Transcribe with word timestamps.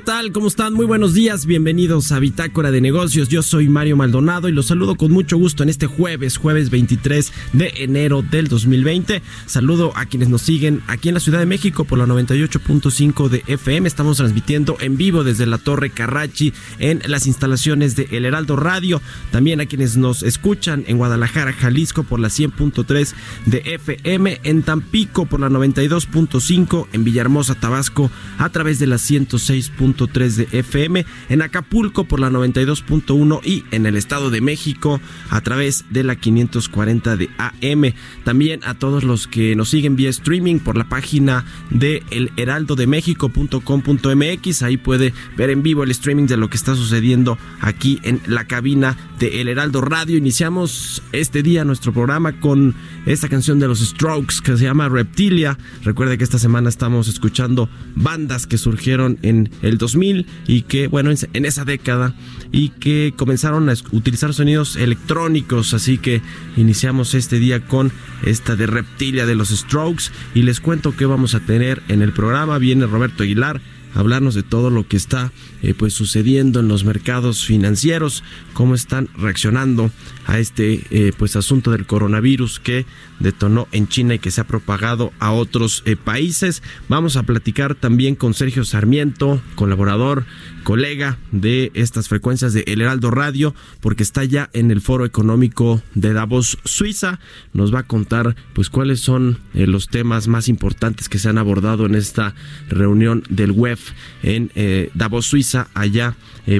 ¿Qué 0.00 0.06
tal? 0.06 0.32
¿Cómo 0.32 0.46
están? 0.46 0.72
Muy 0.72 0.86
buenos 0.86 1.12
días. 1.12 1.44
Bienvenidos 1.44 2.10
a 2.10 2.18
Bitácora 2.18 2.70
de 2.70 2.80
Negocios. 2.80 3.28
Yo 3.28 3.42
soy 3.42 3.68
Mario 3.68 3.98
Maldonado 3.98 4.48
y 4.48 4.52
los 4.52 4.68
saludo 4.68 4.94
con 4.94 5.12
mucho 5.12 5.36
gusto 5.36 5.62
en 5.62 5.68
este 5.68 5.86
jueves, 5.86 6.38
jueves 6.38 6.70
23 6.70 7.30
de 7.52 7.70
enero 7.76 8.22
del 8.22 8.48
2020. 8.48 9.20
Saludo 9.44 9.92
a 9.94 10.06
quienes 10.06 10.30
nos 10.30 10.40
siguen 10.40 10.82
aquí 10.86 11.08
en 11.08 11.14
la 11.14 11.20
Ciudad 11.20 11.38
de 11.38 11.44
México 11.44 11.84
por 11.84 11.98
la 11.98 12.06
98.5 12.06 13.28
de 13.28 13.44
FM. 13.46 13.86
Estamos 13.86 14.16
transmitiendo 14.16 14.78
en 14.80 14.96
vivo 14.96 15.22
desde 15.22 15.44
la 15.44 15.58
Torre 15.58 15.90
Carrachi 15.90 16.54
en 16.78 17.02
las 17.06 17.26
instalaciones 17.26 17.94
de 17.94 18.08
El 18.10 18.24
Heraldo 18.24 18.56
Radio. 18.56 19.02
También 19.32 19.60
a 19.60 19.66
quienes 19.66 19.98
nos 19.98 20.22
escuchan 20.22 20.82
en 20.86 20.96
Guadalajara, 20.96 21.52
Jalisco 21.52 22.04
por 22.04 22.20
la 22.20 22.28
100.3 22.28 23.12
de 23.44 23.58
FM, 23.66 24.40
en 24.44 24.62
Tampico 24.62 25.26
por 25.26 25.40
la 25.40 25.50
92.5, 25.50 26.86
en 26.90 27.04
Villahermosa, 27.04 27.54
Tabasco 27.54 28.10
a 28.38 28.48
través 28.48 28.78
de 28.78 28.86
la 28.86 28.96
106 28.96 29.70
3 29.94 30.36
de 30.36 30.48
FM, 30.52 31.04
en 31.28 31.42
Acapulco 31.42 32.04
por 32.04 32.20
la 32.20 32.30
92.1 32.30 33.40
y 33.44 33.64
en 33.70 33.84
el 33.86 33.96
Estado 33.96 34.30
de 34.30 34.40
México 34.40 35.00
a 35.30 35.40
través 35.40 35.84
de 35.90 36.04
la 36.04 36.14
540 36.16 37.16
de 37.16 37.30
AM. 37.38 37.92
También 38.24 38.60
a 38.64 38.74
todos 38.74 39.04
los 39.04 39.26
que 39.26 39.56
nos 39.56 39.70
siguen 39.70 39.96
vía 39.96 40.10
streaming 40.10 40.58
por 40.58 40.76
la 40.76 40.86
página 40.88 41.44
de 41.70 42.02
elheraldodemexico.com.mx. 42.10 44.62
Ahí 44.62 44.76
puede 44.76 45.14
ver 45.36 45.50
en 45.50 45.62
vivo 45.62 45.84
el 45.84 45.90
streaming 45.90 46.26
de 46.26 46.36
lo 46.36 46.48
que 46.48 46.56
está 46.56 46.74
sucediendo 46.74 47.38
aquí 47.60 48.00
en 48.02 48.20
la 48.26 48.46
cabina 48.46 48.96
de 49.18 49.40
El 49.40 49.48
Heraldo 49.48 49.80
Radio. 49.80 50.16
Iniciamos 50.16 51.02
este 51.12 51.42
día 51.42 51.64
nuestro 51.64 51.92
programa 51.92 52.40
con 52.40 52.74
esta 53.06 53.28
canción 53.28 53.58
de 53.58 53.68
los 53.68 53.80
Strokes 53.80 54.36
que 54.42 54.56
se 54.56 54.64
llama 54.64 54.88
Reptilia. 54.88 55.58
Recuerde 55.84 56.18
que 56.18 56.24
esta 56.24 56.38
semana 56.38 56.68
estamos 56.68 57.08
escuchando 57.08 57.68
bandas 57.94 58.46
que 58.46 58.58
surgieron 58.58 59.18
en 59.22 59.50
el 59.62 59.69
2000 59.78 60.26
y 60.46 60.62
que, 60.62 60.88
bueno, 60.88 61.10
en 61.10 61.44
esa 61.44 61.64
década 61.64 62.14
y 62.52 62.70
que 62.70 63.14
comenzaron 63.16 63.68
a 63.68 63.74
utilizar 63.92 64.34
sonidos 64.34 64.76
electrónicos. 64.76 65.74
Así 65.74 65.98
que 65.98 66.22
iniciamos 66.56 67.14
este 67.14 67.38
día 67.38 67.66
con 67.66 67.92
esta 68.24 68.56
de 68.56 68.66
Reptilia 68.66 69.26
de 69.26 69.34
los 69.34 69.48
Strokes 69.48 70.04
y 70.34 70.42
les 70.42 70.60
cuento 70.60 70.96
que 70.96 71.06
vamos 71.06 71.34
a 71.34 71.40
tener 71.40 71.82
en 71.88 72.02
el 72.02 72.12
programa. 72.12 72.58
Viene 72.58 72.86
Roberto 72.86 73.22
Aguilar 73.22 73.60
hablarnos 73.94 74.34
de 74.34 74.42
todo 74.42 74.70
lo 74.70 74.86
que 74.86 74.96
está 74.96 75.32
eh, 75.62 75.74
pues 75.74 75.92
sucediendo 75.92 76.60
en 76.60 76.68
los 76.68 76.84
mercados 76.84 77.44
financieros, 77.44 78.24
cómo 78.54 78.74
están 78.74 79.08
reaccionando 79.16 79.90
a 80.24 80.38
este 80.38 80.86
eh, 80.90 81.12
pues 81.18 81.36
asunto 81.36 81.70
del 81.72 81.86
coronavirus 81.86 82.60
que 82.60 82.86
detonó 83.18 83.68
en 83.72 83.86
China 83.86 84.14
y 84.14 84.18
que 84.18 84.30
se 84.30 84.40
ha 84.40 84.46
propagado 84.46 85.12
a 85.18 85.32
otros 85.32 85.82
eh, 85.84 85.96
países. 85.96 86.62
Vamos 86.88 87.16
a 87.16 87.24
platicar 87.24 87.74
también 87.74 88.14
con 88.14 88.32
Sergio 88.32 88.64
Sarmiento, 88.64 89.42
colaborador, 89.54 90.24
colega 90.62 91.18
de 91.30 91.70
estas 91.74 92.08
frecuencias 92.08 92.54
de 92.54 92.64
El 92.66 92.80
Heraldo 92.80 93.10
Radio, 93.10 93.54
porque 93.80 94.02
está 94.02 94.24
ya 94.24 94.48
en 94.54 94.70
el 94.70 94.80
Foro 94.80 95.04
Económico 95.04 95.82
de 95.94 96.14
Davos, 96.14 96.56
Suiza. 96.64 97.18
Nos 97.52 97.74
va 97.74 97.80
a 97.80 97.86
contar 97.86 98.34
pues 98.54 98.70
cuáles 98.70 99.00
son 99.00 99.38
los 99.52 99.88
temas 99.88 100.26
más 100.28 100.48
importantes 100.48 101.10
que 101.10 101.18
se 101.18 101.28
han 101.28 101.38
abordado 101.38 101.84
en 101.84 101.94
esta 101.94 102.34
reunión 102.68 103.24
del 103.28 103.52
web 103.52 103.78
en 104.22 104.50
Davos, 104.94 105.26
Suiza. 105.26 105.49
Allá 105.74 106.16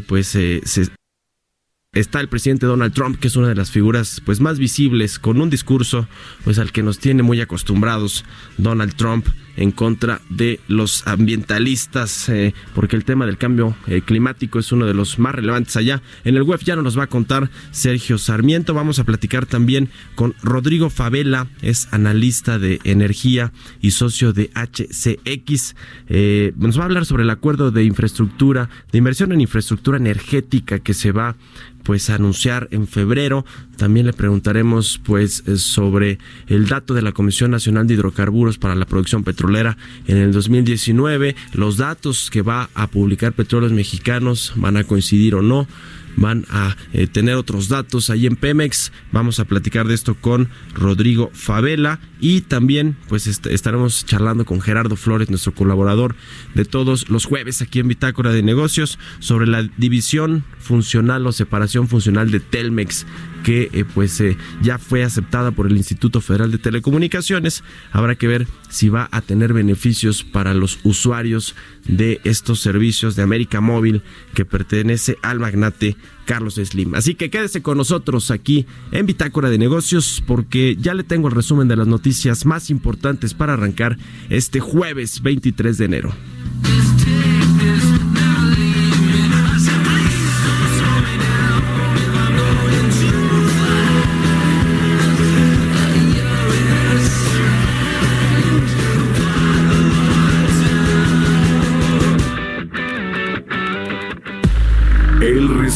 pues 0.06 0.28
se 0.28 0.62
está 1.92 2.20
el 2.20 2.28
presidente 2.28 2.66
Donald 2.66 2.94
Trump, 2.94 3.18
que 3.18 3.28
es 3.28 3.36
una 3.36 3.48
de 3.48 3.56
las 3.56 3.70
figuras 3.70 4.22
pues 4.24 4.40
más 4.40 4.58
visibles 4.58 5.18
con 5.18 5.40
un 5.40 5.50
discurso 5.50 6.06
pues 6.44 6.58
al 6.58 6.70
que 6.70 6.82
nos 6.82 6.98
tiene 6.98 7.22
muy 7.22 7.40
acostumbrados 7.40 8.24
Donald 8.58 8.94
Trump 8.94 9.26
en 9.56 9.70
contra 9.70 10.20
de 10.28 10.60
los 10.68 11.06
ambientalistas 11.06 12.28
eh, 12.28 12.54
porque 12.74 12.96
el 12.96 13.04
tema 13.04 13.26
del 13.26 13.38
cambio 13.38 13.76
eh, 13.86 14.02
climático 14.02 14.58
es 14.58 14.72
uno 14.72 14.86
de 14.86 14.94
los 14.94 15.18
más 15.18 15.34
relevantes 15.34 15.76
allá. 15.76 16.02
En 16.24 16.36
el 16.36 16.42
web 16.42 16.60
ya 16.60 16.76
nos 16.76 16.98
va 16.98 17.04
a 17.04 17.08
contar 17.08 17.50
Sergio 17.70 18.18
Sarmiento. 18.18 18.74
Vamos 18.74 18.98
a 18.98 19.04
platicar 19.04 19.46
también 19.46 19.88
con 20.14 20.34
Rodrigo 20.42 20.90
Favela, 20.90 21.48
es 21.62 21.88
analista 21.92 22.58
de 22.58 22.80
energía 22.84 23.52
y 23.80 23.92
socio 23.92 24.32
de 24.32 24.50
HCX. 24.54 25.74
Eh, 26.08 26.52
nos 26.56 26.78
va 26.78 26.82
a 26.82 26.86
hablar 26.86 27.06
sobre 27.06 27.22
el 27.22 27.30
acuerdo 27.30 27.70
de 27.70 27.84
infraestructura, 27.84 28.68
de 28.92 28.98
inversión 28.98 29.32
en 29.32 29.40
infraestructura 29.40 29.98
energética 29.98 30.78
que 30.78 30.94
se 30.94 31.12
va 31.12 31.36
pues 31.82 32.10
anunciar 32.10 32.68
en 32.70 32.86
febrero. 32.86 33.44
También 33.76 34.06
le 34.06 34.12
preguntaremos 34.12 35.00
pues 35.02 35.42
eh, 35.46 35.56
sobre 35.56 36.18
el 36.46 36.68
dato 36.68 36.94
de 36.94 37.02
la 37.02 37.12
Comisión 37.12 37.50
Nacional 37.50 37.86
de 37.86 37.94
Hidrocarburos 37.94 38.58
para 38.58 38.74
la 38.74 38.84
producción 38.84 39.24
petrolera 39.24 39.39
en 40.06 40.16
el 40.16 40.32
2019, 40.32 41.34
los 41.54 41.76
datos 41.76 42.30
que 42.30 42.42
va 42.42 42.68
a 42.74 42.88
publicar 42.88 43.32
Petróleos 43.32 43.72
Mexicanos 43.72 44.52
van 44.56 44.76
a 44.76 44.84
coincidir 44.84 45.34
o 45.34 45.42
no 45.42 45.66
van 46.16 46.44
a 46.50 46.76
eh, 46.92 47.06
tener 47.06 47.36
otros 47.36 47.68
datos 47.68 48.10
ahí 48.10 48.26
en 48.26 48.36
Pemex. 48.36 48.92
Vamos 49.12 49.40
a 49.40 49.44
platicar 49.44 49.86
de 49.86 49.94
esto 49.94 50.14
con 50.14 50.48
Rodrigo 50.74 51.30
Favela 51.32 52.00
y 52.20 52.42
también 52.42 52.96
pues 53.08 53.26
estaremos 53.26 54.04
charlando 54.04 54.44
con 54.44 54.60
Gerardo 54.60 54.96
Flores, 54.96 55.30
nuestro 55.30 55.54
colaborador 55.54 56.14
de 56.54 56.64
todos 56.64 57.08
los 57.08 57.24
jueves 57.24 57.62
aquí 57.62 57.78
en 57.78 57.88
Bitácora 57.88 58.32
de 58.32 58.42
Negocios 58.42 58.98
sobre 59.20 59.46
la 59.46 59.62
división 59.78 60.44
funcional 60.58 61.26
o 61.26 61.32
separación 61.32 61.88
funcional 61.88 62.30
de 62.30 62.40
Telmex 62.40 63.06
que 63.42 63.70
eh, 63.72 63.84
pues 63.94 64.20
eh, 64.20 64.36
ya 64.62 64.78
fue 64.78 65.02
aceptada 65.02 65.50
por 65.50 65.66
el 65.66 65.76
Instituto 65.76 66.20
Federal 66.20 66.50
de 66.50 66.58
Telecomunicaciones. 66.58 67.62
Habrá 67.92 68.14
que 68.14 68.26
ver 68.26 68.46
si 68.68 68.88
va 68.88 69.08
a 69.10 69.20
tener 69.20 69.52
beneficios 69.52 70.24
para 70.24 70.54
los 70.54 70.78
usuarios 70.84 71.54
de 71.86 72.20
estos 72.24 72.60
servicios 72.60 73.16
de 73.16 73.22
América 73.22 73.60
Móvil 73.60 74.02
que 74.34 74.44
pertenece 74.44 75.16
al 75.22 75.40
magnate 75.40 75.96
Carlos 76.24 76.54
Slim. 76.54 76.94
Así 76.94 77.14
que 77.14 77.30
quédese 77.30 77.62
con 77.62 77.78
nosotros 77.78 78.30
aquí 78.30 78.66
en 78.92 79.06
Bitácora 79.06 79.50
de 79.50 79.58
Negocios 79.58 80.22
porque 80.26 80.76
ya 80.78 80.94
le 80.94 81.02
tengo 81.02 81.28
el 81.28 81.34
resumen 81.34 81.68
de 81.68 81.76
las 81.76 81.88
noticias 81.88 82.46
más 82.46 82.70
importantes 82.70 83.34
para 83.34 83.54
arrancar 83.54 83.98
este 84.28 84.60
jueves 84.60 85.22
23 85.22 85.78
de 85.78 85.84
enero. 85.84 86.12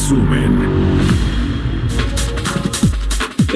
Resumen. 0.05 0.74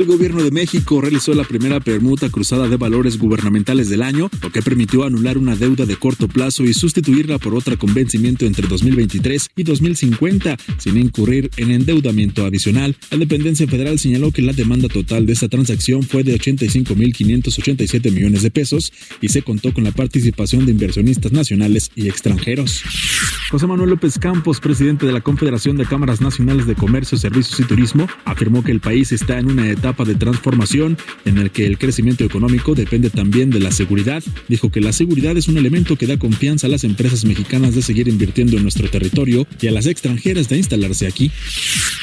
Gobierno 0.09 0.41
de 0.41 0.49
México 0.49 0.99
realizó 1.01 1.35
la 1.35 1.43
primera 1.43 1.79
permuta 1.79 2.29
cruzada 2.29 2.67
de 2.67 2.77
valores 2.77 3.19
gubernamentales 3.19 3.89
del 3.89 4.01
año, 4.01 4.31
lo 4.41 4.51
que 4.51 4.63
permitió 4.63 5.03
anular 5.03 5.37
una 5.37 5.55
deuda 5.55 5.85
de 5.85 5.97
corto 5.97 6.27
plazo 6.27 6.63
y 6.63 6.73
sustituirla 6.73 7.37
por 7.37 7.53
otra 7.53 7.77
con 7.77 7.93
vencimiento 7.93 8.47
entre 8.47 8.67
2023 8.67 9.51
y 9.55 9.61
2050, 9.61 10.57
sin 10.79 10.97
incurrir 10.97 11.51
en 11.57 11.69
endeudamiento 11.69 12.43
adicional. 12.43 12.95
La 13.11 13.17
dependencia 13.17 13.67
federal 13.67 13.99
señaló 13.99 14.31
que 14.31 14.41
la 14.41 14.53
demanda 14.53 14.87
total 14.87 15.27
de 15.27 15.33
esta 15.33 15.47
transacción 15.47 16.01
fue 16.01 16.23
de 16.23 16.39
85.587 16.39 18.11
millones 18.11 18.41
de 18.41 18.49
pesos 18.49 18.91
y 19.21 19.29
se 19.29 19.43
contó 19.43 19.75
con 19.75 19.83
la 19.83 19.91
participación 19.91 20.65
de 20.65 20.71
inversionistas 20.71 21.31
nacionales 21.31 21.91
y 21.95 22.07
extranjeros. 22.07 22.81
José 23.51 23.67
Manuel 23.67 23.91
López 23.91 24.17
Campos, 24.17 24.59
presidente 24.59 25.05
de 25.05 25.11
la 25.11 25.21
Confederación 25.21 25.77
de 25.77 25.85
Cámaras 25.85 26.19
Nacionales 26.19 26.65
de 26.65 26.73
Comercio, 26.73 27.15
Servicios 27.15 27.59
y 27.59 27.63
Turismo, 27.63 28.07
afirmó 28.25 28.63
que 28.63 28.71
el 28.71 28.79
país 28.79 29.11
está 29.11 29.37
en 29.37 29.51
una 29.51 29.69
etapa 29.69 29.98
de 30.05 30.15
transformación 30.15 30.97
en 31.25 31.37
el 31.37 31.51
que 31.51 31.65
el 31.65 31.77
crecimiento 31.77 32.23
económico 32.23 32.75
depende 32.75 33.09
también 33.09 33.49
de 33.49 33.59
la 33.59 33.71
seguridad. 33.71 34.23
Dijo 34.47 34.69
que 34.69 34.81
la 34.81 34.93
seguridad 34.93 35.37
es 35.37 35.47
un 35.47 35.57
elemento 35.57 35.95
que 35.95 36.07
da 36.07 36.17
confianza 36.17 36.67
a 36.67 36.69
las 36.69 36.83
empresas 36.83 37.25
mexicanas 37.25 37.75
de 37.75 37.81
seguir 37.81 38.07
invirtiendo 38.07 38.57
en 38.57 38.63
nuestro 38.63 38.89
territorio 38.89 39.47
y 39.61 39.67
a 39.67 39.71
las 39.71 39.85
extranjeras 39.85 40.49
de 40.49 40.57
instalarse 40.57 41.07
aquí. 41.07 41.31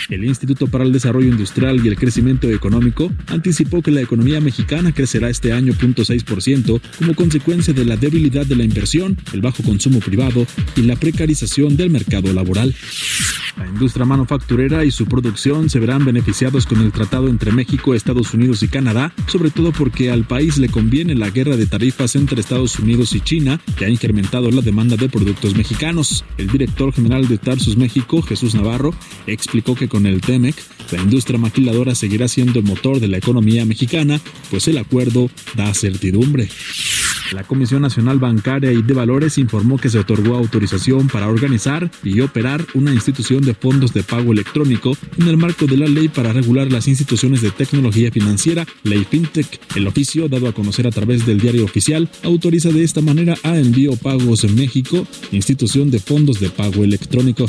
El 0.09 0.25
Instituto 0.25 0.69
para 0.69 0.85
el 0.85 0.93
Desarrollo 0.93 1.29
Industrial 1.29 1.85
y 1.85 1.89
el 1.89 1.97
Crecimiento 1.97 2.49
Económico 2.49 3.13
anticipó 3.27 3.83
que 3.83 3.91
la 3.91 4.01
economía 4.01 4.41
mexicana 4.41 4.93
crecerá 4.93 5.29
este 5.31 5.53
año 5.53 5.73
0.6% 5.73 6.81
como 6.99 7.15
consecuencia 7.15 7.75
de 7.75 7.85
la 7.85 7.97
debilidad 7.97 8.47
de 8.47 8.57
la 8.57 8.65
inversión, 8.65 9.17
el 9.33 9.41
bajo 9.41 9.63
consumo 9.63 9.99
privado 10.01 10.47
y 10.77 10.83
la 10.83 10.97
precarización 10.97 11.77
del 11.77 11.91
mercado 11.91 12.33
laboral. 12.33 12.75
La 13.57 13.67
industria 13.67 14.05
manufacturera 14.05 14.85
y 14.85 14.91
su 14.91 15.07
producción 15.07 15.71
se 15.71 15.81
verán 15.81 16.05
beneficiados 16.05 16.67
con 16.67 16.81
el 16.83 16.93
tratado 16.93 17.29
entre 17.29 17.53
México, 17.53 17.76
Estados 17.95 18.35
Unidos 18.35 18.63
y 18.63 18.69
Canadá, 18.69 19.13
sobre 19.27 19.51
todo 19.51 19.73
porque 19.73 20.11
al 20.11 20.25
país 20.25 20.59
le 20.59 20.69
conviene 20.69 21.15
la 21.15 21.31
guerra 21.31 21.57
de 21.57 21.67
tarifas 21.67 22.17
entre 22.17 22.41
Estados 22.41 22.79
Unidos 22.79 23.15
y 23.15 23.21
China, 23.21 23.61
que 23.77 23.85
ha 23.85 23.89
incrementado 23.89 24.51
la 24.51 24.63
demanda 24.63 24.97
de 24.97 25.09
productos 25.09 25.55
mexicanos. 25.57 26.25
El 26.39 26.49
director 26.49 26.93
general 26.93 27.29
de 27.29 27.39
Tarsus 27.39 27.77
México, 27.77 28.23
Jesús 28.23 28.55
Navarro, 28.55 28.95
explicó 29.27 29.75
que 29.75 29.89
con 29.89 30.07
el 30.07 30.21
TEMEC, 30.21 30.57
la 30.91 31.03
industria 31.03 31.39
maquiladora 31.39 31.95
seguirá 31.95 32.29
siendo 32.29 32.59
el 32.59 32.65
motor 32.65 33.01
de 33.01 33.09
la 33.09 33.19
economía 33.19 33.65
mexicana, 33.65 34.21
pues 34.51 34.69
el 34.69 34.79
acuerdo 34.79 35.31
da 35.55 35.73
certidumbre. 35.75 36.49
La 37.33 37.43
Comisión 37.43 37.83
Nacional 37.83 38.19
Bancaria 38.19 38.73
y 38.73 38.83
de 38.83 38.95
Valores 38.95 39.37
informó 39.39 39.79
que 39.79 39.91
se 39.91 39.99
otorgó 39.99 40.37
autorización 40.37 41.09
para 41.09 41.27
organizar 41.27 41.91
y 42.05 42.21
operar 42.21 42.65
una 42.75 42.93
institución 42.93 43.43
de 43.43 43.55
fondos 43.55 43.93
de 43.93 44.05
pago 44.05 44.33
electrónico 44.33 44.97
en 45.19 45.27
el 45.27 45.37
marco 45.37 45.67
de 45.67 45.77
la 45.77 45.87
ley 45.87 46.09
para 46.09 46.33
regular 46.33 46.71
las 46.71 46.87
instituciones 46.87 47.43
de 47.43 47.51
tecnología 47.51 48.13
financiera, 48.13 48.65
ley 48.85 49.05
FinTech. 49.09 49.61
El 49.75 49.89
oficio, 49.89 50.29
dado 50.29 50.47
a 50.47 50.53
conocer 50.53 50.87
a 50.87 50.93
través 50.93 51.27
del 51.27 51.41
diario 51.41 51.65
oficial, 51.65 52.09
autoriza 52.23 52.69
de 52.69 52.85
esta 52.85 53.01
manera 53.01 53.37
a 53.43 53.59
Envío 53.59 53.97
Pagos 53.97 54.45
en 54.45 54.55
México, 54.55 55.07
institución 55.33 55.91
de 55.91 55.99
fondos 55.99 56.39
de 56.39 56.51
pago 56.51 56.85
electrónico. 56.85 57.47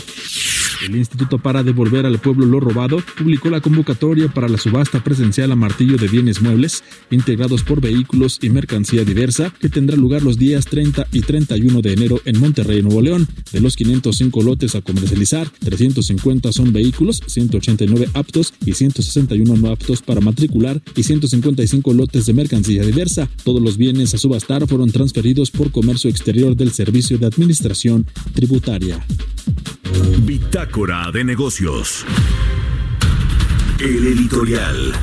El 0.85 0.95
Instituto 0.95 1.37
para 1.39 1.63
Devolver 1.63 2.05
al 2.05 2.19
Pueblo 2.19 2.45
lo 2.45 2.59
Robado 2.59 3.01
publicó 3.17 3.49
la 3.49 3.61
convocatoria 3.61 4.27
para 4.27 4.47
la 4.47 4.57
subasta 4.57 5.03
presencial 5.03 5.51
a 5.51 5.55
martillo 5.55 5.97
de 5.97 6.07
bienes 6.07 6.41
muebles 6.41 6.83
integrados 7.11 7.63
por 7.63 7.81
vehículos 7.81 8.39
y 8.41 8.49
mercancía 8.49 9.03
diversa 9.03 9.53
que 9.59 9.69
tendrá 9.69 9.95
lugar 9.95 10.23
los 10.23 10.37
días 10.37 10.65
30 10.65 11.07
y 11.11 11.21
31 11.21 11.81
de 11.81 11.93
enero 11.93 12.21
en 12.25 12.39
Monterrey, 12.39 12.81
Nuevo 12.81 13.01
León. 13.01 13.27
De 13.51 13.61
los 13.61 13.75
505 13.75 14.43
lotes 14.43 14.75
a 14.75 14.81
comercializar, 14.81 15.49
350 15.49 16.51
son 16.51 16.73
vehículos, 16.73 17.21
189 17.25 18.09
aptos 18.13 18.53
y 18.65 18.73
161 18.73 19.55
no 19.55 19.69
aptos 19.69 20.01
para 20.01 20.21
matricular 20.21 20.81
y 20.95 21.03
155 21.03 21.93
lotes 21.93 22.25
de 22.25 22.33
mercancía 22.33 22.83
diversa. 22.83 23.29
Todos 23.43 23.61
los 23.61 23.77
bienes 23.77 24.13
a 24.13 24.17
subastar 24.17 24.67
fueron 24.67 24.91
transferidos 24.91 25.51
por 25.51 25.71
comercio 25.71 26.09
exterior 26.09 26.55
del 26.55 26.71
Servicio 26.71 27.17
de 27.17 27.25
Administración 27.25 28.05
Tributaria. 28.33 29.05
Bitácora 30.19 31.09
de 31.11 31.23
negocios. 31.23 32.05
El 33.79 34.07
editorial. 34.07 34.93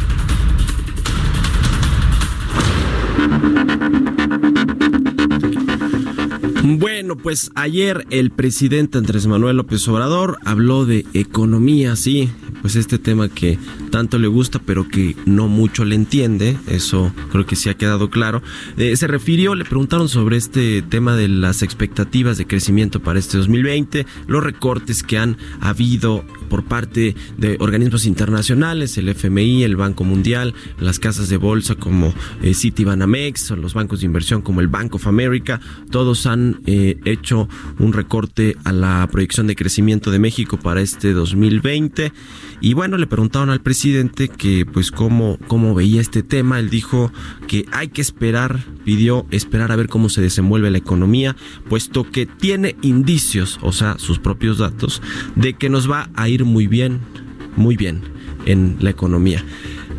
Bueno, 6.67 7.15
pues 7.19 7.51
ayer 7.57 8.07
el 8.09 8.31
presidente 8.31 8.97
Andrés 8.97 9.27
Manuel 9.27 9.59
López 9.59 9.87
Obrador 9.87 10.39
habló 10.47 10.87
de 10.87 11.05
economía, 11.13 11.95
sí, 11.95 12.31
pues 12.63 12.75
este 12.75 12.99
tema 12.99 13.29
que 13.29 13.59
tanto 13.91 14.19
le 14.19 14.29
gusta 14.29 14.59
pero 14.65 14.89
que 14.89 15.15
no 15.27 15.47
mucho 15.47 15.85
le 15.85 15.95
entiende, 15.95 16.57
eso 16.67 17.13
creo 17.31 17.45
que 17.45 17.55
sí 17.55 17.69
ha 17.69 17.77
quedado 17.77 18.09
claro. 18.09 18.41
Eh, 18.79 18.97
se 18.97 19.07
refirió, 19.07 19.55
le 19.55 19.67
preguntaron 19.67 20.09
sobre 20.09 20.39
este 20.39 20.81
tema 20.81 21.15
de 21.17 21.29
las 21.29 21.61
expectativas 21.61 22.39
de 22.39 22.47
crecimiento 22.47 22.99
para 22.99 23.19
este 23.19 23.37
2020, 23.37 24.07
los 24.27 24.43
recortes 24.43 25.03
que 25.03 25.19
han 25.19 25.37
habido 25.61 26.25
por 26.45 26.65
parte 26.65 27.15
de 27.37 27.57
organismos 27.61 28.07
internacionales, 28.07 28.97
el 28.99 29.09
FMI, 29.09 29.65
el 29.65 29.77
Banco 29.77 30.05
Mundial, 30.05 30.55
las 30.79 30.99
casas 30.99 31.29
de 31.29 31.37
bolsa 31.37 31.75
como 31.75 32.13
eh, 32.43 32.55
Citibanamex 32.55 33.51
los 33.51 33.75
bancos 33.75 34.01
de 34.01 34.07
inversión 34.07 34.43
como 34.43 34.61
el 34.61 34.69
Bank 34.69 34.95
of 34.95 35.07
America, 35.07 35.61
todos 35.91 36.27
han 36.27 36.61
eh, 36.67 36.99
hecho 37.05 37.49
un 37.79 37.93
recorte 37.93 38.57
a 38.65 38.73
la 38.73 39.07
proyección 39.11 39.47
de 39.47 39.57
crecimiento 39.57 40.11
de 40.11 40.19
México 40.19 40.59
para 40.59 40.81
este 40.81 41.13
2020 41.13 42.13
y 42.65 42.73
bueno, 42.73 42.97
le 42.97 43.07
preguntaron 43.07 43.51
al 43.51 43.61
presidente 43.61 44.29
que 44.29 44.65
pues 44.65 44.91
cómo, 44.91 45.39
cómo 45.49 45.75
veía 45.75 46.01
este 46.01 46.23
tema. 46.23 46.59
Él 46.59 46.71
dijo 46.71 47.13
que 47.47 47.67
hay 47.73 47.89
que 47.89 48.01
esperar, 48.01 48.59
pidió 48.85 49.27
esperar 49.31 49.71
a 49.71 49.77
ver 49.77 49.89
cómo 49.89 50.09
se 50.09 50.23
desenvuelve 50.23 50.71
la 50.71 50.79
economía, 50.79 51.37
puesto 51.69 52.11
que 52.11 52.25
tiene 52.25 52.77
indicios, 52.81 53.59
o 53.61 53.73
sea, 53.73 53.99
sus 53.99 54.19
propios 54.19 54.59
datos, 54.59 55.03
de 55.37 55.53
que 55.53 55.69
nos 55.69 55.91
va 55.91 56.09
a 56.15 56.29
ir 56.31 56.34
muy 56.43 56.67
bien, 56.67 57.01
muy 57.57 57.77
bien 57.77 58.03
en 58.47 58.77
la 58.81 58.91
economía. 58.91 59.45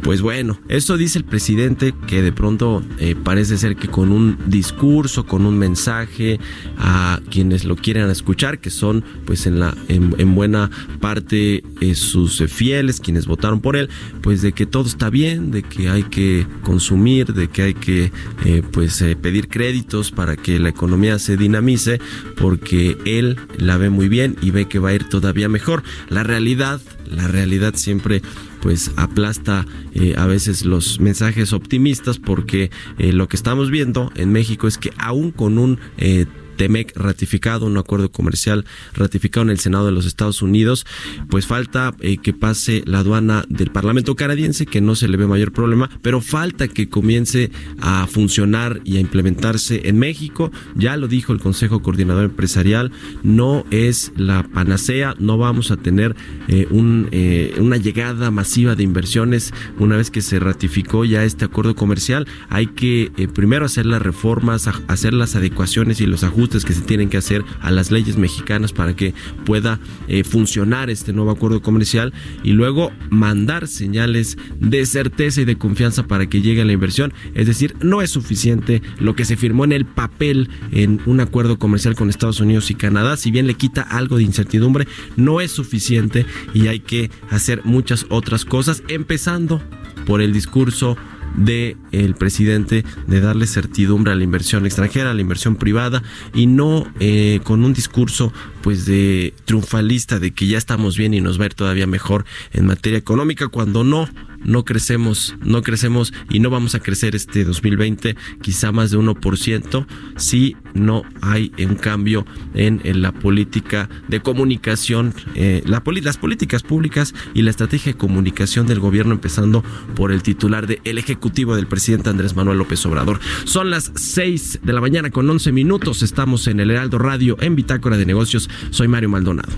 Pues 0.05 0.21
bueno, 0.21 0.59
eso 0.69 0.97
dice 0.97 1.17
el 1.17 1.25
presidente 1.25 1.91
que 2.05 2.21
de 2.21 2.31
pronto 2.31 2.83
eh, 2.99 3.15
parece 3.15 3.57
ser 3.57 3.75
que 3.75 3.87
con 3.87 4.11
un 4.11 4.37
discurso, 4.45 5.25
con 5.25 5.47
un 5.47 5.57
mensaje 5.57 6.39
a 6.77 7.19
quienes 7.31 7.65
lo 7.65 7.75
quieran 7.75 8.11
escuchar, 8.11 8.59
que 8.59 8.69
son 8.69 9.03
pues 9.25 9.47
en 9.47 9.59
la 9.59 9.75
en, 9.87 10.35
buena 10.35 10.69
parte 10.99 11.63
eh, 11.81 11.95
sus 11.95 12.37
fieles, 12.53 12.99
quienes 12.99 13.25
votaron 13.25 13.61
por 13.61 13.75
él, 13.75 13.89
pues 14.21 14.43
de 14.43 14.51
que 14.51 14.67
todo 14.67 14.85
está 14.85 15.09
bien, 15.09 15.49
de 15.49 15.63
que 15.63 15.89
hay 15.89 16.03
que 16.03 16.45
consumir, 16.61 17.33
de 17.33 17.47
que 17.47 17.63
hay 17.63 17.73
que 17.73 18.11
eh, 18.45 18.61
pues 18.71 19.03
pedir 19.19 19.47
créditos 19.47 20.11
para 20.11 20.35
que 20.35 20.59
la 20.59 20.69
economía 20.69 21.17
se 21.17 21.35
dinamice, 21.35 21.99
porque 22.37 22.95
él 23.05 23.37
la 23.57 23.77
ve 23.77 23.89
muy 23.89 24.07
bien 24.07 24.35
y 24.43 24.51
ve 24.51 24.65
que 24.65 24.77
va 24.77 24.89
a 24.89 24.93
ir 24.93 25.09
todavía 25.09 25.49
mejor. 25.49 25.81
La 26.09 26.21
realidad, 26.21 26.79
la 27.09 27.27
realidad 27.27 27.73
siempre 27.75 28.21
pues 28.65 28.89
aplasta 28.95 29.63
eh, 29.93 30.15
a 30.17 30.25
veces 30.25 30.65
los 30.65 30.99
mensajes 30.99 31.53
optimistas 31.53 32.17
porque 32.17 32.71
eh, 32.97 33.13
lo 33.13 33.27
que 33.27 33.35
estamos 33.35 33.69
viendo 33.69 34.11
en 34.15 34.31
México 34.31 34.67
es 34.67 34.79
que 34.79 34.91
aún 34.97 35.29
con 35.29 35.59
un 35.59 35.79
eh, 35.99 36.25
TEMEC 36.55 36.95
ratificado, 36.95 37.65
un 37.65 37.77
acuerdo 37.77 38.11
comercial 38.11 38.65
ratificado 38.93 39.43
en 39.43 39.49
el 39.49 39.59
Senado 39.59 39.85
de 39.85 39.91
los 39.91 40.05
Estados 40.05 40.41
Unidos, 40.41 40.85
pues 41.29 41.45
falta 41.45 41.93
eh, 41.99 42.17
que 42.17 42.33
pase 42.33 42.83
la 42.85 42.99
aduana 42.99 43.45
del 43.49 43.71
Parlamento 43.71 44.15
canadiense, 44.15 44.65
que 44.65 44.81
no 44.81 44.95
se 44.95 45.07
le 45.07 45.17
ve 45.17 45.27
mayor 45.27 45.51
problema, 45.51 45.89
pero 46.01 46.21
falta 46.21 46.67
que 46.67 46.89
comience 46.89 47.51
a 47.79 48.07
funcionar 48.07 48.81
y 48.83 48.97
a 48.97 48.99
implementarse 48.99 49.87
en 49.89 49.99
México. 49.99 50.51
Ya 50.75 50.97
lo 50.97 51.07
dijo 51.07 51.33
el 51.33 51.39
Consejo 51.39 51.81
Coordinador 51.81 52.25
Empresarial, 52.25 52.91
no 53.23 53.65
es 53.71 54.11
la 54.15 54.43
panacea, 54.43 55.15
no 55.19 55.37
vamos 55.37 55.71
a 55.71 55.77
tener 55.77 56.15
eh, 56.47 56.67
eh, 57.11 57.55
una 57.59 57.77
llegada 57.77 58.31
masiva 58.31 58.75
de 58.75 58.83
inversiones 58.83 59.53
una 59.77 59.97
vez 59.97 60.11
que 60.11 60.21
se 60.21 60.39
ratificó 60.39 61.05
ya 61.05 61.23
este 61.23 61.45
acuerdo 61.45 61.75
comercial. 61.75 62.27
Hay 62.49 62.67
que 62.67 63.11
primero 63.33 63.65
hacer 63.65 63.85
las 63.85 64.01
reformas, 64.01 64.67
hacer 64.87 65.13
las 65.13 65.35
adecuaciones 65.35 66.01
y 66.01 66.05
los 66.05 66.23
ajustes 66.23 66.44
que 66.49 66.73
se 66.73 66.81
tienen 66.81 67.09
que 67.09 67.17
hacer 67.17 67.43
a 67.61 67.71
las 67.71 67.91
leyes 67.91 68.17
mexicanas 68.17 68.71
para 68.71 68.95
que 68.95 69.13
pueda 69.45 69.79
eh, 70.07 70.23
funcionar 70.23 70.89
este 70.89 71.11
nuevo 71.11 71.31
acuerdo 71.31 71.61
comercial 71.61 72.13
y 72.43 72.51
luego 72.51 72.91
mandar 73.09 73.67
señales 73.67 74.37
de 74.59 74.85
certeza 74.85 75.41
y 75.41 75.45
de 75.45 75.57
confianza 75.57 76.07
para 76.07 76.27
que 76.27 76.41
llegue 76.41 76.63
la 76.63 76.73
inversión. 76.73 77.13
Es 77.33 77.47
decir, 77.47 77.75
no 77.81 78.01
es 78.01 78.11
suficiente 78.11 78.81
lo 78.99 79.15
que 79.15 79.25
se 79.25 79.37
firmó 79.37 79.65
en 79.65 79.71
el 79.71 79.85
papel 79.85 80.49
en 80.71 81.01
un 81.05 81.19
acuerdo 81.19 81.57
comercial 81.57 81.95
con 81.95 82.09
Estados 82.09 82.39
Unidos 82.39 82.69
y 82.71 82.75
Canadá, 82.75 83.17
si 83.17 83.31
bien 83.31 83.47
le 83.47 83.55
quita 83.55 83.81
algo 83.81 84.17
de 84.17 84.23
incertidumbre, 84.23 84.87
no 85.15 85.41
es 85.41 85.51
suficiente 85.51 86.25
y 86.53 86.67
hay 86.67 86.79
que 86.79 87.09
hacer 87.29 87.61
muchas 87.63 88.05
otras 88.09 88.45
cosas, 88.45 88.83
empezando 88.87 89.61
por 90.05 90.21
el 90.21 90.33
discurso 90.33 90.97
de 91.37 91.77
el 91.91 92.15
presidente 92.15 92.85
de 93.07 93.21
darle 93.21 93.47
certidumbre 93.47 94.11
a 94.11 94.15
la 94.15 94.23
inversión 94.23 94.65
extranjera, 94.65 95.11
a 95.11 95.13
la 95.13 95.21
inversión 95.21 95.55
privada 95.55 96.03
y 96.33 96.47
no 96.47 96.87
eh, 96.99 97.39
con 97.43 97.63
un 97.63 97.73
discurso 97.73 98.33
pues 98.65 98.87
de 98.87 99.35
triunfalista 99.45 100.17
de 100.17 100.31
que 100.31 100.47
ya 100.47 100.57
estamos 100.57 100.97
bien 100.97 101.13
y 101.13 101.21
nos 101.21 101.39
va 101.39 101.43
a 101.43 101.45
ir 101.45 101.53
todavía 101.53 101.85
mejor 101.85 102.25
en 102.51 102.65
materia 102.65 102.97
económica 102.97 103.47
cuando 103.47 103.83
no 103.83 104.09
no 104.45 104.63
crecemos, 104.63 105.35
no 105.43 105.63
crecemos 105.63 106.13
y 106.29 106.39
no 106.39 106.49
vamos 106.49 106.75
a 106.75 106.79
crecer 106.79 107.15
este 107.15 107.43
2020 107.43 108.15
quizá 108.41 108.71
más 108.71 108.91
de 108.91 108.97
1% 108.97 109.87
si 110.17 110.55
no 110.73 111.03
hay 111.21 111.51
un 111.57 111.75
cambio 111.75 112.25
en, 112.53 112.81
la 113.01 113.11
política 113.11 113.89
de 114.07 114.21
comunicación, 114.21 115.13
eh, 115.33 115.63
las 115.65 116.17
políticas 116.17 116.63
públicas 116.63 117.13
y 117.33 117.41
la 117.41 117.49
estrategia 117.49 117.93
de 117.93 117.97
comunicación 117.97 118.67
del 118.67 118.79
gobierno 118.79 119.13
empezando 119.13 119.63
por 119.95 120.11
el 120.11 120.21
titular 120.21 120.67
del 120.67 120.97
Ejecutivo 120.97 121.55
del 121.55 121.67
presidente 121.67 122.09
Andrés 122.09 122.35
Manuel 122.35 122.59
López 122.59 122.85
Obrador. 122.85 123.19
Son 123.45 123.69
las 123.69 123.91
6 123.95 124.59
de 124.63 124.73
la 124.73 124.81
mañana 124.81 125.09
con 125.09 125.29
11 125.29 125.51
minutos, 125.51 126.03
estamos 126.03 126.47
en 126.47 126.59
el 126.59 126.71
Heraldo 126.71 126.99
Radio 126.99 127.37
en 127.41 127.55
Bitácora 127.55 127.97
de 127.97 128.05
Negocios, 128.05 128.49
soy 128.69 128.87
Mario 128.87 129.09
Maldonado. 129.09 129.51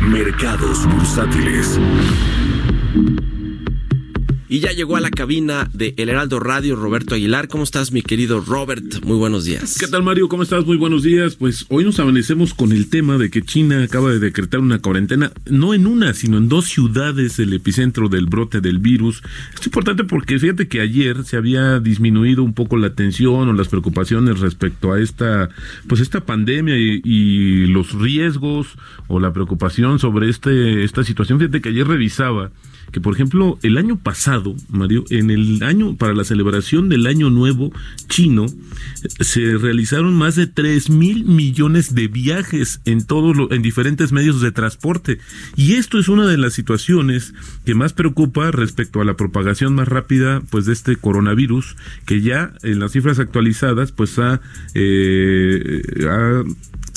Mercados 0.00 0.86
bursátiles. 0.86 1.78
Y 4.50 4.60
ya 4.60 4.72
llegó 4.72 4.96
a 4.96 5.00
la 5.00 5.10
cabina 5.10 5.68
de 5.74 5.92
El 5.98 6.08
Heraldo 6.08 6.40
Radio 6.40 6.74
Roberto 6.74 7.14
Aguilar. 7.14 7.48
¿Cómo 7.48 7.64
estás, 7.64 7.92
mi 7.92 8.00
querido 8.00 8.40
Robert? 8.40 9.04
Muy 9.04 9.18
buenos 9.18 9.44
días. 9.44 9.76
¿Qué 9.78 9.86
tal, 9.88 10.02
Mario? 10.02 10.26
¿Cómo 10.28 10.42
estás? 10.42 10.64
Muy 10.64 10.78
buenos 10.78 11.02
días. 11.02 11.36
Pues 11.36 11.66
hoy 11.68 11.84
nos 11.84 12.00
amanecemos 12.00 12.54
con 12.54 12.72
el 12.72 12.88
tema 12.88 13.18
de 13.18 13.28
que 13.28 13.42
China 13.42 13.82
acaba 13.82 14.10
de 14.10 14.18
decretar 14.18 14.60
una 14.60 14.78
cuarentena, 14.78 15.32
no 15.50 15.74
en 15.74 15.86
una, 15.86 16.14
sino 16.14 16.38
en 16.38 16.48
dos 16.48 16.64
ciudades, 16.64 17.38
el 17.38 17.52
epicentro 17.52 18.08
del 18.08 18.24
brote 18.24 18.62
del 18.62 18.78
virus. 18.78 19.22
Es 19.60 19.66
importante 19.66 20.04
porque 20.04 20.38
fíjate 20.38 20.66
que 20.66 20.80
ayer 20.80 21.24
se 21.24 21.36
había 21.36 21.78
disminuido 21.78 22.42
un 22.42 22.54
poco 22.54 22.78
la 22.78 22.94
tensión 22.94 23.50
o 23.50 23.52
las 23.52 23.68
preocupaciones 23.68 24.40
respecto 24.40 24.94
a 24.94 25.00
esta, 25.00 25.50
pues 25.88 26.00
esta 26.00 26.24
pandemia 26.24 26.78
y, 26.78 27.02
y 27.04 27.66
los 27.66 27.92
riesgos 27.92 28.68
o 29.08 29.20
la 29.20 29.34
preocupación 29.34 29.98
sobre 29.98 30.30
este, 30.30 30.84
esta 30.84 31.04
situación. 31.04 31.38
Fíjate 31.38 31.60
que 31.60 31.68
ayer 31.68 31.86
revisaba 31.86 32.50
que 32.92 33.00
por 33.00 33.14
ejemplo 33.14 33.58
el 33.62 33.78
año 33.78 33.98
pasado, 33.98 34.54
Mario, 34.68 35.04
en 35.10 35.30
el 35.30 35.62
año 35.62 35.96
para 35.96 36.14
la 36.14 36.24
celebración 36.24 36.88
del 36.88 37.06
año 37.06 37.30
nuevo 37.30 37.72
chino 38.08 38.46
se 39.20 39.56
realizaron 39.58 40.14
más 40.16 40.36
de 40.36 40.46
3 40.46 40.90
mil 40.90 41.24
millones 41.24 41.94
de 41.94 42.08
viajes 42.08 42.80
en 42.84 43.06
todos 43.06 43.36
los, 43.36 43.50
en 43.50 43.62
diferentes 43.62 44.12
medios 44.12 44.40
de 44.40 44.52
transporte. 44.52 45.18
Y 45.56 45.74
esto 45.74 45.98
es 45.98 46.08
una 46.08 46.26
de 46.26 46.38
las 46.38 46.54
situaciones 46.54 47.34
que 47.64 47.74
más 47.74 47.92
preocupa 47.92 48.50
respecto 48.50 49.00
a 49.00 49.04
la 49.04 49.16
propagación 49.16 49.74
más 49.74 49.88
rápida 49.88 50.42
pues 50.50 50.66
de 50.66 50.72
este 50.72 50.96
coronavirus 50.96 51.76
que 52.06 52.20
ya 52.20 52.52
en 52.62 52.80
las 52.80 52.92
cifras 52.92 53.18
actualizadas 53.18 53.92
pues 53.92 54.18
ha, 54.18 54.40
eh, 54.74 55.82
ha 56.08 56.44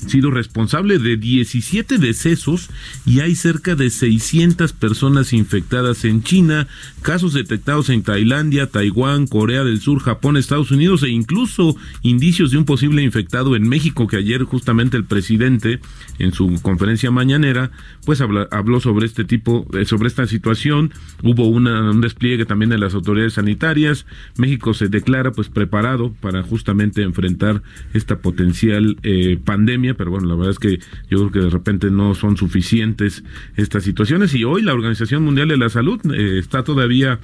sido 0.08 0.32
responsable 0.32 0.98
de 0.98 1.18
17 1.18 1.98
decesos 1.98 2.70
y 3.06 3.20
hay 3.20 3.36
cerca 3.36 3.76
de 3.76 3.90
600 3.90 4.74
personas 4.74 5.34
infectadas 5.34 5.81
en 6.04 6.22
China, 6.22 6.68
casos 7.02 7.34
detectados 7.34 7.90
en 7.90 8.04
Tailandia, 8.04 8.68
Taiwán, 8.68 9.26
Corea 9.26 9.64
del 9.64 9.82
Sur, 9.82 10.00
Japón, 10.00 10.38
Estados 10.38 10.72
Unidos 10.72 11.04
e 11.04 11.10
incluso 11.10 11.76
indicios 12.04 12.52
de 12.52 12.58
un 12.58 12.66
posible 12.66 13.02
infectado 13.02 13.56
en 13.56 13.68
México 13.68 14.08
que 14.08 14.18
ayer 14.18 14.44
justamente 14.44 14.96
el 14.96 15.06
presidente 15.06 15.80
en 16.20 16.34
su 16.34 16.62
conferencia 16.62 17.10
mañanera 17.10 17.72
pues 18.06 18.22
habló 18.22 18.80
sobre 18.80 19.06
este 19.06 19.24
tipo, 19.24 19.66
eh, 19.74 19.86
sobre 19.86 20.08
esta 20.08 20.28
situación, 20.28 20.92
hubo 21.24 21.48
un 21.48 22.02
despliegue 22.02 22.46
también 22.46 22.70
de 22.70 22.78
las 22.78 22.94
autoridades 22.94 23.34
sanitarias, 23.34 24.06
México 24.38 24.74
se 24.74 24.88
declara 24.88 25.32
pues 25.32 25.50
preparado 25.50 26.14
para 26.22 26.44
justamente 26.44 27.02
enfrentar 27.02 27.64
esta 27.94 28.20
potencial 28.20 28.98
eh, 29.04 29.40
pandemia 29.44 29.96
pero 29.96 30.12
bueno, 30.12 30.28
la 30.28 30.36
verdad 30.36 30.52
es 30.52 30.60
que 30.60 30.80
yo 31.10 31.18
creo 31.18 31.32
que 31.32 31.40
de 31.40 31.50
repente 31.50 31.90
no 31.90 32.14
son 32.14 32.38
suficientes 32.38 33.24
estas 33.56 33.84
situaciones. 33.84 34.34
Y 34.36 34.44
hoy 34.44 34.62
la 34.62 34.74
Organización 34.74 35.24
Mundial 35.24 35.48
de 35.48 35.58
la 35.58 35.70
Salud 35.72 36.00
eh, 36.14 36.40
está 36.40 36.64
todavía 36.64 37.20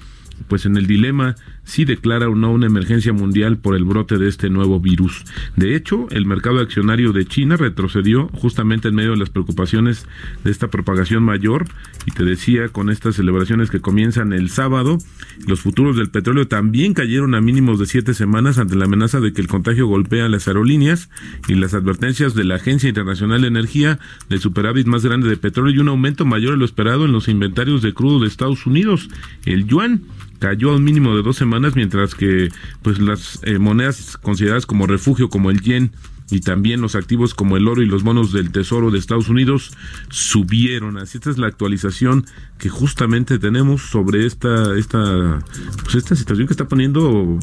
pues 0.48 0.66
en 0.66 0.78
el 0.78 0.88
dilema 0.88 1.36
si 1.68 1.84
declara 1.84 2.30
o 2.30 2.36
no 2.36 2.52
una 2.52 2.66
emergencia 2.66 3.12
mundial 3.12 3.58
por 3.58 3.76
el 3.76 3.84
brote 3.84 4.18
de 4.18 4.30
este 4.30 4.50
nuevo 4.50 4.80
virus. 4.80 5.26
De 5.58 5.76
hecho, 5.76 6.08
el 6.12 6.26
mercado 6.26 6.60
accionario 6.60 7.12
de 7.12 7.26
China 7.26 7.58
retrocedió 7.58 8.30
justamente 8.30 8.88
en 8.88 8.96
medio 8.96 9.12
de 9.12 9.18
las 9.18 9.30
preocupaciones 9.30 10.08
de 10.46 10.52
esta 10.52 10.70
propagación 10.70 11.24
mayor 11.24 11.66
y 12.06 12.12
te 12.12 12.24
decía 12.24 12.70
con 12.70 12.90
estas 12.90 13.16
celebraciones 13.16 13.70
que 13.70 13.82
comienzan 13.82 14.32
el 14.32 14.50
sábado, 14.50 14.98
los 15.46 15.60
futuros 15.60 15.98
del 15.98 16.10
petróleo 16.10 16.48
también 16.48 16.94
cayeron 16.94 17.36
a 17.36 17.42
mínimos 17.42 17.80
de 17.80 17.86
siete 17.86 18.14
semanas 18.14 18.58
ante 18.60 18.78
la 18.78 18.86
amenaza 18.86 19.20
de 19.20 19.34
que 19.34 19.42
el 19.42 19.48
contagio 19.48 19.88
golpea 19.88 20.30
las 20.30 20.48
aerolíneas 20.48 21.10
y 21.50 21.56
las 21.56 21.74
advertencias 21.74 22.34
de 22.34 22.46
la 22.46 22.56
Agencia 22.56 22.88
Internacional 22.88 23.42
de 23.42 23.48
Energía 23.48 24.00
del 24.30 24.40
superávit 24.40 24.88
más 24.88 25.04
grande 25.04 25.28
de 25.28 25.36
petróleo 25.36 25.76
y 25.76 25.80
un 25.80 25.90
aumento 25.90 26.24
mayor 26.24 26.52
de 26.52 26.58
lo 26.58 26.66
esperado 26.66 27.04
en 27.04 27.12
los 27.12 27.28
inventarios 27.28 27.82
de 27.82 27.94
crudo 27.94 28.22
de 28.22 28.28
Estados 28.28 28.66
Unidos. 28.66 29.10
El 29.46 29.68
yuan 29.68 30.04
cayó 30.40 30.72
a 30.72 30.76
un 30.76 30.84
mínimo 30.84 31.16
de 31.16 31.24
dos 31.24 31.38
semanas, 31.38 31.76
mientras 31.76 32.16
que 32.16 32.50
pues 32.82 33.00
las 33.00 33.40
eh, 33.44 33.60
monedas 33.60 34.18
consideradas 34.18 34.66
como 34.66 34.88
refugio, 34.88 35.30
como 35.30 35.52
el 35.52 35.62
yen, 35.62 35.92
y 36.30 36.42
también 36.42 36.82
los 36.82 36.96
activos 36.96 37.34
como 37.34 37.56
el 37.56 37.68
oro 37.68 37.82
y 37.82 37.86
los 37.86 38.04
bonos 38.04 38.34
del 38.34 38.52
Tesoro 38.52 38.92
de 38.92 39.00
Estados 39.00 39.30
Unidos 39.30 39.72
subieron. 40.10 40.98
Así 40.98 41.18
esta 41.18 41.30
es 41.30 41.38
la 41.38 41.48
actualización 41.48 42.26
que 42.58 42.70
justamente 42.70 43.40
tenemos 43.40 43.84
sobre 43.84 44.26
esta 44.26 44.78
esta 44.78 45.40
pues 45.84 45.96
esta 45.96 46.16
situación 46.16 46.48
que 46.48 46.54
está 46.54 46.68
poniendo 46.68 47.40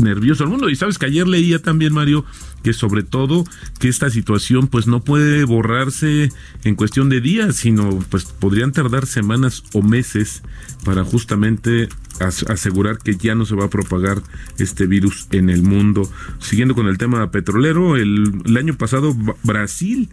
nervioso 0.00 0.42
al 0.42 0.50
mundo. 0.50 0.68
Y 0.68 0.74
sabes 0.74 0.98
que 0.98 1.06
ayer 1.06 1.28
leía 1.28 1.60
también 1.60 1.92
Mario 1.92 2.24
que 2.62 2.72
sobre 2.72 3.02
todo 3.02 3.44
que 3.78 3.88
esta 3.88 4.10
situación 4.10 4.68
pues 4.68 4.86
no 4.86 5.00
puede 5.00 5.44
borrarse 5.44 6.32
en 6.64 6.74
cuestión 6.74 7.08
de 7.08 7.20
días, 7.20 7.56
sino 7.56 7.98
pues 8.10 8.24
podrían 8.24 8.72
tardar 8.72 9.06
semanas 9.06 9.62
o 9.72 9.82
meses 9.82 10.42
para 10.84 11.04
justamente 11.04 11.88
asegurar 12.20 12.98
que 12.98 13.16
ya 13.16 13.34
no 13.34 13.46
se 13.46 13.54
va 13.54 13.66
a 13.66 13.70
propagar 13.70 14.22
este 14.58 14.86
virus 14.86 15.28
en 15.30 15.50
el 15.50 15.62
mundo. 15.62 16.10
Siguiendo 16.40 16.74
con 16.74 16.86
el 16.86 16.98
tema 16.98 17.30
petrolero, 17.30 17.96
el, 17.96 18.42
el 18.44 18.56
año 18.56 18.76
pasado 18.76 19.14
Brasil 19.44 20.08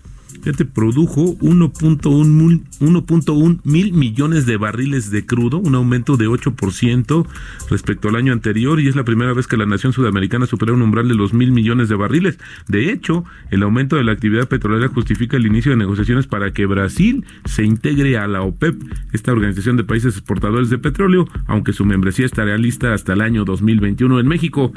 te 0.54 0.66
produjo 0.66 1.38
1.1 1.40 3.60
mil 3.64 3.94
millones 3.94 4.46
de 4.46 4.58
barriles 4.58 5.12
de 5.12 5.26
crudo, 5.26 5.58
un 5.58 5.76
aumento 5.76 6.18
de 6.18 6.28
8% 6.28 7.28
respecto 7.70 8.10
al 8.10 8.16
año 8.16 8.34
anterior 8.34 8.80
y 8.80 8.88
es 8.88 8.96
la 8.96 9.04
primera 9.04 9.34
vez 9.34 9.48
que 9.48 9.58
la 9.58 9.66
nación 9.66 9.94
sudamericana 9.94 10.46
supera 10.46 10.74
un 10.74 10.82
umbral 10.82 11.08
de 11.08 11.16
los 11.16 11.34
mil 11.34 11.52
millones 11.52 11.90
de 11.90 11.96
barriles. 11.96 12.38
De 12.68 12.92
hecho, 12.92 13.24
el 13.50 13.64
aumento 13.64 13.96
de 13.96 14.04
la 14.04 14.12
actividad 14.12 14.48
petrolera 14.48 14.90
justifica 14.90 15.38
el 15.38 15.46
inicio 15.46 15.72
de 15.72 15.78
negociaciones 15.78 16.28
para 16.28 16.52
que 16.52 16.66
Brasil 16.66 17.26
se 17.46 17.64
integre 17.64 18.18
a 18.18 18.28
la 18.28 18.42
OPEP, 18.42 18.82
esta 19.14 19.32
organización 19.32 19.78
de 19.78 19.84
países 19.84 20.16
exportadores 20.16 20.70
de 20.70 20.78
petróleo, 20.78 21.28
aunque 21.48 21.74
su 21.74 21.86
membresía 21.86 22.26
estará 22.26 22.58
lista 22.58 22.94
hasta 22.94 23.14
el 23.14 23.22
año 23.22 23.46
2021 23.46 24.20
en 24.20 24.28
México 24.28 24.72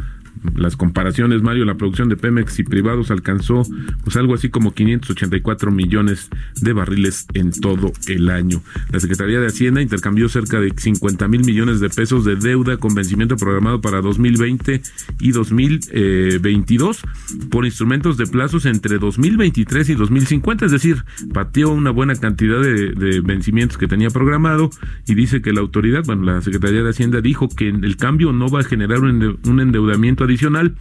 las 0.54 0.76
comparaciones, 0.76 1.42
Mario, 1.42 1.64
la 1.64 1.76
producción 1.76 2.08
de 2.08 2.16
Pemex 2.16 2.58
y 2.58 2.64
privados 2.64 3.10
alcanzó 3.10 3.62
pues 4.04 4.16
algo 4.16 4.34
así 4.34 4.48
como 4.48 4.72
584 4.72 5.70
millones 5.70 6.28
de 6.60 6.72
barriles 6.72 7.26
en 7.34 7.50
todo 7.50 7.92
el 8.06 8.30
año. 8.30 8.62
La 8.90 9.00
Secretaría 9.00 9.40
de 9.40 9.46
Hacienda 9.46 9.82
intercambió 9.82 10.28
cerca 10.28 10.60
de 10.60 10.72
50 10.76 11.28
mil 11.28 11.44
millones 11.44 11.80
de 11.80 11.88
pesos 11.90 12.24
de 12.24 12.36
deuda 12.36 12.76
con 12.76 12.94
vencimiento 12.94 13.36
programado 13.36 13.80
para 13.80 14.00
2020 14.00 14.82
y 15.20 15.30
2022 15.32 17.02
por 17.50 17.64
instrumentos 17.64 18.16
de 18.16 18.26
plazos 18.26 18.66
entre 18.66 18.98
2023 18.98 19.90
y 19.90 19.94
2050, 19.94 20.66
es 20.66 20.72
decir, 20.72 21.04
pateó 21.32 21.70
una 21.70 21.90
buena 21.90 22.14
cantidad 22.14 22.60
de, 22.60 22.92
de 22.92 23.20
vencimientos 23.20 23.78
que 23.78 23.88
tenía 23.88 24.10
programado 24.10 24.70
y 25.06 25.14
dice 25.14 25.42
que 25.42 25.52
la 25.52 25.60
autoridad, 25.60 26.04
bueno, 26.04 26.24
la 26.24 26.40
Secretaría 26.42 26.82
de 26.82 26.90
Hacienda 26.90 27.20
dijo 27.20 27.48
que 27.48 27.68
el 27.68 27.96
cambio 27.96 28.32
no 28.32 28.48
va 28.48 28.60
a 28.60 28.64
generar 28.64 29.00
un 29.00 29.60
endeudamiento 29.60 30.24
adicional 30.28 30.76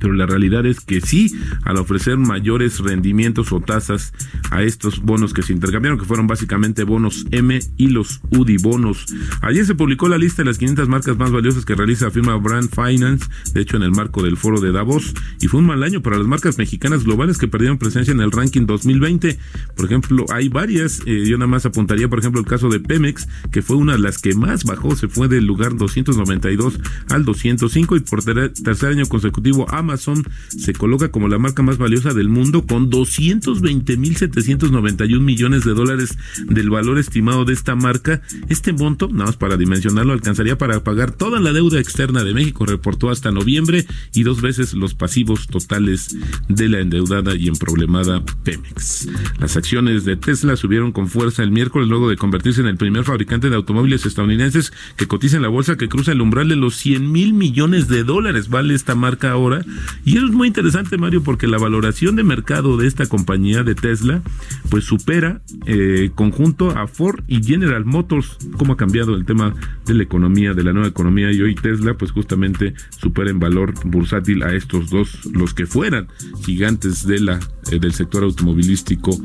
pero 0.00 0.14
la 0.14 0.26
realidad 0.26 0.66
es 0.66 0.80
que 0.80 1.00
sí, 1.00 1.32
al 1.62 1.76
ofrecer 1.76 2.16
mayores 2.16 2.80
rendimientos 2.80 3.52
o 3.52 3.60
tasas 3.60 4.12
a 4.50 4.62
estos 4.62 5.00
bonos 5.02 5.32
que 5.34 5.42
se 5.42 5.52
intercambiaron, 5.52 5.98
que 5.98 6.06
fueron 6.06 6.26
básicamente 6.26 6.84
bonos 6.84 7.26
M 7.30 7.60
y 7.76 7.88
los 7.88 8.20
UDI 8.30 8.56
bonos. 8.56 9.06
Ayer 9.42 9.64
se 9.64 9.74
publicó 9.74 10.08
la 10.08 10.18
lista 10.18 10.42
de 10.42 10.46
las 10.46 10.58
500 10.58 10.88
marcas 10.88 11.18
más 11.18 11.30
valiosas 11.30 11.64
que 11.64 11.74
realiza 11.74 12.06
la 12.06 12.10
firma 12.10 12.36
Brand 12.36 12.70
Finance, 12.70 13.28
de 13.52 13.60
hecho 13.60 13.76
en 13.76 13.82
el 13.82 13.90
marco 13.90 14.22
del 14.22 14.36
foro 14.36 14.60
de 14.60 14.72
Davos, 14.72 15.14
y 15.40 15.48
fue 15.48 15.60
un 15.60 15.66
mal 15.66 15.82
año 15.82 16.00
para 16.00 16.16
las 16.16 16.26
marcas 16.26 16.56
mexicanas 16.56 17.04
globales 17.04 17.36
que 17.36 17.48
perdieron 17.48 17.78
presencia 17.78 18.12
en 18.12 18.20
el 18.20 18.32
ranking 18.32 18.66
2020. 18.66 19.38
Por 19.76 19.84
ejemplo, 19.84 20.24
hay 20.32 20.48
varias, 20.48 21.02
eh, 21.04 21.24
yo 21.26 21.36
nada 21.36 21.48
más 21.48 21.66
apuntaría, 21.66 22.08
por 22.08 22.18
ejemplo, 22.18 22.40
el 22.40 22.46
caso 22.46 22.70
de 22.70 22.80
Pemex, 22.80 23.28
que 23.52 23.60
fue 23.60 23.76
una 23.76 23.92
de 23.92 23.98
las 23.98 24.18
que 24.18 24.34
más 24.34 24.64
bajó, 24.64 24.96
se 24.96 25.08
fue 25.08 25.28
del 25.28 25.44
lugar 25.44 25.76
292 25.76 26.80
al 27.10 27.24
205 27.24 27.96
y 27.96 28.00
por, 28.00 28.22
tercer 28.62 28.90
año 28.90 29.06
consecutivo, 29.06 29.66
Amazon 29.70 30.22
se 30.48 30.72
coloca 30.72 31.10
como 31.10 31.28
la 31.28 31.38
marca 31.38 31.62
más 31.62 31.78
valiosa 31.78 32.14
del 32.14 32.28
mundo 32.28 32.66
con 32.66 32.90
220.791 32.90 35.20
millones 35.20 35.64
de 35.64 35.74
dólares 35.74 36.16
del 36.46 36.70
valor 36.70 36.98
estimado 36.98 37.44
de 37.44 37.52
esta 37.52 37.74
marca. 37.74 38.22
Este 38.48 38.72
monto, 38.72 39.08
nada 39.08 39.26
más 39.26 39.36
para 39.36 39.56
dimensionarlo, 39.56 40.12
alcanzaría 40.12 40.58
para 40.58 40.84
pagar 40.84 41.10
toda 41.12 41.40
la 41.40 41.52
deuda 41.52 41.80
externa 41.80 42.24
de 42.24 42.34
México, 42.34 42.66
reportó 42.66 43.10
hasta 43.10 43.30
noviembre, 43.30 43.86
y 44.14 44.22
dos 44.22 44.40
veces 44.40 44.74
los 44.74 44.94
pasivos 44.94 45.46
totales 45.46 46.16
de 46.48 46.68
la 46.68 46.80
endeudada 46.80 47.34
y 47.34 47.48
emproblemada 47.48 48.24
Pemex. 48.44 49.08
Las 49.38 49.56
acciones 49.56 50.04
de 50.04 50.16
Tesla 50.16 50.56
subieron 50.56 50.92
con 50.92 51.08
fuerza 51.08 51.42
el 51.42 51.50
miércoles 51.50 51.88
luego 51.88 52.08
de 52.08 52.16
convertirse 52.16 52.60
en 52.60 52.66
el 52.66 52.76
primer 52.76 53.04
fabricante 53.04 53.50
de 53.50 53.56
automóviles 53.56 54.06
estadounidenses 54.06 54.72
que 54.96 55.06
cotiza 55.06 55.36
en 55.36 55.42
la 55.42 55.48
bolsa 55.48 55.76
que 55.76 55.88
cruza 55.88 56.12
el 56.12 56.20
umbral 56.20 56.48
de 56.48 56.56
los 56.56 56.76
100 56.76 57.10
mil 57.10 57.32
millones 57.32 57.88
de 57.88 58.04
dólares 58.04 58.48
vale 58.50 58.74
esta 58.74 58.94
marca 58.94 59.30
ahora. 59.30 59.64
Y 60.04 60.16
eso 60.16 60.26
es 60.26 60.32
muy 60.32 60.48
interesante, 60.48 60.98
Mario, 60.98 61.22
porque 61.22 61.46
la 61.46 61.58
valoración 61.58 62.16
de 62.16 62.22
mercado 62.22 62.76
de 62.76 62.86
esta 62.86 63.06
compañía 63.06 63.62
de 63.62 63.74
Tesla, 63.74 64.22
pues 64.68 64.84
supera 64.84 65.40
eh, 65.66 66.10
conjunto 66.14 66.70
a 66.70 66.86
Ford 66.86 67.22
y 67.26 67.42
General 67.42 67.84
Motors. 67.84 68.36
¿Cómo 68.58 68.74
ha 68.74 68.76
cambiado 68.76 69.14
el 69.14 69.24
tema 69.24 69.54
de 69.86 69.94
la 69.94 70.02
economía, 70.02 70.54
de 70.54 70.64
la 70.64 70.72
nueva 70.72 70.88
economía? 70.88 71.32
Y 71.32 71.40
hoy 71.40 71.54
Tesla, 71.54 71.94
pues 71.94 72.10
justamente 72.10 72.74
supera 72.98 73.30
en 73.30 73.40
valor 73.40 73.74
bursátil 73.84 74.42
a 74.42 74.54
estos 74.54 74.90
dos, 74.90 75.26
los 75.32 75.54
que 75.54 75.66
fueran 75.66 76.08
gigantes 76.44 77.06
de 77.06 77.20
la, 77.20 77.40
eh, 77.70 77.78
del 77.78 77.92
sector 77.92 78.24
automovilístico 78.24 79.16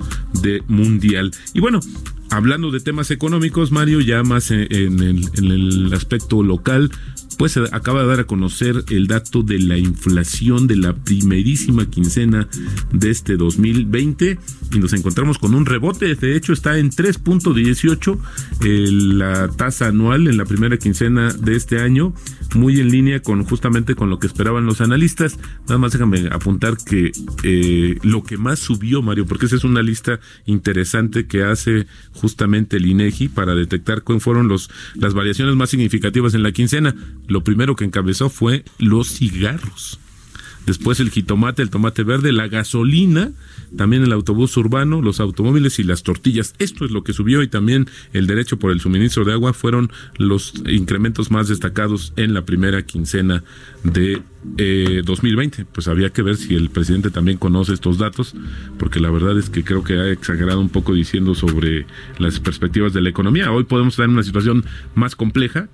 de 0.41 0.63
mundial. 0.67 1.31
Y 1.53 1.59
bueno, 1.59 1.79
hablando 2.29 2.71
de 2.71 2.79
temas 2.79 3.11
económicos, 3.11 3.71
Mario, 3.71 4.01
ya 4.01 4.23
más 4.23 4.51
el, 4.51 4.67
en 4.71 5.51
el 5.51 5.93
aspecto 5.93 6.43
local, 6.43 6.91
pues 7.37 7.53
se 7.53 7.61
acaba 7.71 8.01
de 8.01 8.07
dar 8.07 8.19
a 8.21 8.23
conocer 8.25 8.83
el 8.89 9.07
dato 9.07 9.43
de 9.43 9.59
la 9.59 9.77
inflación 9.77 10.67
de 10.67 10.75
la 10.77 10.93
primerísima 10.93 11.89
quincena 11.89 12.47
de 12.91 13.11
este 13.11 13.37
2020 13.37 14.39
y 14.73 14.79
nos 14.79 14.93
encontramos 14.93 15.37
con 15.37 15.53
un 15.53 15.65
rebote, 15.65 16.15
de 16.15 16.35
hecho 16.35 16.53
está 16.53 16.77
en 16.77 16.91
3.18 16.91 18.17
la 18.61 19.47
tasa 19.49 19.87
anual 19.87 20.27
en 20.27 20.37
la 20.37 20.45
primera 20.45 20.77
quincena 20.77 21.33
de 21.33 21.55
este 21.55 21.81
año, 21.81 22.13
muy 22.53 22.79
en 22.79 22.89
línea 22.89 23.21
con 23.21 23.43
justamente 23.43 23.95
con 23.95 24.09
lo 24.09 24.19
que 24.19 24.27
esperaban 24.27 24.65
los 24.65 24.81
analistas. 24.81 25.37
Nada 25.67 25.77
más 25.77 25.91
déjame 25.91 26.29
apuntar 26.31 26.77
que 26.77 27.11
eh, 27.43 27.97
lo 28.03 28.23
que 28.23 28.37
más 28.37 28.59
subió, 28.59 29.01
Mario, 29.01 29.25
porque 29.25 29.47
esa 29.47 29.55
es 29.55 29.63
una 29.63 29.81
lista 29.81 30.19
interesante 30.45 31.27
que 31.27 31.43
hace 31.43 31.87
justamente 32.13 32.77
el 32.77 32.85
INEGI 32.85 33.29
para 33.29 33.55
detectar 33.55 34.03
cuáles 34.03 34.23
fueron 34.23 34.47
los, 34.47 34.69
las 34.95 35.13
variaciones 35.13 35.55
más 35.55 35.69
significativas 35.69 36.33
en 36.33 36.43
la 36.43 36.51
quincena 36.51 36.95
lo 37.27 37.43
primero 37.43 37.75
que 37.75 37.85
encabezó 37.85 38.29
fue 38.29 38.63
los 38.77 39.09
cigarros. 39.09 39.99
Después 40.65 40.99
el 40.99 41.11
jitomate, 41.11 41.61
el 41.61 41.69
tomate 41.69 42.03
verde, 42.03 42.31
la 42.31 42.47
gasolina, 42.47 43.31
también 43.77 44.03
el 44.03 44.11
autobús 44.11 44.55
urbano, 44.57 45.01
los 45.01 45.19
automóviles 45.19 45.79
y 45.79 45.83
las 45.83 46.03
tortillas. 46.03 46.53
Esto 46.59 46.85
es 46.85 46.91
lo 46.91 47.03
que 47.03 47.13
subió 47.13 47.41
y 47.41 47.47
también 47.47 47.87
el 48.13 48.27
derecho 48.27 48.57
por 48.57 48.71
el 48.71 48.79
suministro 48.79 49.25
de 49.25 49.33
agua 49.33 49.53
fueron 49.53 49.91
los 50.17 50.53
incrementos 50.67 51.31
más 51.31 51.47
destacados 51.47 52.13
en 52.15 52.33
la 52.33 52.45
primera 52.45 52.85
quincena 52.85 53.43
de 53.83 54.21
2020. 54.55 55.61
Eh, 55.61 55.65
pues 55.71 55.87
había 55.87 56.09
que 56.11 56.21
ver 56.21 56.37
si 56.37 56.55
el 56.55 56.69
presidente 56.69 57.09
también 57.09 57.37
conoce 57.37 57.73
estos 57.73 57.97
datos, 57.97 58.35
porque 58.77 58.99
la 58.99 59.09
verdad 59.09 59.37
es 59.37 59.49
que 59.49 59.63
creo 59.63 59.83
que 59.83 59.93
ha 59.93 60.09
exagerado 60.09 60.61
un 60.61 60.69
poco 60.69 60.93
diciendo 60.93 61.35
sobre 61.35 61.85
las 62.19 62.39
perspectivas 62.39 62.93
de 62.93 63.01
la 63.01 63.09
economía. 63.09 63.51
Hoy 63.51 63.65
podemos 63.65 63.93
estar 63.93 64.05
en 64.05 64.11
una 64.11 64.23
situación 64.23 64.65
más 64.93 65.15
compleja, 65.15 65.67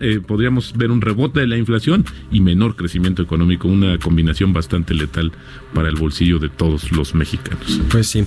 eh, 0.00 0.20
podríamos 0.26 0.74
ver 0.76 0.90
un 0.90 1.00
rebote 1.00 1.40
de 1.40 1.46
la 1.46 1.58
inflación 1.58 2.04
y 2.30 2.40
menor 2.40 2.76
crecimiento 2.76 3.22
económico, 3.22 3.68
una 3.68 3.98
combinación 3.98 4.52
bastante 4.52 4.94
letal 4.94 5.32
para 5.74 5.88
el 5.88 5.96
bolsillo 5.96 6.38
de 6.38 6.48
todos 6.48 6.92
los 6.92 7.14
mexicanos. 7.14 7.80
Pues 7.90 8.08
sí, 8.08 8.24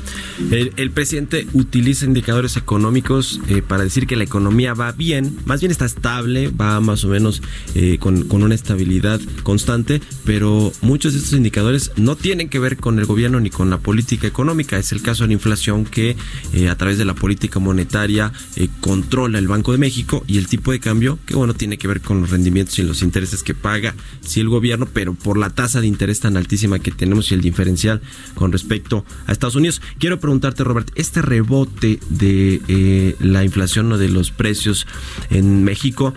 el, 0.52 0.92
presidente 0.92 1.48
utiliza 1.54 2.06
indicadores 2.06 2.58
económicos 2.58 3.42
eh, 3.50 3.62
para 3.62 3.84
decir 3.84 4.08
que 4.08 4.16
la 4.16 4.24
economía 4.24 4.74
va 4.74 4.92
bien, 4.92 5.38
más 5.46 5.60
bien 5.60 5.72
está 5.72 5.86
estable, 5.86 6.50
va 6.50 6.80
más 6.80 7.04
o 7.04 7.10
menos 7.10 7.42
con, 8.00 8.28
con 8.28 8.44
una 8.44 8.56
estabilidad 8.56 9.20
constante, 9.44 9.85
pero 10.26 10.72
muchos 10.82 11.14
de 11.14 11.20
estos 11.20 11.34
indicadores 11.34 11.92
no 11.96 12.16
tienen 12.16 12.50
que 12.50 12.60
ver 12.60 12.78
con 12.78 13.00
el 13.00 13.06
gobierno 13.06 13.40
ni 13.40 13.50
con 13.50 13.70
la 13.70 13.78
política 13.78 14.28
económica. 14.28 14.78
Es 14.78 14.92
el 14.92 15.02
caso 15.02 15.24
de 15.24 15.28
la 15.28 15.34
inflación 15.34 15.86
que 15.86 16.16
eh, 16.54 16.70
a 16.70 16.76
través 16.76 16.98
de 16.98 17.06
la 17.06 17.14
política 17.14 17.60
monetaria 17.60 18.32
eh, 18.56 18.70
controla 18.82 19.40
el 19.40 19.48
Banco 19.48 19.72
de 19.72 19.78
México 19.78 20.24
y 20.28 20.38
el 20.38 20.48
tipo 20.48 20.72
de 20.72 20.80
cambio 20.80 21.20
que 21.26 21.36
bueno 21.36 21.54
tiene 21.54 21.78
que 21.78 21.88
ver 21.88 22.02
con 22.02 22.22
los 22.22 22.32
rendimientos 22.32 22.78
y 22.80 22.84
los 22.84 23.02
intereses 23.02 23.44
que 23.44 23.54
paga 23.54 23.96
sí 24.22 24.40
el 24.40 24.50
gobierno, 24.50 24.88
pero 24.92 25.14
por 25.14 25.38
la 25.38 25.50
tasa 25.50 25.82
de 25.82 25.88
interés 25.88 26.20
tan 26.20 26.38
altísima 26.38 26.80
que 26.80 26.92
tenemos 26.92 27.32
y 27.32 27.36
el 27.36 27.42
diferencial 27.42 28.02
con 28.34 28.52
respecto 28.52 29.06
a 29.28 29.32
Estados 29.32 29.56
Unidos. 29.56 29.82
Quiero 30.00 30.20
preguntarte, 30.20 30.64
Robert, 30.64 30.92
este 30.96 31.22
rebote 31.22 32.00
de 32.10 32.62
eh, 32.68 33.16
la 33.20 33.44
inflación 33.44 33.92
o 33.92 33.98
de 33.98 34.10
los 34.10 34.32
precios 34.32 34.88
en 35.30 35.64
México 35.64 36.14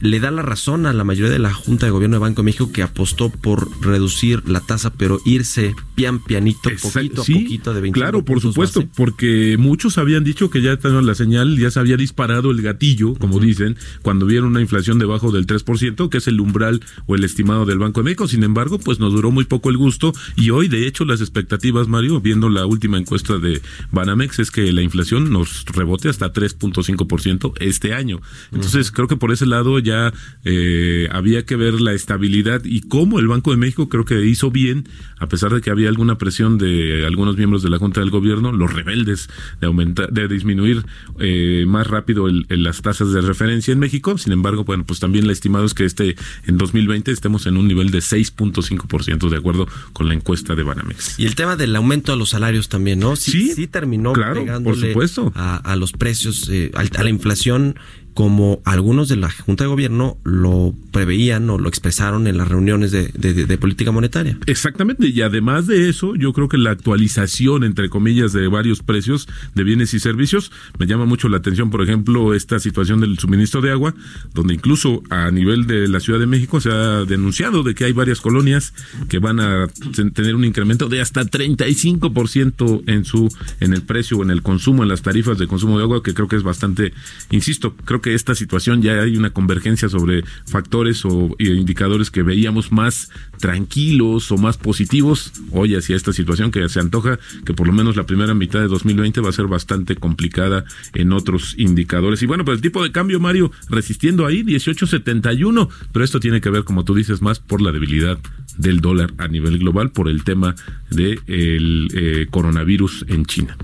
le 0.00 0.20
da 0.20 0.30
la 0.30 0.42
razón 0.42 0.86
a 0.86 0.92
la 0.92 1.04
mayoría 1.04 1.32
de 1.32 1.38
la 1.38 1.52
Junta 1.52 1.86
de 1.86 1.92
Gobierno 1.92 2.16
de 2.16 2.20
Banco 2.20 2.42
de 2.42 2.46
México 2.46 2.72
que 2.72 2.82
apostó 2.82 3.03
por 3.30 3.68
reducir 3.82 4.48
la 4.48 4.60
tasa, 4.60 4.92
pero 4.92 5.20
irse 5.24 5.74
pian 5.94 6.18
pianito, 6.18 6.70
poquito 6.82 7.22
a 7.22 7.24
poquito 7.24 7.74
de 7.74 7.80
25 7.80 7.92
Claro, 7.92 8.24
por 8.24 8.40
supuesto, 8.40 8.84
porque 8.96 9.56
muchos 9.58 9.98
habían 9.98 10.24
dicho 10.24 10.50
que 10.50 10.62
ya 10.62 10.76
tenían 10.76 11.06
la 11.06 11.14
señal, 11.14 11.58
ya 11.58 11.70
se 11.70 11.80
había 11.80 11.96
disparado 11.96 12.50
el 12.50 12.62
gatillo, 12.62 13.14
como 13.14 13.38
dicen, 13.38 13.76
cuando 14.02 14.26
vieron 14.26 14.50
una 14.50 14.60
inflación 14.60 14.98
debajo 14.98 15.30
del 15.30 15.46
3%, 15.46 16.08
que 16.08 16.18
es 16.18 16.26
el 16.26 16.40
umbral 16.40 16.80
o 17.06 17.14
el 17.14 17.24
estimado 17.24 17.66
del 17.66 17.78
Banco 17.78 18.00
de 18.00 18.04
México. 18.04 18.28
Sin 18.28 18.42
embargo, 18.42 18.78
pues 18.78 18.98
nos 18.98 19.12
duró 19.12 19.30
muy 19.30 19.44
poco 19.44 19.70
el 19.70 19.76
gusto 19.76 20.12
y 20.36 20.50
hoy, 20.50 20.68
de 20.68 20.86
hecho, 20.86 21.04
las 21.04 21.20
expectativas, 21.20 21.88
Mario, 21.88 22.20
viendo 22.20 22.48
la 22.48 22.66
última 22.66 22.98
encuesta 22.98 23.38
de 23.38 23.60
Banamex, 23.92 24.38
es 24.38 24.50
que 24.50 24.72
la 24.72 24.82
inflación 24.82 25.32
nos 25.32 25.64
rebote 25.66 26.08
hasta 26.08 26.32
3.5% 26.32 27.52
este 27.60 27.94
año. 27.94 28.20
Entonces, 28.52 28.90
creo 28.90 29.08
que 29.08 29.16
por 29.16 29.32
ese 29.32 29.46
lado 29.46 29.78
ya 29.78 30.12
eh, 30.44 31.08
había 31.12 31.44
que 31.44 31.56
ver 31.56 31.80
la 31.80 31.92
estabilidad 31.92 32.64
y 32.64 32.80
cómo 32.94 33.18
el 33.18 33.26
Banco 33.26 33.50
de 33.50 33.56
México 33.56 33.88
creo 33.88 34.04
que 34.04 34.24
hizo 34.24 34.52
bien, 34.52 34.88
a 35.18 35.26
pesar 35.26 35.52
de 35.52 35.60
que 35.60 35.68
había 35.70 35.88
alguna 35.88 36.16
presión 36.16 36.58
de 36.58 37.04
algunos 37.04 37.36
miembros 37.36 37.60
de 37.64 37.68
la 37.68 37.78
Junta 37.78 37.98
del 37.98 38.10
Gobierno, 38.10 38.52
los 38.52 38.72
rebeldes 38.72 39.28
de 39.60 39.66
aumentar, 39.66 40.12
de 40.12 40.28
disminuir 40.28 40.86
eh, 41.18 41.64
más 41.66 41.88
rápido 41.88 42.28
el, 42.28 42.46
las 42.48 42.82
tasas 42.82 43.12
de 43.12 43.20
referencia 43.20 43.72
en 43.72 43.80
México. 43.80 44.16
Sin 44.16 44.32
embargo, 44.32 44.62
bueno, 44.62 44.84
pues 44.86 45.00
también 45.00 45.26
la 45.26 45.32
estimado 45.32 45.64
es 45.64 45.74
que 45.74 45.84
este 45.84 46.14
en 46.46 46.56
2020 46.56 47.10
estemos 47.10 47.46
en 47.46 47.56
un 47.56 47.66
nivel 47.66 47.90
de 47.90 47.98
6.5% 47.98 49.28
de 49.28 49.36
acuerdo 49.38 49.66
con 49.92 50.06
la 50.06 50.14
encuesta 50.14 50.54
de 50.54 50.62
Banamex. 50.62 51.18
Y 51.18 51.26
el 51.26 51.34
tema 51.34 51.56
del 51.56 51.74
aumento 51.74 52.12
a 52.12 52.16
los 52.16 52.30
salarios 52.30 52.68
también, 52.68 53.00
¿no? 53.00 53.16
Sí, 53.16 53.54
sí, 53.56 53.66
terminó 53.66 54.12
claro, 54.12 54.44
por 54.62 54.76
supuesto. 54.76 55.32
A, 55.34 55.74
los 55.74 55.90
precios, 55.90 56.48
eh, 56.48 56.70
a 56.76 57.02
la 57.02 57.10
inflación 57.10 57.74
como 58.14 58.62
algunos 58.64 59.08
de 59.08 59.16
la 59.16 59.30
Junta 59.30 59.64
de 59.64 59.68
Gobierno 59.68 60.16
lo 60.24 60.74
preveían 60.92 61.50
o 61.50 61.58
lo 61.58 61.68
expresaron 61.68 62.28
en 62.28 62.38
las 62.38 62.48
reuniones 62.48 62.92
de, 62.92 63.58
política 63.58 63.90
monetaria. 63.90 64.38
Exactamente, 64.46 65.08
y 65.08 65.20
además 65.20 65.66
de 65.66 65.88
eso, 65.88 66.14
yo 66.14 66.32
creo 66.32 66.48
que 66.48 66.58
la 66.58 66.70
actualización, 66.70 67.64
entre 67.64 67.88
comillas, 67.88 68.32
de 68.32 68.46
varios 68.46 68.82
precios 68.82 69.28
de 69.54 69.64
bienes 69.64 69.94
y 69.94 70.00
servicios, 70.00 70.52
me 70.78 70.86
llama 70.86 71.04
mucho 71.04 71.28
la 71.28 71.38
atención, 71.38 71.70
por 71.70 71.82
ejemplo, 71.82 72.34
esta 72.34 72.58
situación 72.60 73.00
del 73.00 73.18
suministro 73.18 73.60
de 73.60 73.72
agua, 73.72 73.94
donde 74.32 74.54
incluso 74.54 75.02
a 75.10 75.30
nivel 75.30 75.66
de 75.66 75.88
la 75.88 75.98
Ciudad 75.98 76.20
de 76.20 76.26
México 76.26 76.60
se 76.60 76.70
ha 76.70 77.04
denunciado 77.04 77.62
de 77.64 77.74
que 77.74 77.84
hay 77.84 77.92
varias 77.92 78.20
colonias 78.20 78.74
que 79.08 79.18
van 79.18 79.40
a 79.40 79.66
tener 80.14 80.36
un 80.36 80.44
incremento 80.44 80.88
de 80.88 81.00
hasta 81.00 81.24
35% 81.24 82.84
en 82.86 83.04
su 83.04 83.28
en 83.60 83.72
el 83.72 83.82
precio 83.82 84.18
o 84.18 84.22
en 84.22 84.30
el 84.30 84.42
consumo, 84.42 84.82
en 84.82 84.88
las 84.88 85.02
tarifas 85.02 85.38
de 85.38 85.46
consumo 85.46 85.78
de 85.78 85.84
agua, 85.84 86.02
que 86.02 86.14
creo 86.14 86.28
que 86.28 86.36
es 86.36 86.42
bastante, 86.42 86.92
insisto, 87.30 87.74
creo 87.84 88.00
que 88.04 88.12
esta 88.12 88.34
situación 88.34 88.82
ya 88.82 89.00
hay 89.00 89.16
una 89.16 89.30
convergencia 89.30 89.88
sobre 89.88 90.24
factores 90.44 91.06
o 91.06 91.34
indicadores 91.38 92.10
que 92.10 92.22
veíamos 92.22 92.70
más 92.70 93.08
tranquilos 93.38 94.30
o 94.30 94.36
más 94.36 94.58
positivos 94.58 95.32
hoy 95.52 95.74
hacia 95.74 95.96
esta 95.96 96.12
situación 96.12 96.50
que 96.50 96.68
se 96.68 96.80
antoja 96.80 97.18
que 97.46 97.54
por 97.54 97.66
lo 97.66 97.72
menos 97.72 97.96
la 97.96 98.04
primera 98.04 98.34
mitad 98.34 98.60
de 98.60 98.68
2020 98.68 99.22
va 99.22 99.30
a 99.30 99.32
ser 99.32 99.46
bastante 99.46 99.96
complicada 99.96 100.66
en 100.92 101.14
otros 101.14 101.54
indicadores. 101.56 102.20
Y 102.22 102.26
bueno, 102.26 102.44
pues 102.44 102.56
el 102.56 102.62
tipo 102.62 102.82
de 102.82 102.92
cambio, 102.92 103.20
Mario, 103.20 103.50
resistiendo 103.70 104.26
ahí 104.26 104.42
18.71, 104.42 105.70
pero 105.90 106.04
esto 106.04 106.20
tiene 106.20 106.42
que 106.42 106.50
ver, 106.50 106.64
como 106.64 106.84
tú 106.84 106.94
dices, 106.94 107.22
más 107.22 107.40
por 107.40 107.62
la 107.62 107.72
debilidad 107.72 108.18
del 108.58 108.80
dólar 108.80 109.14
a 109.16 109.28
nivel 109.28 109.58
global 109.58 109.92
por 109.92 110.08
el 110.08 110.24
tema 110.24 110.54
del 110.90 111.88
de 111.88 112.22
eh, 112.22 112.26
coronavirus 112.30 113.06
en 113.08 113.24
China. 113.24 113.56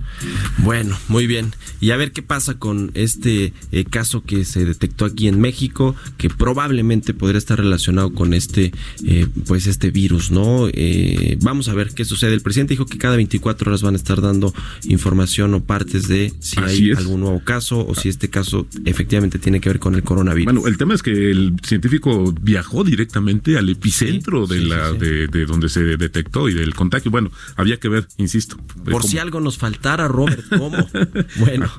Bueno, 0.59 0.97
muy 1.09 1.27
bien. 1.27 1.53
Y 1.81 1.91
a 1.91 1.97
ver 1.97 2.13
qué 2.13 2.23
pasa 2.23 2.59
con 2.59 2.91
este 2.95 3.53
eh, 3.73 3.85
caso 3.85 4.23
que 4.23 4.30
se 4.45 4.65
detectó 4.65 5.05
aquí 5.05 5.29
en 5.29 5.41
México, 5.41 5.95
que 6.17 6.31
probablemente 6.31 7.15
podría 7.15 7.39
estar 7.39 7.59
relacionado 7.59 8.13
con 8.13 8.35
este, 8.35 8.73
eh, 9.05 9.27
pues 9.47 9.67
este 9.67 9.91
virus, 9.91 10.31
¿no? 10.31 10.69
Eh, 10.73 11.39
vamos 11.43 11.69
a 11.69 11.75
ver 11.75 11.91
qué 11.95 12.05
sucede. 12.05 12.35
El 12.35 12.41
presidente 12.41 12.75
dijo 12.75 12.87
que 12.87 12.99
cada 12.99 13.17
24 13.17 13.71
horas 13.71 13.83
van 13.83 13.95
a 13.95 13.97
estar 13.97 14.21
dando 14.21 14.55
información 14.85 15.55
o 15.55 15.63
partes 15.63 16.09
de 16.09 16.33
si 16.41 16.61
hay 16.61 16.93
algún 16.93 17.21
nuevo 17.21 17.41
caso 17.45 17.87
o 17.87 17.95
si 17.95 18.09
este 18.09 18.29
caso 18.29 18.67
efectivamente 18.85 19.39
tiene 19.39 19.61
que 19.61 19.69
ver 19.69 19.79
con 19.79 19.95
el 19.95 20.03
coronavirus. 20.03 20.53
Bueno, 20.53 20.67
el 20.67 20.77
tema 20.77 20.95
es 20.95 21.03
que 21.03 21.31
el 21.31 21.57
científico 21.63 22.35
viajó 22.41 22.85
directamente 22.85 23.59
al 23.59 23.69
epicentro 23.69 24.47
de 24.47 24.61
la 24.61 24.93
de, 24.93 25.27
de, 25.27 25.47
donde 25.47 25.69
se 25.69 25.83
detectó 25.83 26.49
y 26.49 26.55
del 26.55 26.75
contagio. 26.75 27.11
Bueno, 27.11 27.31
había 27.57 27.79
que 27.79 27.89
ver, 27.89 28.07
insisto. 28.17 28.57
Por 28.85 29.05
si 29.05 29.19
algo 29.19 29.41
nos 29.41 29.59
faltara, 29.59 30.09
Robert, 30.09 30.45
¿cómo? 30.49 30.89
bueno, 31.39 31.71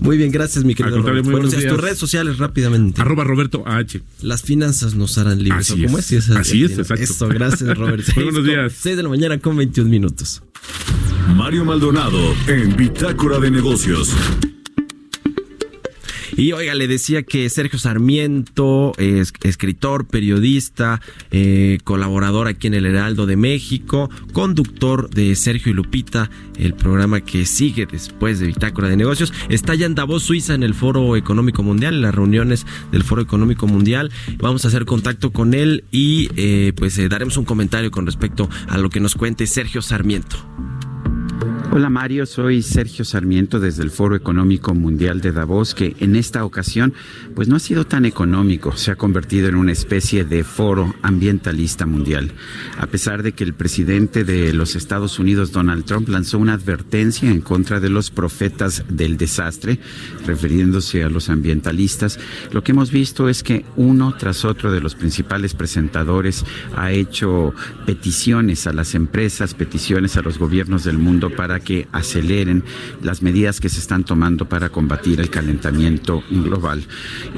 muy 0.00 0.16
bien, 0.16 0.30
gracias, 0.30 0.64
mi 0.64 0.74
querido 0.74 1.02
Robert. 1.02 1.24
Buenos 1.26 1.50
días. 1.50 1.65
Tus 1.70 1.80
redes 1.80 1.98
sociales 1.98 2.38
rápidamente. 2.38 3.00
Arroba 3.00 3.24
Roberto 3.24 3.64
H. 3.66 4.00
Las 4.22 4.42
finanzas 4.42 4.94
nos 4.94 5.18
harán 5.18 5.42
libres. 5.42 5.70
Así 5.70 5.82
¿Cómo 5.84 5.98
es? 5.98 6.12
es? 6.12 6.30
Así 6.30 6.64
es, 6.64 6.78
exacto. 6.78 7.02
Eso, 7.04 7.28
gracias, 7.28 7.76
Robert. 7.76 8.04
Buenos 8.14 8.44
días. 8.44 8.72
6 8.80 8.96
de 8.96 9.02
la 9.02 9.08
mañana 9.08 9.38
con 9.38 9.56
21 9.56 9.88
minutos. 9.88 10.42
Mario 11.34 11.64
Maldonado 11.64 12.34
en 12.46 12.76
Bitácora 12.76 13.38
de 13.38 13.50
Negocios. 13.50 14.14
Y 16.36 16.52
oiga, 16.52 16.74
le 16.74 16.86
decía 16.86 17.22
que 17.22 17.48
Sergio 17.48 17.78
Sarmiento, 17.78 18.92
es 18.98 19.32
escritor, 19.42 20.06
periodista, 20.06 21.00
eh, 21.30 21.78
colaborador 21.82 22.46
aquí 22.46 22.66
en 22.66 22.74
el 22.74 22.84
Heraldo 22.84 23.24
de 23.24 23.36
México, 23.36 24.10
conductor 24.34 25.08
de 25.08 25.34
Sergio 25.34 25.72
y 25.72 25.74
Lupita, 25.74 26.30
el 26.58 26.74
programa 26.74 27.22
que 27.22 27.46
sigue 27.46 27.86
después 27.86 28.38
de 28.38 28.48
Bitácora 28.48 28.90
de 28.90 28.98
Negocios, 28.98 29.32
está 29.48 29.74
ya 29.74 29.86
en 29.86 29.94
Davos, 29.94 30.24
Suiza, 30.24 30.52
en 30.52 30.62
el 30.62 30.74
Foro 30.74 31.16
Económico 31.16 31.62
Mundial, 31.62 31.94
en 31.94 32.02
las 32.02 32.14
reuniones 32.14 32.66
del 32.92 33.02
Foro 33.02 33.22
Económico 33.22 33.66
Mundial. 33.66 34.12
Vamos 34.36 34.66
a 34.66 34.68
hacer 34.68 34.84
contacto 34.84 35.32
con 35.32 35.54
él 35.54 35.84
y 35.90 36.28
eh, 36.36 36.74
pues 36.76 36.98
eh, 36.98 37.08
daremos 37.08 37.38
un 37.38 37.46
comentario 37.46 37.90
con 37.90 38.04
respecto 38.04 38.50
a 38.68 38.76
lo 38.76 38.90
que 38.90 39.00
nos 39.00 39.14
cuente 39.14 39.46
Sergio 39.46 39.80
Sarmiento. 39.80 40.36
Hola 41.70 41.90
Mario, 41.90 42.24
soy 42.24 42.62
Sergio 42.62 43.04
Sarmiento 43.04 43.60
desde 43.60 43.82
el 43.82 43.90
Foro 43.90 44.16
Económico 44.16 44.74
Mundial 44.74 45.20
de 45.20 45.32
Davos, 45.32 45.74
que 45.74 45.94
en 46.00 46.16
esta 46.16 46.44
ocasión 46.44 46.94
pues 47.34 47.48
no 47.48 47.56
ha 47.56 47.60
sido 47.60 47.86
tan 47.86 48.06
económico, 48.06 48.74
se 48.76 48.92
ha 48.92 48.96
convertido 48.96 49.48
en 49.48 49.56
una 49.56 49.72
especie 49.72 50.24
de 50.24 50.42
foro 50.42 50.94
ambientalista 51.02 51.84
mundial. 51.84 52.32
A 52.78 52.86
pesar 52.86 53.22
de 53.22 53.32
que 53.32 53.44
el 53.44 53.52
presidente 53.52 54.24
de 54.24 54.54
los 54.54 54.74
Estados 54.74 55.18
Unidos, 55.18 55.52
Donald 55.52 55.84
Trump, 55.84 56.08
lanzó 56.08 56.38
una 56.38 56.54
advertencia 56.54 57.30
en 57.30 57.42
contra 57.42 57.78
de 57.78 57.90
los 57.90 58.10
profetas 58.10 58.84
del 58.88 59.18
desastre, 59.18 59.78
refiriéndose 60.26 61.04
a 61.04 61.10
los 61.10 61.28
ambientalistas, 61.28 62.18
lo 62.52 62.64
que 62.64 62.72
hemos 62.72 62.90
visto 62.90 63.28
es 63.28 63.42
que 63.42 63.66
uno 63.76 64.14
tras 64.18 64.44
otro 64.44 64.72
de 64.72 64.80
los 64.80 64.94
principales 64.94 65.54
presentadores 65.54 66.44
ha 66.74 66.90
hecho 66.92 67.54
peticiones 67.84 68.66
a 68.66 68.72
las 68.72 68.94
empresas, 68.94 69.54
peticiones 69.54 70.16
a 70.16 70.22
los 70.22 70.38
gobiernos 70.38 70.84
del 70.84 70.96
mundo 70.96 71.35
para 71.36 71.60
que 71.60 71.86
aceleren 71.92 72.64
las 73.02 73.22
medidas 73.22 73.60
que 73.60 73.68
se 73.68 73.80
están 73.80 74.04
tomando 74.04 74.48
para 74.48 74.70
combatir 74.70 75.20
el 75.20 75.30
calentamiento 75.30 76.24
global. 76.30 76.84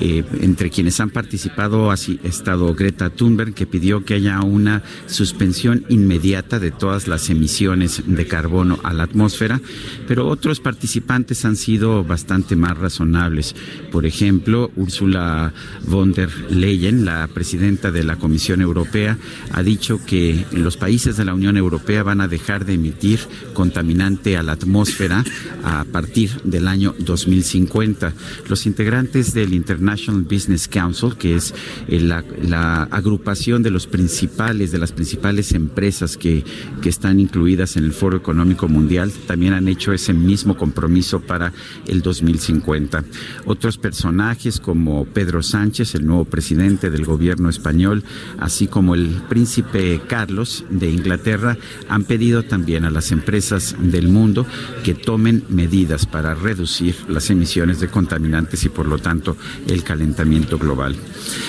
Eh, 0.01 0.25
entre 0.41 0.71
quienes 0.71 1.01
han 1.01 1.11
participado 1.11 1.91
ha 1.91 1.95
estado 1.95 2.75
Greta 2.75 3.11
Thunberg, 3.11 3.55
que 3.55 3.67
pidió 3.67 4.05
que 4.05 4.15
haya 4.15 4.41
una 4.41 4.83
suspensión 5.07 5.85
inmediata 5.89 6.59
de 6.59 6.71
todas 6.71 7.09
las 7.09 7.29
emisiones 7.31 8.03
de 8.07 8.27
carbono 8.27 8.79
a 8.83 8.93
la 8.93 9.05
atmósfera, 9.05 9.61
pero 10.07 10.29
otros 10.29 10.61
participantes 10.61 11.45
han 11.45 11.57
sido 11.57 12.05
bastante 12.05 12.57
más 12.57 12.77
razonables. 12.79 13.55
Por 13.91 14.07
ejemplo, 14.07 14.71
Ursula 14.77 15.53
von 15.87 16.13
der 16.13 16.31
Leyen, 16.51 17.05
la 17.05 17.27
presidenta 17.29 17.91
de 17.91 18.05
la 18.05 18.17
Comisión 18.17 18.61
Europea, 18.61 19.19
ha 19.53 19.63
dicho 19.63 20.01
que 20.05 20.45
los 20.53 20.77
países 20.77 21.17
de 21.17 21.25
la 21.25 21.35
Unión 21.35 21.57
Europea 21.57 22.03
van 22.03 22.21
a 22.21 22.29
dejar 22.29 22.65
de 22.65 22.75
emitir 22.75 23.21
contaminantes 23.55 23.78
a 23.79 24.43
la 24.43 24.53
atmósfera 24.53 25.25
a 25.63 25.85
partir 25.85 26.31
del 26.43 26.69
año 26.69 26.95
2050. 26.99 28.13
Los 28.49 28.67
integrantes 28.67 29.33
del 29.35 29.55
International 29.55 30.23
Business 30.23 30.69
Council, 30.69 31.17
que 31.17 31.37
es 31.37 31.55
la, 31.89 32.25
la 32.43 32.85
agrupación 32.85 33.63
de 33.63 33.71
los 33.71 33.87
principales, 33.87 34.73
de 34.73 34.79
las 34.79 34.93
principales 34.93 35.53
empresas 35.53 36.17
que, 36.17 36.45
que 36.83 36.89
están 36.89 37.21
incluidas 37.21 37.77
en 37.77 37.85
el 37.85 37.93
Foro 37.93 38.17
Económico 38.17 38.69
Mundial, 38.69 39.13
también 39.27 39.53
han 39.53 39.69
hecho 39.69 39.93
ese 39.93 40.13
mismo 40.13 40.57
compromiso 40.57 41.21
para 41.21 41.53
el 41.87 42.03
2050. 42.03 43.05
Otros 43.47 43.79
personajes 43.79 44.61
como 44.61 45.05
Pedro 45.05 45.43
Sánchez, 45.43 45.95
el 45.95 46.07
nuevo 46.07 46.25
presidente 46.25 46.91
del 46.91 47.05
gobierno 47.05 47.49
español, 47.49 48.05
así 48.39 48.67
como 48.67 48.95
el 48.95 49.09
príncipe 49.29 50.01
Carlos 50.09 50.65
de 50.69 50.91
Inglaterra, 50.91 51.57
han 51.89 52.05
pedido 52.05 52.43
también 52.43 52.85
a 52.85 52.91
las 52.91 53.13
empresas 53.13 53.68
del 53.79 54.09
mundo 54.09 54.47
que 54.85 54.95
tomen 54.95 55.45
medidas 55.49 56.07
para 56.07 56.35
reducir 56.35 56.95
las 57.09 57.31
emisiones 57.31 57.81
de 57.81 57.89
contaminantes 57.89 58.65
y 58.65 58.69
por 58.69 58.87
lo 58.87 58.99
tanto 58.99 59.37
el 59.67 59.83
calentamiento 59.83 60.59
global. 60.59 60.97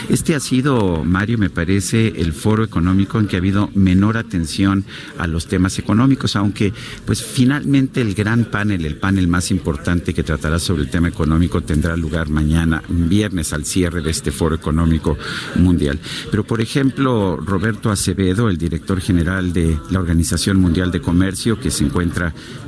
Este 0.09 0.35
ha 0.35 0.39
sido, 0.39 1.03
Mario, 1.03 1.37
me 1.37 1.49
parece, 1.49 2.07
el 2.21 2.33
foro 2.33 2.63
económico 2.63 3.19
en 3.19 3.27
que 3.27 3.35
ha 3.35 3.39
habido 3.39 3.69
menor 3.73 4.17
atención 4.17 4.85
a 5.17 5.27
los 5.27 5.47
temas 5.47 5.77
económicos, 5.79 6.35
aunque 6.35 6.73
pues 7.05 7.23
finalmente 7.23 8.01
el 8.01 8.13
gran 8.13 8.45
panel, 8.45 8.85
el 8.85 8.97
panel 8.97 9.27
más 9.27 9.51
importante 9.51 10.13
que 10.13 10.23
tratará 10.23 10.59
sobre 10.59 10.83
el 10.83 10.89
tema 10.89 11.07
económico 11.07 11.61
tendrá 11.61 11.95
lugar 11.95 12.29
mañana, 12.29 12.83
viernes, 12.89 13.53
al 13.53 13.65
cierre 13.65 14.01
de 14.01 14.11
este 14.11 14.31
foro 14.31 14.55
económico 14.55 15.17
mundial. 15.55 15.99
Pero, 16.31 16.43
por 16.43 16.61
ejemplo, 16.61 17.37
Roberto 17.37 17.91
Acevedo, 17.91 18.49
el 18.49 18.57
director 18.57 18.99
general 19.01 19.53
de 19.53 19.77
la 19.91 19.99
Organización 19.99 20.57
Mundial 20.57 20.91
de 20.91 21.01
Comercio, 21.01 21.59
que 21.59 21.71
se 21.71 21.83
encuentra 21.83 22.08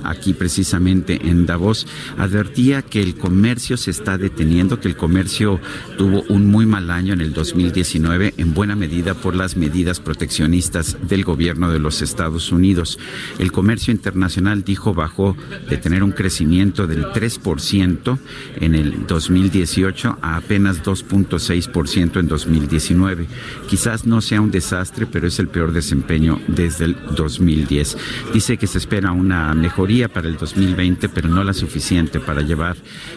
aquí 0.04 0.34
precisamente 0.34 1.20
en 1.30 1.46
Davos, 1.46 1.88
advertía 2.18 2.82
que 2.82 3.02
el 3.02 3.16
comercio 3.16 3.78
se 3.78 3.92
está 3.92 4.18
deteniendo, 4.18 4.80
que 4.80 4.88
el 4.88 4.96
comercio 4.96 5.60
tuvo 5.98 6.24
un 6.30 6.48
muy 6.48 6.66
mal 6.66 6.90
año 6.92 7.14
en 7.14 7.22
el 7.22 7.34
2019, 7.34 8.34
en 8.38 8.54
buena 8.54 8.76
medida 8.76 9.14
por 9.14 9.36
las 9.36 9.58
medidas 9.58 10.00
proteccionistas 10.00 10.98
del 11.08 11.24
gobierno 11.24 11.72
de 11.72 11.80
los 11.80 12.02
Estados 12.02 12.52
Unidos. 12.52 13.00
El 13.40 13.52
comercio 13.52 13.92
internacional, 13.92 14.64
dijo, 14.64 14.94
bajó 14.94 15.36
de 15.70 15.78
tener 15.78 16.04
un 16.04 16.12
crecimiento 16.12 16.88
del 16.88 17.06
3% 17.06 18.18
en 18.60 18.76
el 18.76 19.08
2018 19.08 20.18
a 20.22 20.38
apenas 20.38 20.84
2.6% 20.84 22.20
en 22.20 22.28
2019. 22.28 23.28
Quizás 23.70 24.06
no 24.06 24.22
sea 24.22 24.42
un 24.42 24.52
desastre, 24.52 25.06
pero 25.06 25.28
es 25.28 25.40
el 25.40 25.48
peor 25.48 25.72
desempeño 25.74 26.40
desde 26.48 26.86
el 26.86 26.98
2010. 27.16 27.98
Dice 28.34 28.58
que 28.58 28.68
se 28.68 28.78
espera 28.78 29.12
una 29.32 29.54
mejoría 29.54 30.10
para 30.10 30.28
el 30.28 30.36
2020, 30.36 31.08
pero 31.08 31.30
no 31.30 31.42
la 31.46 31.54
suficiente 31.54 32.20
para 32.20 32.42
llevar, 32.42 32.76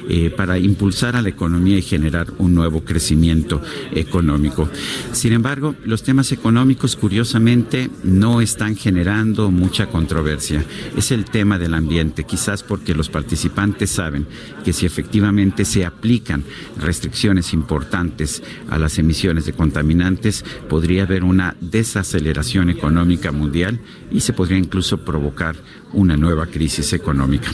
eh, 0.09 0.31
para 0.31 0.59
impulsar 0.59 1.17
a 1.17 1.23
la 1.23 1.29
economía 1.29 1.77
y 1.77 1.83
generar 1.83 2.29
un 2.39 2.55
nuevo 2.55 2.85
crecimiento 2.85 3.61
económico. 3.91 4.69
Sin 5.11 5.33
embargo, 5.33 5.75
los 5.85 6.05
temas 6.05 6.31
económicos, 6.31 6.95
curiosamente, 6.95 7.91
no 8.05 8.41
están 8.41 8.77
generando 8.77 9.51
mucha 9.51 9.87
controversia. 9.87 10.65
Es 10.97 11.11
el 11.11 11.25
tema 11.25 11.59
del 11.59 11.75
ambiente, 11.75 12.23
quizás 12.23 12.63
porque 12.63 12.95
los 12.95 13.09
participantes 13.09 13.91
saben 13.91 14.29
que 14.65 14.73
si 14.73 14.87
efectivamente 14.87 15.65
se 15.65 15.85
aplican 15.85 16.45
restricciones 16.79 17.53
importantes 17.53 18.41
a 18.71 18.79
las 18.79 18.99
emisiones 19.01 19.47
de 19.47 19.53
contaminantes, 19.53 20.45
podría 20.69 21.03
haber 21.03 21.25
una 21.25 21.57
desaceleración 21.61 22.71
económica 22.71 23.33
mundial 23.33 23.81
y 24.13 24.21
se 24.21 24.33
podría 24.33 24.59
incluso 24.59 25.05
provocar 25.05 25.57
una 25.95 26.17
nueva 26.17 26.47
crisis 26.47 26.93
económica. 26.93 27.51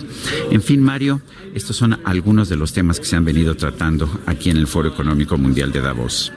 En 0.50 0.62
fin, 0.62 0.82
Mario, 0.82 1.20
estos 1.54 1.76
son 1.76 2.00
algunos 2.04 2.48
de 2.48 2.56
los 2.56 2.72
temas 2.72 2.98
que 2.98 3.06
se 3.06 3.16
han 3.16 3.24
venido 3.24 3.54
tratando 3.56 4.08
aquí 4.26 4.50
en 4.50 4.56
el 4.56 4.66
Foro 4.66 4.88
Económico 4.88 5.36
Mundial 5.38 5.72
de 5.72 5.80
Davos. 5.80 6.32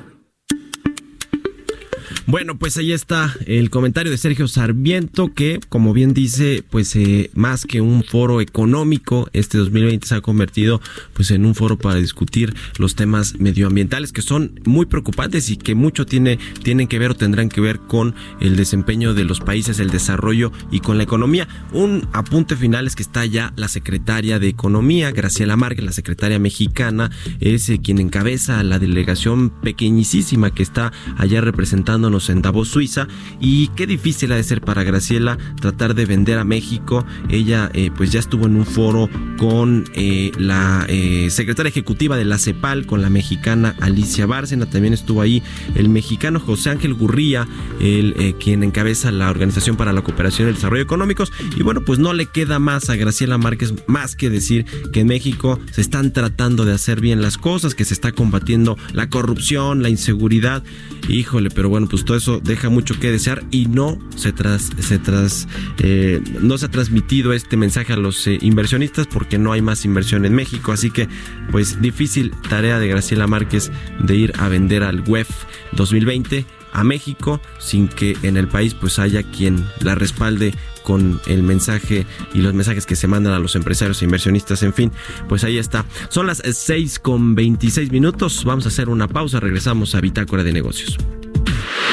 Bueno, 2.26 2.58
pues 2.58 2.78
ahí 2.78 2.94
está 2.94 3.36
el 3.48 3.70
comentario 3.70 4.10
de 4.10 4.18
Sergio 4.18 4.48
Sarmiento 4.48 5.34
que, 5.34 5.60
como 5.68 5.92
bien 5.92 6.14
dice, 6.14 6.64
pues 6.70 6.96
eh, 6.96 7.30
más 7.34 7.66
que 7.66 7.82
un 7.82 8.02
foro 8.02 8.40
económico, 8.40 9.30
este 9.34 9.58
2020 9.58 10.08
se 10.08 10.16
ha 10.16 10.22
convertido 10.22 10.80
pues 11.14 11.32
en 11.32 11.46
un 11.46 11.54
foro 11.54 11.78
para 11.78 11.96
discutir 11.96 12.56
los 12.78 12.96
temas 12.96 13.40
medioambientales 13.40 14.14
que 14.14 14.22
son 14.22 14.58
muy 14.64 14.86
preocupantes 14.86 15.50
y 15.50 15.58
que 15.58 15.76
mucho 15.76 16.06
tiene 16.06 16.40
tienen 16.64 16.88
que 16.88 16.98
ver 16.98 17.12
o 17.12 17.16
tendrán 17.16 17.50
que 17.50 17.60
ver 17.60 17.80
con 17.80 18.16
el 18.40 18.56
desempeño 18.56 19.14
de 19.14 19.26
los 19.26 19.42
países, 19.42 19.80
el 19.80 19.90
desarrollo 19.90 20.54
y 20.72 20.80
con 20.80 20.96
la 20.96 21.04
economía. 21.04 21.50
Un 21.74 22.08
apunte 22.14 22.56
final 22.56 22.88
es 22.88 22.96
que 22.96 23.04
está 23.04 23.26
ya 23.26 23.52
la 23.58 23.68
secretaria 23.68 24.40
de 24.40 24.48
Economía, 24.48 25.12
Graciela 25.12 25.58
Márquez, 25.58 25.84
la 25.84 25.92
secretaria 25.92 26.40
mexicana, 26.40 27.12
es 27.42 27.68
eh, 27.68 27.82
quien 27.84 28.00
encabeza 28.00 28.64
la 28.64 28.80
delegación 28.80 29.50
pequeñísima 29.50 30.54
que 30.54 30.64
está 30.64 30.94
allá 31.18 31.42
representándonos 31.42 32.13
En 32.14 32.42
Davos, 32.44 32.70
Suiza. 32.70 33.08
Y 33.40 33.70
qué 33.70 33.88
difícil 33.88 34.32
ha 34.32 34.36
de 34.36 34.44
ser 34.44 34.62
para 34.62 34.84
Graciela 34.84 35.38
tratar 35.60 35.96
de 35.96 36.06
vender 36.06 36.38
a 36.38 36.44
México. 36.44 37.06
Ella 37.30 37.72
eh, 37.74 37.90
pues 37.96 38.12
ya 38.12 38.20
estuvo 38.20 38.46
en 38.46 38.56
un 38.56 38.66
foro 38.66 39.10
con 39.38 39.86
eh, 39.96 40.32
la 40.38 40.86
eh, 40.90 41.30
secretaria 41.32 41.70
ejecutiva 41.70 42.16
de 42.16 42.26
la 42.26 42.38
CEPAL, 42.38 42.86
con 42.86 43.02
la 43.02 43.10
mexicana 43.10 43.76
Alicia 43.82 44.28
Bárcena. 44.28 44.68
También 44.68 44.94
estuvo 44.94 45.22
ahí 45.22 45.42
el 45.76 45.90
mexicano 45.90 46.40
José 46.40 46.70
Ángel 46.70 46.94
Gurría, 46.94 47.48
el, 47.82 48.36
quien 48.40 48.64
encabeza 48.64 49.12
la 49.12 49.32
Organización 49.32 49.76
para 49.76 49.92
la 49.92 50.02
Cooperación 50.02 50.48
y 50.48 50.50
el 50.50 50.56
Desarrollo 50.56 50.84
Económicos. 50.84 51.32
Y 51.58 51.64
bueno, 51.64 51.82
pues 51.84 51.98
no 51.98 52.14
le 52.14 52.28
queda 52.28 52.60
más 52.60 52.90
a 52.90 52.96
Graciela 52.96 53.40
Márquez 53.40 53.74
más 53.88 54.16
que 54.16 54.30
decir 54.30 54.66
que 54.92 55.02
en 55.02 55.08
México 55.08 55.60
se 55.72 55.82
están 55.82 56.14
tratando 56.14 56.66
de 56.66 56.74
hacer 56.74 57.02
bien 57.02 57.22
las 57.22 57.38
cosas, 57.38 57.74
que 57.74 57.86
se 57.86 57.94
está 57.94 58.12
combatiendo 58.12 58.78
la 58.94 59.10
corrupción, 59.10 59.82
la 59.82 59.90
inseguridad. 59.90 60.64
Híjole, 61.10 61.50
pero 61.50 61.70
bueno, 61.70 61.88
pues 61.88 62.03
todo 62.04 62.18
eso 62.18 62.40
deja 62.40 62.70
mucho 62.70 63.00
que 63.00 63.12
desear 63.12 63.44
y 63.52 63.66
no 63.66 63.98
se 64.16 64.32
tras, 64.32 64.70
se 64.80 65.00
tras, 65.00 65.48
eh, 65.80 66.22
no 66.42 66.58
se 66.58 66.66
ha 66.66 66.72
transmitido 66.72 67.34
este 67.34 67.58
mensaje 67.58 67.94
a 67.94 67.98
los 67.98 68.28
eh, 68.28 68.38
inversionistas 68.42 69.08
porque 69.08 69.38
no 69.38 69.52
hay 69.54 69.62
más 69.62 69.86
inversión 69.86 70.26
en 70.26 70.34
México. 70.34 70.72
Así 70.72 70.92
que, 70.92 71.08
pues 71.52 71.82
difícil 71.82 72.34
tarea 72.50 72.80
de 72.80 72.88
Graciela 72.88 73.28
Márquez 73.28 73.72
de 74.00 74.16
ir 74.16 74.34
a 74.40 74.48
vender 74.48 74.84
al 74.84 75.02
WEF 75.02 75.30
2020 75.74 76.46
a 76.74 76.84
México 76.84 77.40
sin 77.60 77.88
que 77.88 78.18
en 78.24 78.36
el 78.36 78.48
país 78.48 78.74
pues 78.74 79.00
haya 79.00 79.24
quien 79.24 79.66
la 79.82 79.96
respalde 79.96 80.54
con 80.84 81.22
el 81.28 81.44
mensaje 81.44 82.06
y 82.34 82.40
los 82.40 82.54
mensajes 82.54 82.86
que 82.86 82.96
se 82.96 83.08
mandan 83.08 83.34
a 83.34 83.40
los 83.40 83.56
empresarios 83.56 84.02
e 84.02 84.06
inversionistas, 84.06 84.64
en 84.64 84.74
fin, 84.74 84.92
pues 85.30 85.44
ahí 85.46 85.58
está. 85.58 85.86
Son 86.10 86.28
las 86.28 86.42
6 86.46 87.00
con 87.00 87.36
26 87.36 87.92
minutos, 87.92 88.44
vamos 88.44 88.66
a 88.66 88.68
hacer 88.68 88.90
una 88.90 89.08
pausa, 89.08 89.40
regresamos 89.40 89.96
a 89.96 90.02
Bitácora 90.02 90.44
de 90.44 90.52
Negocios. 90.52 90.98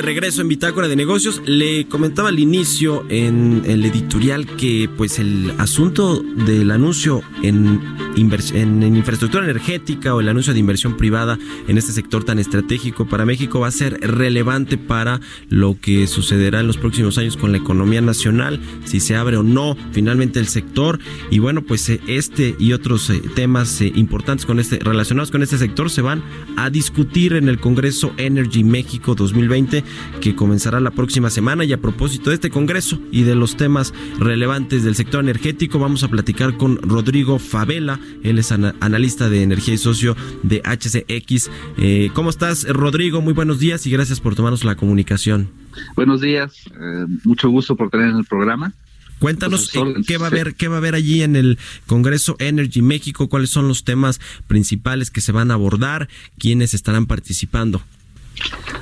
De 0.00 0.06
regreso 0.06 0.40
en 0.40 0.48
Bitácora 0.48 0.88
de 0.88 0.96
Negocios. 0.96 1.42
Le 1.44 1.86
comentaba 1.86 2.30
al 2.30 2.38
inicio 2.38 3.04
en 3.10 3.62
el 3.66 3.84
editorial 3.84 4.46
que 4.46 4.88
pues 4.96 5.18
el 5.18 5.52
asunto 5.58 6.22
del 6.22 6.70
anuncio 6.70 7.22
en, 7.42 7.80
en, 8.16 8.82
infraestructura 8.96 9.44
energética 9.44 10.14
o 10.14 10.20
el 10.20 10.28
anuncio 10.28 10.52
de 10.52 10.58
inversión 10.60 10.96
privada 10.96 11.38
en 11.68 11.78
este 11.78 11.92
sector 11.92 12.24
tan 12.24 12.38
estratégico 12.38 13.06
para 13.06 13.24
México 13.24 13.60
va 13.60 13.68
a 13.68 13.72
ser 13.72 13.98
relevante 14.00 14.78
para 14.78 15.20
lo 15.48 15.78
que 15.80 16.06
sucederá 16.06 16.60
en 16.60 16.66
los 16.66 16.76
próximos 16.76 17.18
años 17.18 17.36
con 17.36 17.52
la 17.52 17.58
economía 17.58 18.00
nacional, 18.00 18.60
si 18.84 19.00
se 19.00 19.16
abre 19.16 19.36
o 19.36 19.42
no 19.42 19.76
finalmente 19.92 20.38
el 20.38 20.46
sector. 20.46 20.98
Y 21.30 21.38
bueno, 21.38 21.62
pues 21.62 21.88
eh, 21.88 22.00
este 22.06 22.54
y 22.58 22.72
otros 22.72 23.10
eh, 23.10 23.22
temas 23.34 23.80
eh, 23.80 23.92
importantes 23.94 24.46
con 24.46 24.60
este 24.60 24.78
relacionados 24.78 25.30
con 25.30 25.42
este 25.42 25.58
sector 25.58 25.90
se 25.90 26.02
van 26.02 26.22
a 26.56 26.70
discutir 26.70 27.34
en 27.34 27.48
el 27.48 27.58
Congreso 27.58 28.12
Energy 28.16 28.64
México 28.64 29.14
2020 29.14 29.30
2020 29.30 29.84
que 30.20 30.34
comenzará 30.34 30.80
la 30.80 30.90
próxima 30.90 31.30
semana. 31.30 31.64
Y 31.64 31.72
a 31.72 31.80
propósito 31.80 32.30
de 32.30 32.34
este 32.34 32.50
Congreso 32.50 32.98
y 33.10 33.22
de 33.22 33.34
los 33.34 33.56
temas 33.56 33.94
relevantes 34.18 34.84
del 34.84 34.96
sector 34.96 35.20
energético, 35.20 35.78
vamos 35.78 36.02
a 36.02 36.08
platicar 36.08 36.56
con 36.56 36.76
Rodrigo 36.82 37.38
Favela. 37.38 37.99
Él 38.22 38.38
es 38.38 38.52
analista 38.52 39.28
de 39.28 39.42
energía 39.42 39.74
y 39.74 39.78
socio 39.78 40.16
de 40.42 40.62
HCX. 40.62 41.50
Eh, 41.78 42.10
¿Cómo 42.14 42.30
estás, 42.30 42.68
Rodrigo? 42.68 43.20
Muy 43.20 43.32
buenos 43.32 43.58
días 43.58 43.86
y 43.86 43.90
gracias 43.90 44.20
por 44.20 44.34
tomarnos 44.34 44.64
la 44.64 44.76
comunicación. 44.76 45.50
Buenos 45.96 46.20
días, 46.20 46.64
eh, 46.68 47.06
mucho 47.24 47.48
gusto 47.48 47.76
por 47.76 47.90
tener 47.90 48.10
en 48.10 48.16
el 48.16 48.24
programa. 48.24 48.72
Cuéntanos 49.20 49.74
eh, 49.76 49.80
qué 50.06 50.16
va 50.16 50.26
a 50.26 50.28
haber, 50.30 50.54
qué 50.54 50.68
va 50.68 50.76
a 50.76 50.78
haber 50.78 50.94
allí 50.94 51.22
en 51.22 51.36
el 51.36 51.58
Congreso 51.86 52.36
Energy 52.38 52.80
México, 52.80 53.28
cuáles 53.28 53.50
son 53.50 53.68
los 53.68 53.84
temas 53.84 54.18
principales 54.46 55.10
que 55.10 55.20
se 55.20 55.30
van 55.30 55.50
a 55.50 55.54
abordar, 55.54 56.08
quiénes 56.38 56.72
estarán 56.72 57.06
participando. 57.06 57.82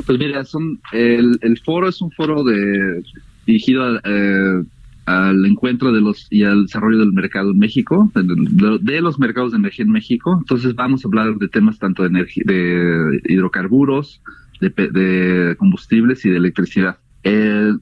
Pues 0.07 0.17
mira, 0.19 0.45
son, 0.45 0.81
el, 0.93 1.39
el 1.43 1.59
foro 1.59 1.89
es 1.89 2.01
un 2.01 2.13
foro 2.13 2.45
de, 2.45 3.03
dirigido 3.47 3.97
eh, 4.05 4.63
al 5.09 5.47
encuentro 5.47 5.91
de 5.91 6.03
los 6.03 6.27
y 6.31 6.45
al 6.45 6.67
desarrollo 6.67 6.99
del 6.99 7.13
mercado 7.13 7.53
en 7.53 7.59
México, 7.59 8.11
de, 8.15 9.01
los 9.01 9.19
mercados 9.19 9.53
de 9.53 9.59
energía 9.59 9.85
en 9.87 9.93
México. 9.93 10.37
Entonces 10.39 10.75
vamos 10.75 11.05
a 11.05 11.09
hablar 11.09 11.37
de 11.37 11.49
temas 11.49 11.79
tanto 11.79 12.03
de, 12.03 12.09
energía, 12.09 12.43
de 12.47 13.21
hidrocarburos, 13.25 14.21
de, 14.61 15.57
combustibles 15.59 16.25
y 16.27 16.31
de 16.31 16.37
electricidad. 16.37 16.99
Eh, 17.25 17.73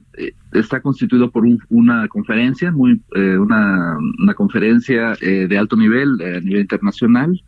está 0.53 0.81
constituido 0.81 1.29
por 1.29 1.43
una 1.69 2.07
conferencia, 2.07 2.71
muy, 2.71 3.01
eh, 3.15 3.37
una, 3.37 3.97
conferencia 4.35 5.13
de 5.19 5.57
alto 5.57 5.75
nivel, 5.75 6.21
a 6.21 6.39
nivel 6.39 6.61
internacional, 6.61 7.41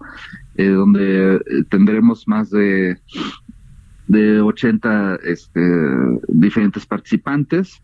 donde 0.58 1.40
tendremos 1.70 2.28
más 2.28 2.50
de 2.50 2.98
de 4.10 4.42
80 4.42 5.20
este, 5.24 5.62
diferentes 6.28 6.86
participantes. 6.86 7.82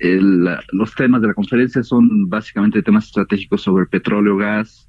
Los 0.00 0.94
temas 0.94 1.22
de 1.22 1.28
la 1.28 1.34
conferencia 1.34 1.82
son 1.82 2.28
básicamente 2.28 2.82
temas 2.82 3.06
estratégicos 3.06 3.62
sobre 3.62 3.86
petróleo, 3.86 4.36
gas, 4.36 4.88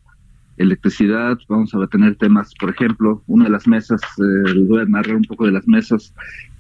electricidad. 0.58 1.38
Vamos 1.50 1.74
a 1.74 1.88
tener 1.88 2.16
temas, 2.16 2.54
por 2.60 2.70
ejemplo, 2.70 3.24
una 3.28 3.46
de 3.46 3.52
las 3.52 3.68
mesas, 3.68 4.02
eh, 4.18 4.54
les 4.54 4.68
voy 4.68 4.82
a 4.82 4.86
narrar 4.86 5.16
un 5.16 5.24
poco 5.24 5.46
de 5.46 5.52
las 5.52 5.68
mesas 5.68 6.14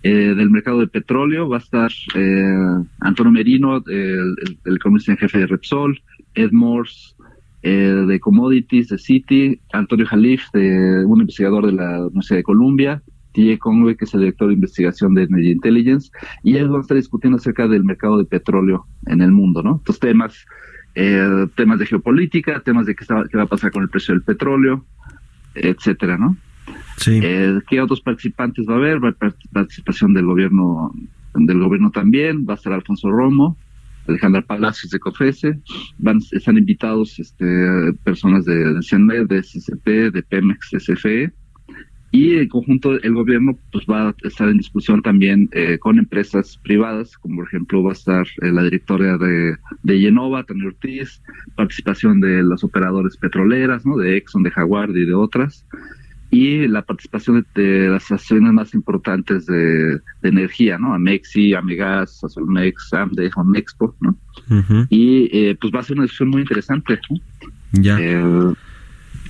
eh, 0.03 0.33
del 0.35 0.49
mercado 0.49 0.79
de 0.79 0.87
petróleo. 0.87 1.49
Va 1.49 1.57
a 1.57 1.59
estar 1.59 1.91
eh, 2.15 2.83
Antonio 2.99 3.31
Merino, 3.31 3.77
el, 3.87 4.35
el, 4.65 4.75
economista 4.75 5.11
en 5.11 5.17
jefe 5.17 5.39
de 5.39 5.47
Repsol, 5.47 6.01
Ed 6.33 6.51
Morse, 6.51 7.15
de 7.63 8.19
Commodities, 8.19 8.89
de 8.89 8.99
City, 8.99 9.59
Antonio 9.73 10.05
Jalif, 10.05 10.43
de, 10.53 11.03
un 11.03 11.21
investigador 11.21 11.65
de 11.65 11.71
la 11.71 12.01
Universidad 12.01 12.37
de 12.37 12.43
Columbia, 12.43 13.01
T.J. 13.35 13.59
Conway, 13.59 13.95
que 13.95 14.05
es 14.05 14.13
el 14.13 14.21
director 14.21 14.47
de 14.47 14.53
investigación 14.53 15.13
de 15.13 15.23
Energy 15.23 15.51
Intelligence, 15.51 16.09
y 16.41 16.55
ellos 16.55 16.69
van 16.69 16.79
a 16.79 16.81
estar 16.81 16.97
discutiendo 16.97 17.37
acerca 17.37 17.67
del 17.67 17.83
mercado 17.83 18.17
de 18.17 18.25
petróleo 18.25 18.85
en 19.07 19.21
el 19.21 19.31
mundo, 19.31 19.61
¿no? 19.61 19.77
Estos 19.77 19.99
temas, 19.99 20.45
eh, 20.95 21.45
temas 21.55 21.79
de 21.79 21.85
geopolítica, 21.85 22.61
temas 22.61 22.85
de 22.85 22.95
qué, 22.95 23.05
qué, 23.05 23.37
va 23.37 23.43
a 23.43 23.47
pasar 23.47 23.71
con 23.71 23.83
el 23.83 23.89
precio 23.89 24.13
del 24.13 24.23
petróleo, 24.23 24.85
etcétera, 25.53 26.17
¿no? 26.17 26.37
Sí. 26.97 27.19
Eh, 27.21 27.59
¿Qué 27.69 27.81
otros 27.81 28.01
participantes 28.01 28.65
va 28.67 28.75
a 28.75 28.77
haber? 28.77 29.03
Va 29.03 29.09
a 29.09 29.15
haber 29.19 29.35
participación 29.51 30.13
del 30.13 30.25
gobierno, 30.25 30.93
del 31.35 31.59
gobierno 31.59 31.91
también, 31.91 32.45
va 32.47 32.53
a 32.53 32.55
estar 32.55 32.71
Alfonso 32.71 33.11
Romo, 33.11 33.57
Alejandra 34.07 34.41
Palacios 34.43 34.91
de 34.91 34.99
COFESE, 34.99 35.59
van, 35.97 36.19
están 36.31 36.57
invitados 36.57 37.19
este, 37.19 37.45
personas 38.03 38.45
de, 38.45 38.73
de 38.73 38.81
CENMED, 38.81 39.27
de 39.27 39.43
SCP, 39.43 40.13
de 40.13 40.23
Pemex, 40.23 40.69
de 40.71 40.79
CFE, 40.79 41.33
y 42.15 42.37
en 42.37 42.47
conjunto 42.47 42.93
el 42.93 43.13
gobierno 43.13 43.57
pues 43.73 43.85
va 43.85 44.09
a 44.09 44.15
estar 44.23 44.47
en 44.47 44.57
discusión 44.57 45.01
también 45.01 45.49
eh, 45.51 45.77
con 45.77 45.99
empresas 45.99 46.57
privadas, 46.63 47.17
como 47.17 47.37
por 47.37 47.47
ejemplo 47.47 47.83
va 47.83 47.89
a 47.89 47.93
estar 47.93 48.25
eh, 48.41 48.53
la 48.53 48.63
directora 48.63 49.17
de, 49.17 49.57
de 49.83 49.99
Yenova, 49.99 50.45
Tania 50.45 50.67
Ortiz, 50.67 51.21
participación 51.57 52.21
de 52.21 52.41
las 52.43 52.63
operadores 52.63 53.17
petroleras, 53.17 53.85
¿no? 53.85 53.97
de 53.97 54.15
Exxon, 54.15 54.43
de 54.43 54.51
Jaguar 54.51 54.91
y 54.91 55.05
de 55.05 55.13
otras, 55.13 55.65
y 56.31 56.69
la 56.69 56.83
participación 56.83 57.45
de, 57.53 57.89
las 57.89 58.05
asociaciones 58.05 58.53
más 58.53 58.73
importantes 58.73 59.45
de, 59.45 59.99
energía, 60.23 60.77
¿no? 60.77 60.93
Amexi, 60.93 61.53
Amegas, 61.53 62.23
Azulmex, 62.23 62.93
AMDE, 62.93 63.29
Homexpo, 63.35 63.95
¿no? 63.99 64.17
Y 64.89 65.29
eh, 65.31 65.57
pues 65.59 65.71
va 65.73 65.81
a 65.81 65.83
ser 65.83 65.97
una 65.97 66.03
discusión 66.03 66.29
muy 66.29 66.41
interesante. 66.41 66.99
Ya. 67.73 67.97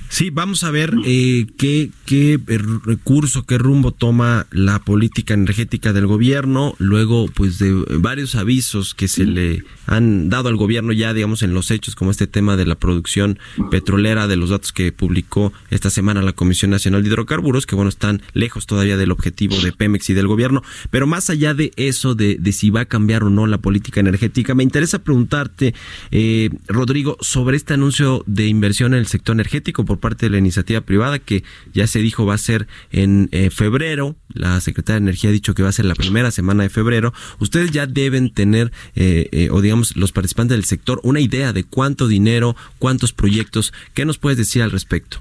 Sí, 0.08 0.30
vamos 0.30 0.64
a 0.64 0.70
ver 0.70 0.94
eh, 1.04 1.46
qué, 1.58 1.90
qué 2.04 2.38
recurso, 2.84 3.44
qué 3.44 3.58
rumbo 3.58 3.92
toma 3.92 4.46
la 4.50 4.78
política 4.78 5.34
energética 5.34 5.92
del 5.92 6.06
gobierno, 6.06 6.74
luego 6.78 7.26
pues 7.28 7.58
de 7.58 7.72
varios 7.98 8.34
avisos 8.34 8.94
que 8.94 9.08
se 9.08 9.24
le 9.24 9.64
han 9.86 10.28
dado 10.28 10.48
al 10.48 10.56
gobierno 10.56 10.92
ya, 10.92 11.12
digamos, 11.12 11.42
en 11.42 11.54
los 11.54 11.70
hechos, 11.70 11.94
como 11.94 12.10
este 12.10 12.26
tema 12.26 12.56
de 12.56 12.66
la 12.66 12.74
producción 12.74 13.38
petrolera, 13.70 14.26
de 14.26 14.36
los 14.36 14.50
datos 14.50 14.72
que 14.72 14.92
publicó 14.92 15.52
esta 15.70 15.90
semana 15.90 16.22
la 16.22 16.32
Comisión 16.32 16.70
Nacional 16.70 17.02
de 17.02 17.08
Hidrocarburos, 17.08 17.66
que 17.66 17.74
bueno, 17.74 17.88
están 17.88 18.22
lejos 18.32 18.66
todavía 18.66 18.96
del 18.96 19.12
objetivo 19.12 19.56
de 19.60 19.72
Pemex 19.72 20.10
y 20.10 20.14
del 20.14 20.28
gobierno, 20.28 20.62
pero 20.90 21.06
más 21.06 21.30
allá 21.30 21.54
de 21.54 21.72
eso, 21.76 22.14
de, 22.14 22.36
de 22.36 22.52
si 22.52 22.70
va 22.70 22.82
a 22.82 22.84
cambiar 22.86 23.24
o 23.24 23.30
no 23.30 23.46
la 23.46 23.58
política 23.58 24.00
energética, 24.00 24.54
me 24.54 24.62
interesa 24.62 25.00
preguntarte, 25.00 25.74
eh, 26.10 26.50
Rodrigo, 26.68 27.16
sobre 27.20 27.56
este 27.56 27.74
anuncio 27.74 28.22
de 28.26 28.46
inversión 28.46 28.94
en 28.94 29.00
el 29.00 29.06
sector 29.06 29.34
energético 29.34 29.84
por 29.84 29.95
parte 29.96 30.26
de 30.26 30.30
la 30.30 30.38
iniciativa 30.38 30.80
privada 30.80 31.18
que 31.18 31.44
ya 31.72 31.86
se 31.86 32.00
dijo 32.00 32.26
va 32.26 32.34
a 32.34 32.38
ser 32.38 32.66
en 32.90 33.28
eh, 33.32 33.50
febrero. 33.50 34.16
La 34.28 34.60
Secretaría 34.60 35.00
de 35.00 35.04
Energía 35.04 35.30
ha 35.30 35.32
dicho 35.32 35.54
que 35.54 35.62
va 35.62 35.68
a 35.70 35.72
ser 35.72 35.84
la 35.84 35.94
primera 35.94 36.30
semana 36.30 36.62
de 36.62 36.68
febrero. 36.68 37.12
Ustedes 37.38 37.70
ya 37.70 37.86
deben 37.86 38.32
tener, 38.32 38.72
eh, 38.94 39.48
o 39.50 39.60
digamos, 39.60 39.96
los 39.96 40.12
participantes 40.12 40.56
del 40.56 40.64
sector, 40.64 41.00
una 41.02 41.20
idea 41.20 41.52
de 41.52 41.64
cuánto 41.64 42.08
dinero, 42.08 42.56
cuántos 42.78 43.12
proyectos. 43.12 43.72
¿Qué 43.94 44.04
nos 44.04 44.18
puedes 44.18 44.38
decir 44.38 44.62
al 44.62 44.70
respecto? 44.70 45.18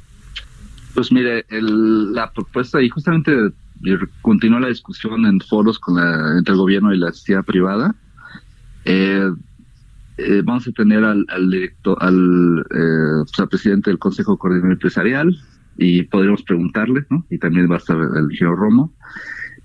Pues 0.93 1.11
mire, 1.11 1.45
la 1.49 2.31
propuesta 2.31 2.81
y 2.81 2.89
justamente 2.89 3.31
continúa 4.21 4.59
la 4.59 4.69
discusión 4.69 5.25
en 5.25 5.39
foros 5.41 5.79
con 5.79 5.97
entre 6.37 6.53
el 6.53 6.57
gobierno 6.57 6.93
y 6.93 6.97
la 6.97 7.11
sociedad 7.11 7.43
privada. 7.43 7.95
Eh, 8.85 9.29
eh, 10.17 10.41
vamos 10.43 10.67
a 10.67 10.71
tener 10.71 11.03
al, 11.03 11.25
al 11.29 11.49
director, 11.49 11.97
al, 11.99 12.65
eh, 12.71 13.23
pues, 13.35 13.49
presidente 13.49 13.89
del 13.89 13.99
Consejo 13.99 14.37
Coordinador 14.37 14.73
Empresarial 14.73 15.35
y 15.77 16.03
podríamos 16.03 16.43
preguntarle, 16.43 17.05
¿no? 17.09 17.25
Y 17.29 17.37
también 17.37 17.69
va 17.69 17.75
a 17.75 17.79
estar 17.79 17.97
el 17.97 18.31
ingeniero 18.31 18.55
Romo. 18.55 18.93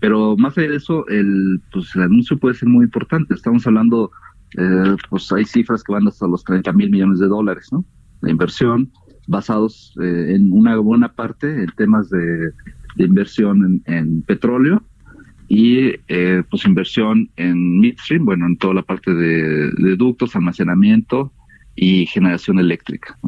Pero 0.01 0.37
más 0.37 0.57
allá 0.57 0.71
de 0.71 0.77
eso, 0.77 1.07
el, 1.09 1.61
pues, 1.73 1.95
el 1.95 2.03
anuncio 2.03 2.39
puede 2.39 2.55
ser 2.55 2.69
muy 2.69 2.85
importante. 2.85 3.35
Estamos 3.35 3.67
hablando, 3.67 4.11
eh, 4.59 4.97
pues 5.09 5.31
hay 5.33 5.45
cifras 5.45 5.85
que 5.85 5.93
van 5.93 6.09
hasta 6.09 6.27
los 6.27 6.43
30 6.45 6.73
mil 6.73 6.91
millones 6.91 7.21
de 7.21 7.29
dólares, 7.29 7.69
¿no? 7.71 7.85
De 8.23 8.31
inversión, 8.31 8.91
basados 9.29 9.95
eh, 10.03 10.35
en 10.35 10.53
una 10.53 10.77
buena 10.79 11.13
parte 11.13 11.63
en 11.63 11.71
temas 11.77 12.11
de, 12.11 12.53
inversión 12.97 13.81
en 13.87 14.23
petróleo 14.23 14.83
y 15.53 15.97
eh, 16.07 16.45
pues 16.49 16.65
inversión 16.65 17.29
en 17.35 17.81
midstream, 17.81 18.25
bueno, 18.25 18.47
en 18.47 18.57
toda 18.57 18.73
la 18.73 18.83
parte 18.83 19.13
de, 19.13 19.97
ductos, 19.97 20.37
almacenamiento 20.37 21.33
y 21.75 22.07
generación 22.07 22.61
eléctrica. 22.61 23.19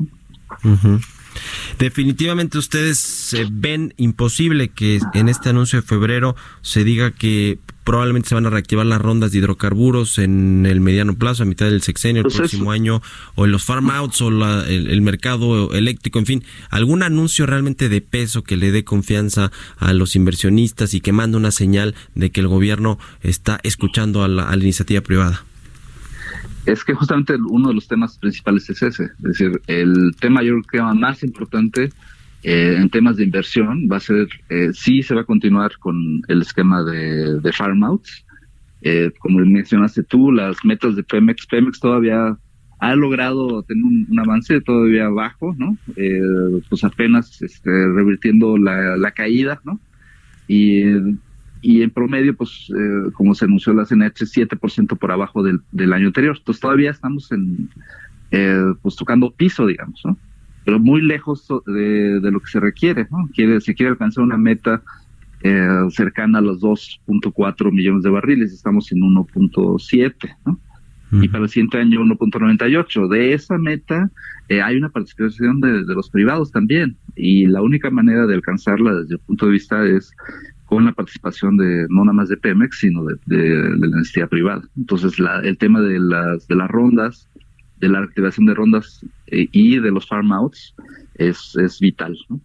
Definitivamente 1.80 2.58
ustedes 2.58 3.36
ven 3.50 3.92
imposible 3.96 4.68
que 4.68 5.00
en 5.14 5.28
este 5.28 5.48
anuncio 5.48 5.80
de 5.80 5.86
febrero 5.86 6.36
se 6.60 6.84
diga 6.84 7.10
que 7.10 7.58
probablemente 7.84 8.28
se 8.28 8.34
van 8.34 8.46
a 8.46 8.50
reactivar 8.50 8.86
las 8.86 9.00
rondas 9.00 9.32
de 9.32 9.38
hidrocarburos 9.38 10.18
en 10.18 10.66
el 10.66 10.80
mediano 10.80 11.14
plazo, 11.14 11.42
a 11.42 11.46
mitad 11.46 11.66
del 11.66 11.82
sexenio, 11.82 12.20
el 12.20 12.24
pues 12.24 12.36
próximo 12.36 12.70
año, 12.70 13.02
o 13.34 13.44
en 13.44 13.52
los 13.52 13.64
farm 13.64 13.90
outs, 13.90 14.20
o 14.22 14.28
el, 14.28 15.02
mercado 15.02 15.72
eléctrico, 15.72 16.18
en 16.18 16.26
fin, 16.26 16.44
algún 16.70 17.02
anuncio 17.02 17.46
realmente 17.46 17.88
de 17.88 18.00
peso 18.00 18.44
que 18.44 18.56
le 18.56 18.70
dé 18.70 18.84
confianza 18.84 19.50
a 19.78 19.92
los 19.92 20.14
inversionistas 20.16 20.94
y 20.94 21.00
que 21.00 21.12
mande 21.12 21.36
una 21.36 21.50
señal 21.50 21.94
de 22.14 22.30
que 22.30 22.40
el 22.40 22.48
gobierno 22.48 22.98
está 23.22 23.58
escuchando 23.62 24.22
a 24.22 24.28
la, 24.28 24.52
iniciativa 24.56 25.00
privada. 25.00 25.44
Es 26.66 26.84
que 26.84 26.94
justamente 26.94 27.34
uno 27.34 27.68
de 27.68 27.74
los 27.74 27.88
temas 27.88 28.16
principales 28.18 28.70
es 28.70 28.82
ese, 28.82 29.04
es 29.04 29.22
decir, 29.22 29.60
el 29.66 30.14
tema 30.20 30.42
yo 30.44 30.60
creo 30.62 30.88
que 30.92 30.98
más 31.00 31.24
importante 31.24 31.90
eh, 32.42 32.76
en 32.76 32.90
temas 32.90 33.16
de 33.16 33.24
inversión 33.24 33.88
va 33.90 33.98
a 33.98 34.00
ser, 34.00 34.28
eh, 34.48 34.70
sí 34.72 35.02
se 35.02 35.14
va 35.14 35.20
a 35.20 35.24
continuar 35.24 35.78
con 35.78 36.22
el 36.28 36.42
esquema 36.42 36.82
de, 36.82 37.40
de 37.40 37.52
farm 37.52 37.84
outs. 37.84 38.24
Eh, 38.82 39.12
como 39.20 39.38
mencionaste 39.38 40.02
tú, 40.02 40.32
las 40.32 40.64
metas 40.64 40.96
de 40.96 41.04
Pemex, 41.04 41.46
Pemex 41.46 41.78
todavía 41.78 42.36
ha 42.80 42.96
logrado 42.96 43.62
tener 43.62 43.84
un, 43.84 44.18
avance 44.18 44.60
todavía 44.60 45.08
bajo, 45.08 45.54
¿no? 45.56 45.76
Eh, 45.94 46.20
pues 46.68 46.82
apenas 46.82 47.40
este, 47.42 47.70
revirtiendo 47.70 48.58
la, 48.58 49.12
caída, 49.12 49.60
¿no? 49.64 49.78
Y, 50.48 50.82
y 51.60 51.82
en 51.82 51.90
promedio, 51.90 52.34
pues, 52.34 52.72
eh, 52.76 53.12
como 53.12 53.36
se 53.36 53.44
anunció 53.44 53.72
la 53.72 53.84
CNH, 53.84 54.26
7% 54.26 54.98
por 54.98 55.12
abajo 55.12 55.44
del, 55.44 55.60
del 55.70 55.92
año 55.92 56.08
anterior. 56.08 56.36
Entonces 56.36 56.60
todavía 56.60 56.90
estamos 56.90 57.30
en, 57.30 57.70
pues 58.82 58.96
tocando 58.96 59.30
piso, 59.30 59.64
digamos, 59.64 60.00
¿no? 60.04 60.18
Pero 60.64 60.78
muy 60.78 61.02
lejos 61.02 61.46
de, 61.66 62.20
lo 62.22 62.40
que 62.40 62.50
se 62.50 62.60
requiere, 62.60 63.06
¿no? 63.10 63.28
Quiere, 63.34 63.60
se 63.60 63.74
quiere 63.74 63.90
alcanzar 63.90 64.24
una 64.24 64.36
meta 64.36 64.82
eh, 65.42 65.68
cercana 65.90 66.38
a 66.38 66.42
los 66.42 66.60
2.4 66.60 67.72
millones 67.72 68.02
de 68.04 68.10
barriles, 68.10 68.52
estamos 68.52 68.92
en 68.92 69.00
1.7, 69.00 70.36
¿no? 70.46 70.58
Y 71.20 71.28
para 71.28 71.44
el 71.44 71.50
siguiente 71.50 71.76
año 71.76 72.00
1.98. 72.00 73.06
De 73.08 73.34
esa 73.34 73.58
meta 73.58 74.10
eh, 74.48 74.62
hay 74.62 74.76
una 74.76 74.88
participación 74.88 75.60
de, 75.60 75.82
los 75.82 76.08
privados 76.08 76.50
también, 76.50 76.96
y 77.16 77.46
la 77.46 77.60
única 77.60 77.90
manera 77.90 78.26
de 78.26 78.34
alcanzarla 78.34 78.94
desde 78.94 79.14
el 79.14 79.20
punto 79.20 79.46
de 79.46 79.52
vista 79.52 79.84
es 79.84 80.10
con 80.64 80.86
la 80.86 80.92
participación 80.92 81.58
de 81.58 81.86
no 81.90 82.04
nada 82.04 82.14
más 82.14 82.30
de 82.30 82.38
Pemex, 82.38 82.78
sino 82.78 83.04
de, 83.04 83.18
la 83.26 83.96
necesidad 83.98 84.28
privada. 84.28 84.62
Entonces, 84.74 85.18
la, 85.18 85.40
el 85.40 85.58
tema 85.58 85.82
de 85.82 85.98
las, 86.00 86.48
de 86.48 86.56
las 86.56 86.70
rondas, 86.70 87.28
de 87.82 87.88
la 87.88 87.98
activación 87.98 88.46
de 88.46 88.54
rondas 88.54 89.04
eh, 89.26 89.48
y 89.50 89.78
de 89.78 89.90
los 89.90 90.06
farm 90.06 90.32
outs 90.32 90.74
es, 91.16 91.54
es 91.56 91.80
vital. 91.80 92.16
¿no? 92.28 92.40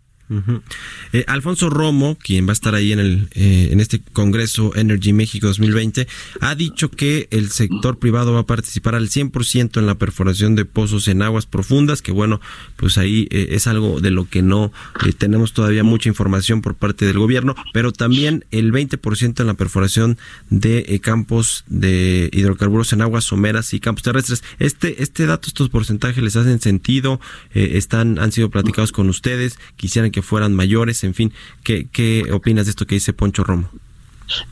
Eh, 1.13 1.23
Alfonso 1.27 1.69
Romo, 1.69 2.17
quien 2.17 2.45
va 2.45 2.51
a 2.51 2.53
estar 2.53 2.75
ahí 2.75 2.91
en, 2.91 2.99
el, 2.99 3.29
eh, 3.33 3.69
en 3.71 3.79
este 3.79 4.01
Congreso 4.01 4.75
Energy 4.75 5.13
México 5.13 5.47
2020, 5.47 6.07
ha 6.41 6.55
dicho 6.55 6.91
que 6.91 7.27
el 7.31 7.49
sector 7.49 7.97
privado 7.97 8.33
va 8.33 8.41
a 8.41 8.45
participar 8.45 8.95
al 8.95 9.09
100% 9.09 9.79
en 9.79 9.85
la 9.85 9.95
perforación 9.95 10.55
de 10.55 10.65
pozos 10.65 11.07
en 11.07 11.21
aguas 11.21 11.45
profundas, 11.45 12.01
que 12.01 12.11
bueno, 12.11 12.41
pues 12.75 12.97
ahí 12.97 13.27
eh, 13.31 13.49
es 13.51 13.67
algo 13.67 14.01
de 14.01 14.11
lo 14.11 14.27
que 14.27 14.41
no 14.41 14.71
tenemos 15.17 15.53
todavía 15.53 15.83
mucha 15.83 16.09
información 16.09 16.61
por 16.61 16.75
parte 16.75 17.05
del 17.05 17.19
gobierno, 17.19 17.55
pero 17.73 17.93
también 17.93 18.45
el 18.51 18.73
20% 18.73 19.39
en 19.39 19.47
la 19.47 19.53
perforación 19.53 20.17
de 20.49 20.99
campos 21.01 21.63
de 21.67 22.29
hidrocarburos 22.33 22.91
en 22.91 23.01
aguas 23.01 23.23
someras 23.23 23.73
y 23.73 23.79
campos 23.79 24.03
terrestres. 24.03 24.43
Este, 24.59 25.01
este 25.01 25.25
dato, 25.25 25.47
estos 25.47 25.69
porcentajes 25.69 26.21
les 26.21 26.35
hacen 26.35 26.59
sentido, 26.59 27.21
están, 27.53 28.19
han 28.19 28.31
sido 28.31 28.49
platicados 28.49 28.91
con 28.91 29.07
ustedes, 29.09 29.57
quisieran 29.77 30.11
que 30.11 30.16
que 30.17 30.23
fueran 30.23 30.55
mayores, 30.55 31.03
en 31.03 31.13
fin, 31.13 31.31
¿qué, 31.63 31.89
qué 31.91 32.23
opinas 32.33 32.65
de 32.65 32.71
esto 32.71 32.87
que 32.87 32.95
dice 32.95 33.13
Poncho 33.13 33.43
Romo? 33.43 33.69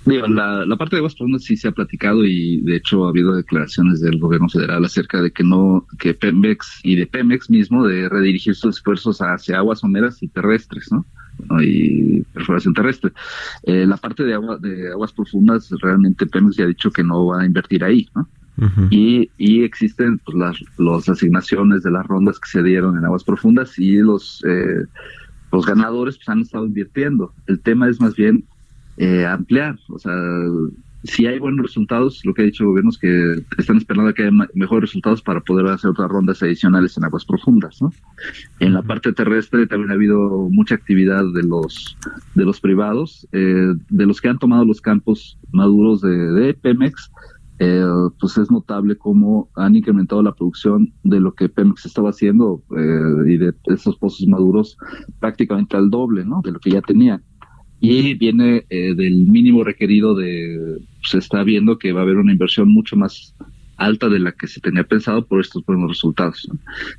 Digo, 0.06 0.28
la, 0.28 0.64
parte 0.78 0.96
de 0.96 1.00
aguas 1.00 1.16
profundas 1.16 1.44
sí 1.44 1.58
se 1.58 1.70
ha 1.70 1.72
platicado 1.72 2.24
y 2.24 2.62
de 2.62 2.76
hecho 2.76 3.04
ha 3.04 3.10
habido 3.10 3.36
declaraciones 3.36 4.00
del 4.00 4.20
gobierno 4.20 4.48
federal 4.48 4.86
acerca 4.86 5.24
de 5.24 5.32
que 5.32 5.44
no, 5.44 5.88
que 5.98 6.14
Pemex 6.14 6.82
y 6.84 6.98
de 6.98 7.08
Pemex 7.08 7.50
mismo 7.50 7.88
de 7.88 8.08
redirigir 8.08 8.54
sus 8.54 8.76
esfuerzos 8.76 9.18
hacia 9.22 9.58
aguas 9.58 9.80
someras 9.80 10.22
y 10.22 10.28
terrestres, 10.28 10.92
¿no? 10.92 11.04
y 11.60 12.22
perforación 12.26 12.76
terrestre. 12.76 13.12
Eh, 13.64 13.88
la 13.88 13.98
parte 13.98 14.24
de, 14.24 14.36
agua, 14.36 14.60
de 14.60 14.92
aguas 14.92 15.14
profundas, 15.14 15.72
realmente 15.82 16.28
Pemex 16.28 16.58
ya 16.58 16.66
ha 16.66 16.68
dicho 16.68 16.92
que 16.92 17.04
no 17.04 17.26
va 17.26 17.42
a 17.42 17.46
invertir 17.48 17.84
ahí, 17.84 18.08
¿no? 18.14 18.30
y, 18.90 19.30
y, 19.38 19.64
existen 19.64 20.20
pues, 20.20 20.38
las 20.38 20.58
los 20.78 21.10
asignaciones 21.10 21.84
de 21.84 21.92
las 21.92 22.06
rondas 22.06 22.40
que 22.40 22.50
se 22.50 22.64
dieron 22.64 22.98
en 22.98 23.04
aguas 23.04 23.24
profundas 23.24 23.78
y 23.78 23.98
los 23.98 24.42
eh, 24.48 24.86
los 25.52 25.66
ganadores 25.66 26.18
pues, 26.18 26.30
han 26.30 26.42
estado 26.42 26.66
invirtiendo. 26.66 27.34
El 27.48 27.60
tema 27.60 27.90
es 27.90 28.00
más 28.00 28.16
bien 28.16 28.46
eh, 28.98 29.26
ampliar, 29.26 29.78
o 29.90 30.00
sea, 30.00 30.14
si 31.06 31.28
hay 31.28 31.40
buenos 31.40 31.66
resultados, 31.66 32.22
lo 32.24 32.34
que 32.34 32.42
ha 32.42 32.46
dicho 32.46 32.64
el 32.64 32.70
gobierno 32.70 32.90
es 32.90 32.98
que 32.98 33.44
están 33.58 33.78
esperando 33.78 34.14
que 34.14 34.24
haya 34.24 34.32
mejores 34.54 34.90
resultados 34.90 35.22
para 35.22 35.40
poder 35.40 35.68
hacer 35.68 35.92
otras 35.92 36.10
rondas 36.10 36.42
adicionales 36.42 36.98
en 36.98 37.04
aguas 37.04 37.26
profundas, 37.26 37.82
¿no? 37.82 37.94
En 38.60 38.74
la 38.74 38.82
parte 38.82 39.14
terrestre 39.14 39.68
también 39.68 39.92
ha 39.92 39.96
habido 39.96 40.50
mucha 40.52 40.76
actividad 40.76 41.24
de 41.34 41.44
los 41.44 41.98
de 42.34 42.46
los 42.46 42.60
privados, 42.60 43.28
eh, 43.32 43.74
de 43.90 44.06
los 44.06 44.20
que 44.20 44.30
han 44.30 44.40
tomado 44.40 44.66
los 44.66 44.82
campos 44.82 45.38
maduros 45.52 46.02
de, 46.02 46.18
de 46.32 46.54
Pemex, 46.56 47.12
eh, 47.60 47.86
pues 48.20 48.38
es 48.38 48.52
notable 48.52 48.98
cómo 48.98 49.50
han 49.56 49.76
incrementado 49.76 50.22
la 50.22 50.34
producción 50.34 50.94
de 51.04 51.20
lo 51.20 51.34
que 51.34 51.48
Pemex 51.48 51.86
estaba 51.86 52.10
haciendo 52.10 52.62
eh, 52.78 53.32
y 53.32 53.38
de 53.38 53.54
esos 53.66 53.98
pozos 53.98 54.28
maduros 54.28 54.78
prácticamente 55.20 55.78
al 55.78 55.90
doble, 55.90 56.26
¿no? 56.26 56.42
De 56.44 56.52
lo 56.52 56.60
que 56.60 56.72
ya 56.72 56.82
tenía. 56.82 57.22
Y 57.80 58.16
viene 58.16 58.66
eh, 58.70 58.94
del 58.96 59.28
mínimo 59.28 59.64
requerido 59.64 60.16
de, 60.16 60.80
se 61.04 61.20
está 61.20 61.44
viendo 61.44 61.78
que 61.78 61.94
va 61.94 62.02
a 62.02 62.04
haber 62.04 62.18
una 62.18 62.32
inversión 62.32 62.70
mucho 62.70 62.96
más 62.98 63.36
alta 63.78 64.10
de 64.10 64.20
la 64.20 64.32
que 64.32 64.48
se 64.48 64.62
tenía 64.62 64.84
pensado 64.84 65.26
por 65.26 65.40
estos 65.40 65.66
buenos 65.66 65.90
resultados. 65.90 66.50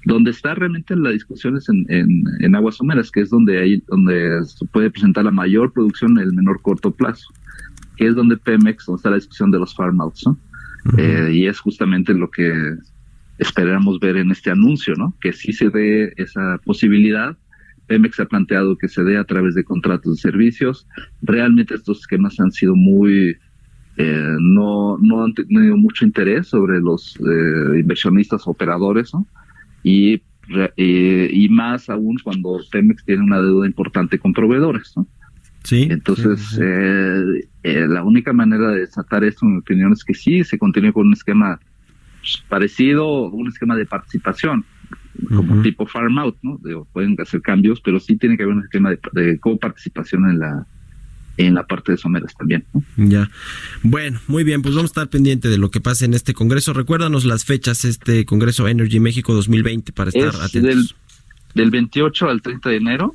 Donde 0.04 0.30
está 0.30 0.54
realmente 0.54 0.96
la 0.96 1.10
discusión 1.10 1.56
es 1.56 1.68
en, 1.68 1.86
en, 1.88 2.54
aguas 2.54 2.76
someras, 2.76 3.10
que 3.10 3.20
es 3.20 3.30
donde 3.30 3.58
hay, 3.58 3.82
donde 3.88 4.44
se 4.44 4.66
puede 4.66 4.90
presentar 4.90 5.24
la 5.24 5.30
mayor 5.30 5.72
producción 5.72 6.18
en 6.18 6.24
el 6.24 6.32
menor 6.32 6.60
corto 6.62 6.90
plazo, 6.90 7.26
que 7.96 8.06
es 8.06 8.14
donde 8.14 8.36
Pemex, 8.36 8.86
donde 8.86 8.98
está 8.98 9.10
la 9.10 9.16
discusión 9.16 9.50
de 9.50 9.58
los 9.58 9.74
farm 9.74 10.00
outs. 10.00 10.24
Eh, 10.98 11.30
y 11.32 11.46
es 11.46 11.58
justamente 11.60 12.14
lo 12.14 12.30
que 12.30 12.52
esperamos 13.38 13.98
ver 14.00 14.16
en 14.16 14.30
este 14.30 14.50
anuncio, 14.50 14.94
¿no? 14.96 15.14
Que 15.20 15.32
sí 15.32 15.52
se 15.52 15.70
dé 15.70 16.12
esa 16.16 16.58
posibilidad. 16.64 17.36
Pemex 17.86 18.18
ha 18.20 18.26
planteado 18.26 18.76
que 18.76 18.88
se 18.88 19.04
dé 19.04 19.16
a 19.16 19.24
través 19.24 19.54
de 19.54 19.64
contratos 19.64 20.16
de 20.16 20.20
servicios. 20.20 20.86
Realmente 21.22 21.74
estos 21.74 22.00
esquemas 22.00 22.38
han 22.40 22.50
sido 22.50 22.74
muy, 22.74 23.36
eh, 23.96 24.36
no, 24.40 24.98
no 24.98 25.24
han 25.24 25.34
tenido 25.34 25.76
mucho 25.76 26.04
interés 26.04 26.48
sobre 26.48 26.80
los 26.80 27.16
eh, 27.16 27.78
inversionistas 27.78 28.46
operadores, 28.46 29.12
¿no? 29.14 29.26
Y, 29.82 30.22
y 30.76 31.48
más 31.48 31.88
aún 31.88 32.16
cuando 32.22 32.58
Pemex 32.70 33.04
tiene 33.04 33.22
una 33.22 33.40
deuda 33.40 33.66
importante 33.66 34.18
con 34.18 34.32
proveedores, 34.32 34.92
¿no? 34.96 35.06
Entonces, 35.70 36.58
eh, 36.60 37.48
eh, 37.62 37.86
la 37.88 38.02
única 38.04 38.32
manera 38.32 38.70
de 38.70 38.80
desatar 38.80 39.24
esto, 39.24 39.46
en 39.46 39.52
mi 39.52 39.58
opinión, 39.58 39.92
es 39.92 40.04
que 40.04 40.14
sí 40.14 40.44
se 40.44 40.58
continúe 40.58 40.92
con 40.92 41.06
un 41.06 41.12
esquema 41.12 41.58
parecido, 42.48 43.30
un 43.30 43.48
esquema 43.48 43.76
de 43.76 43.86
participación. 43.86 44.64
como 45.28 45.62
tipo 45.62 45.86
farm 45.86 46.18
out, 46.18 46.36
¿no? 46.42 46.58
pueden 46.92 47.16
hacer 47.20 47.40
cambios, 47.40 47.80
pero 47.80 47.98
sí 47.98 48.16
tiene 48.16 48.36
que 48.36 48.42
haber 48.42 48.56
un 48.56 48.62
esquema 48.62 48.90
de, 48.90 49.00
de 49.12 49.38
coparticipación 49.38 50.28
en 50.28 50.38
la 50.38 50.66
en 51.36 51.54
la 51.54 51.66
parte 51.66 51.92
de 51.92 51.98
someras 51.98 52.34
también. 52.34 52.64
Ya. 52.96 53.30
Bueno, 53.82 54.20
muy 54.26 54.44
bien, 54.44 54.62
pues 54.62 54.74
vamos 54.74 54.90
a 54.90 54.92
estar 54.92 55.08
pendiente 55.08 55.48
de 55.48 55.58
lo 55.58 55.70
que 55.70 55.80
pase 55.80 56.04
en 56.04 56.14
este 56.14 56.34
congreso. 56.34 56.72
Recuérdanos 56.72 57.24
las 57.24 57.44
fechas, 57.44 57.84
este 57.84 58.24
Congreso 58.24 58.66
Energy 58.68 59.00
México 59.00 59.34
2020, 59.34 59.92
para 59.92 60.10
estar 60.10 60.34
atentos. 60.36 60.62
Del, 60.62 60.90
del 61.54 61.70
28 61.70 62.28
al 62.28 62.42
30 62.42 62.70
de 62.70 62.76
enero. 62.76 63.14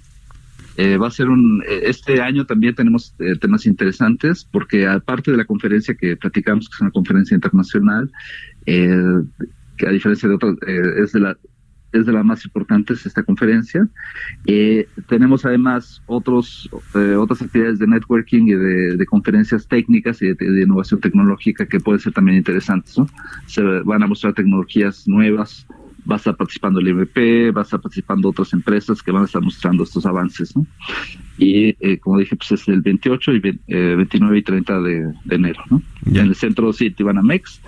Eh, 0.78 0.98
va 0.98 1.08
a 1.08 1.12
ser 1.12 1.30
un. 1.30 1.64
Eh, 1.68 1.82
este 1.86 2.22
año 2.22 2.46
también 2.46 2.76
tenemos 2.76 3.14
eh, 3.20 3.36
temas 3.40 3.66
interesantes, 3.66 4.48
porque 4.50 4.88
aparte 4.88 5.32
de 5.32 5.38
la 5.38 5.46
conferencia 5.46 5.96
que 5.96 6.16
platicamos, 6.16 6.70
que 6.70 6.76
es 6.76 6.82
una 6.82 6.92
conferencia 6.92 7.36
internacional, 7.36 8.12
que 8.66 9.88
a 9.88 9.90
diferencia 9.90 10.30
de 10.30 10.36
otras, 10.36 10.56
es 10.62 11.12
de 11.12 11.20
la 11.20 11.38
es 11.92 12.06
de 12.06 12.14
las 12.14 12.26
más 12.26 12.44
importantes 12.46 13.06
esta 13.06 13.24
conferencia. 13.24 13.88
Eh, 14.46 14.88
tenemos 15.08 15.46
además 15.46 16.02
otros 16.06 16.70
eh, 16.96 17.16
otras 17.16 17.42
actividades 17.42 17.80
de 17.80 17.88
networking 17.88 18.48
y 18.48 18.54
de, 18.54 19.06
conferencias 19.06 19.68
técnicas 19.68 20.22
y 20.22 20.34
de, 20.34 20.62
innovación 20.62 21.02
tecnológica 21.02 21.66
que 21.66 21.80
pueden 21.80 22.00
ser 22.00 22.14
también 22.14 22.38
interesantes. 22.38 22.96
Se 23.46 23.62
van 23.62 24.04
a 24.04 24.08
mostrar 24.08 24.34
tecnologías 24.34 25.08
nuevas, 25.08 25.68
va 26.10 26.16
a 26.16 26.18
estar 26.18 26.36
participando 26.36 26.80
el 26.80 26.88
IVP, 26.90 27.52
va 27.52 27.62
a 27.62 27.64
estar 27.64 27.80
participando 27.82 28.30
otras 28.30 28.54
empresas 28.54 29.02
que 29.02 29.12
van 29.12 29.24
a 29.24 29.26
estar 29.26 29.42
mostrando 29.42 29.84
estos 29.84 30.06
avances. 30.06 30.56
¿no? 30.56 30.68
Y 31.38 31.76
eh, 31.80 31.98
como 32.00 32.18
dije, 32.20 32.36
pues 32.36 32.52
es 32.52 32.68
el 32.68 32.82
28 32.82 33.32
y 33.34 33.40
29 33.40 34.38
y 34.38 34.42
30 34.42 34.82
de, 34.82 35.14
enero. 35.30 35.64
¿no? 35.70 35.82
En 36.06 36.18
el 36.18 36.36
centro 36.36 36.74
City 36.74 37.04
Banamex 37.04 37.62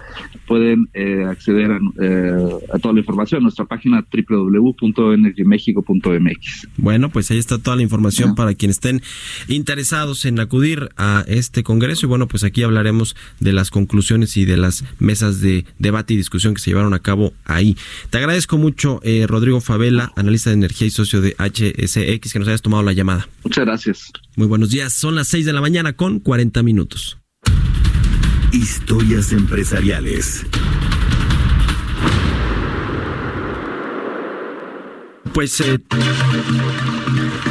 pueden 0.48 0.90
eh, 0.94 1.24
acceder 1.28 1.80
eh, 2.02 2.32
a, 2.74 2.80
toda 2.80 2.94
la 2.94 3.00
información 3.00 3.40
en 3.40 3.44
nuestra 3.44 3.66
página 3.66 4.06
www.energymexico.mx. 4.30 6.68
Bueno, 6.78 7.10
pues 7.10 7.30
ahí 7.32 7.38
está 7.38 7.60
toda 7.60 7.78
la 7.78 7.84
información 7.84 8.36
para 8.36 8.54
quienes 8.54 8.78
estén 8.78 9.02
interesados 9.48 10.26
en 10.26 10.40
acudir 10.40 10.90
a 10.98 11.24
este 11.28 11.64
congreso 11.64 12.06
y 12.06 12.10
bueno, 12.10 12.28
pues 12.28 12.44
aquí 12.44 12.64
hablaremos 12.64 13.16
de 13.40 13.54
las 13.54 13.72
conclusiones 13.72 14.36
y 14.38 14.46
de 14.46 14.58
las 14.58 14.84
mesas 15.00 15.42
de 15.42 15.66
debate 15.80 16.14
y 16.14 16.18
discusión 16.18 16.54
que 16.54 16.62
se 16.62 16.70
llevaron 16.72 16.94
a 16.94 17.00
cabo 17.00 17.34
ahí. 17.46 17.76
Te 18.10 18.18
agradezco 18.18 18.58
mucho, 18.58 19.00
eh, 19.04 19.26
Rodrigo 19.28 19.62
Favela, 19.62 20.12
analista 20.16 20.50
de 20.50 20.56
energía 20.56 20.88
y 20.88 20.92
socio 20.92 21.22
de 21.22 21.36
HSX, 21.38 22.34
que 22.34 22.40
nos 22.40 22.48
hayas 22.48 22.62
tomado 22.62 22.84
la 22.84 22.94
llamada. 22.94 23.28
Muchas 23.44 23.63
gracias. 23.66 24.12
Muy 24.36 24.48
buenos 24.48 24.70
días, 24.70 24.94
son 24.94 25.16
las 25.16 25.28
6 25.30 25.46
de 25.46 25.54
la 25.54 25.62
mañana 25.62 25.94
con 25.94 26.20
40 26.20 26.64
minutos. 26.64 27.18
Historias 28.52 29.32
empresariales. 29.32 30.46
Pues 35.34 35.60
eh, 35.62 35.80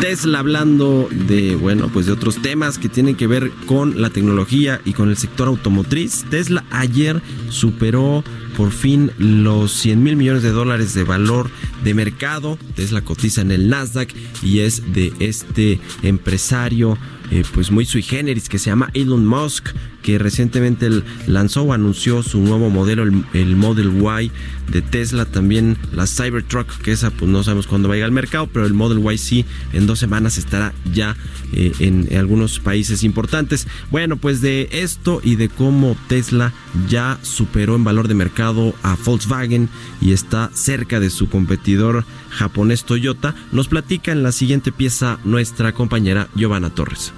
Tesla 0.01 0.39
hablando 0.39 1.09
de, 1.11 1.57
bueno, 1.57 1.89
pues 1.93 2.07
de 2.07 2.13
otros 2.13 2.41
temas 2.41 2.79
que 2.79 2.89
tienen 2.89 3.17
que 3.17 3.27
ver 3.27 3.51
con 3.67 4.01
la 4.01 4.11
tecnología 4.11 4.81
y 4.85 4.93
con 4.93 5.11
el 5.11 5.17
sector 5.17 5.49
automotriz. 5.49 6.25
Tesla 6.31 6.65
ayer 6.71 7.21
superó 7.49 8.23
por 8.57 8.73
fin 8.73 9.11
los 9.19 9.73
100 9.73 10.03
mil 10.03 10.17
millones 10.17 10.43
de 10.43 10.51
dólares 10.51 10.95
de 10.95 11.05
valor 11.05 11.51
de 11.85 11.95
mercado. 11.95 12.59
Tesla 12.75 13.03
cotiza 13.03 13.41
en 13.41 13.51
el 13.51 13.69
Nasdaq 13.69 14.15
y 14.43 14.61
es 14.61 14.93
de 14.93 15.13
este 15.19 15.81
empresario 16.03 16.99
eh, 17.31 17.45
pues 17.55 17.71
muy 17.71 17.87
sui 17.87 18.03
generis 18.03 18.49
que 18.49 18.59
se 18.59 18.71
llama 18.71 18.91
Elon 18.95 19.27
Musk 19.27 19.69
que 20.03 20.19
recientemente 20.19 20.91
lanzó 21.27 21.63
o 21.63 21.73
anunció 21.73 22.23
su 22.23 22.41
nuevo 22.41 22.71
modelo, 22.71 23.05
el, 23.05 23.57
Model 23.57 23.93
Y 24.23 24.31
de 24.71 24.83
Tesla, 24.83 25.25
también 25.25 25.77
la 25.93 26.07
Cybertruck, 26.07 26.69
que 26.83 26.93
esa 26.93 27.11
pues 27.11 27.31
no 27.31 27.43
sabemos 27.43 27.67
cuándo 27.67 27.89
va 27.89 27.95
a 27.95 27.97
llegar 27.97 28.09
al 28.09 28.13
mercado, 28.13 28.49
pero 28.53 28.67
el 28.67 28.75
Model 28.75 29.03
Y 29.13 29.19
sí, 29.19 29.45
en 29.73 29.87
dos 29.87 29.99
semanas 29.99 30.39
estará 30.39 30.73
ya 30.93 31.17
eh, 31.53 31.73
en, 31.79 32.09
en, 32.11 32.19
algunos 32.19 32.59
países 32.59 33.05
importantes. 33.05 33.67
Bueno, 33.91 34.17
pues 34.17 34.41
de 34.41 34.69
esto 34.73 35.21
y 35.23 35.37
de 35.37 35.49
cómo 35.49 35.97
Tesla 36.09 36.53
ya 36.89 37.19
superó 37.23 37.77
en 37.77 37.85
valor 37.85 38.09
de 38.09 38.15
mercado 38.15 38.75
a 38.83 38.97
Volkswagen 39.05 39.69
y 40.01 40.13
está 40.13 40.51
cerca 40.55 41.01
de 41.01 41.11
su 41.11 41.29
competidor 41.29 42.05
japonés 42.31 42.85
Toyota, 42.85 43.35
nos 43.53 43.69
platica 43.69 44.13
en 44.13 44.23
la 44.23 44.33
siguiente 44.33 44.73
pieza 44.73 45.19
nuestra 45.25 45.73
compañera 45.73 46.29
Giovanna 46.35 46.71
Torres. 46.71 47.13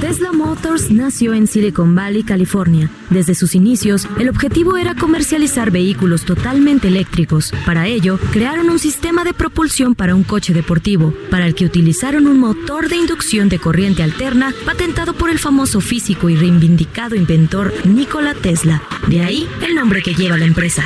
Tesla 0.00 0.32
Motors 0.32 0.90
nació 0.90 1.34
en 1.34 1.46
Silicon 1.46 1.94
Valley, 1.94 2.22
California. 2.22 2.90
Desde 3.10 3.34
sus 3.34 3.54
inicios, 3.54 4.08
el 4.18 4.30
objetivo 4.30 4.78
era 4.78 4.94
comercializar 4.94 5.70
vehículos 5.70 6.24
totalmente 6.24 6.88
eléctricos. 6.88 7.52
Para 7.66 7.86
ello, 7.86 8.18
crearon 8.32 8.70
un 8.70 8.78
sistema 8.78 9.24
de 9.24 9.34
propulsión 9.34 9.94
para 9.94 10.14
un 10.14 10.24
coche 10.24 10.54
deportivo, 10.54 11.12
para 11.30 11.46
el 11.46 11.54
que 11.54 11.66
utilizaron 11.66 12.26
un 12.26 12.38
motor 12.38 12.88
de 12.88 12.96
inducción 12.96 13.50
de 13.50 13.58
corriente 13.58 14.02
alterna 14.02 14.54
patentado 14.64 15.12
por 15.12 15.28
el 15.28 15.38
famoso 15.38 15.82
físico 15.82 16.30
y 16.30 16.36
reivindicado 16.36 17.14
inventor 17.14 17.70
Nikola 17.84 18.32
Tesla. 18.32 18.82
De 19.06 19.20
ahí 19.20 19.46
el 19.60 19.74
nombre 19.74 20.02
que 20.02 20.14
lleva 20.14 20.38
la 20.38 20.46
empresa. 20.46 20.82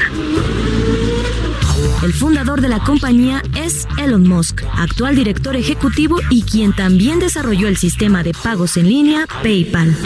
El 2.04 2.12
fundador 2.12 2.60
de 2.60 2.68
la 2.68 2.80
compañía 2.80 3.42
es 3.56 3.88
Elon 3.96 4.28
Musk, 4.28 4.62
actual 4.74 5.16
director 5.16 5.56
ejecutivo 5.56 6.20
y 6.28 6.42
quien 6.42 6.76
también 6.76 7.18
desarrolló 7.18 7.66
el 7.66 7.78
sistema 7.78 8.22
de 8.22 8.34
pagos 8.34 8.76
en 8.76 8.90
línea 8.90 9.26
PayPal. 9.42 9.96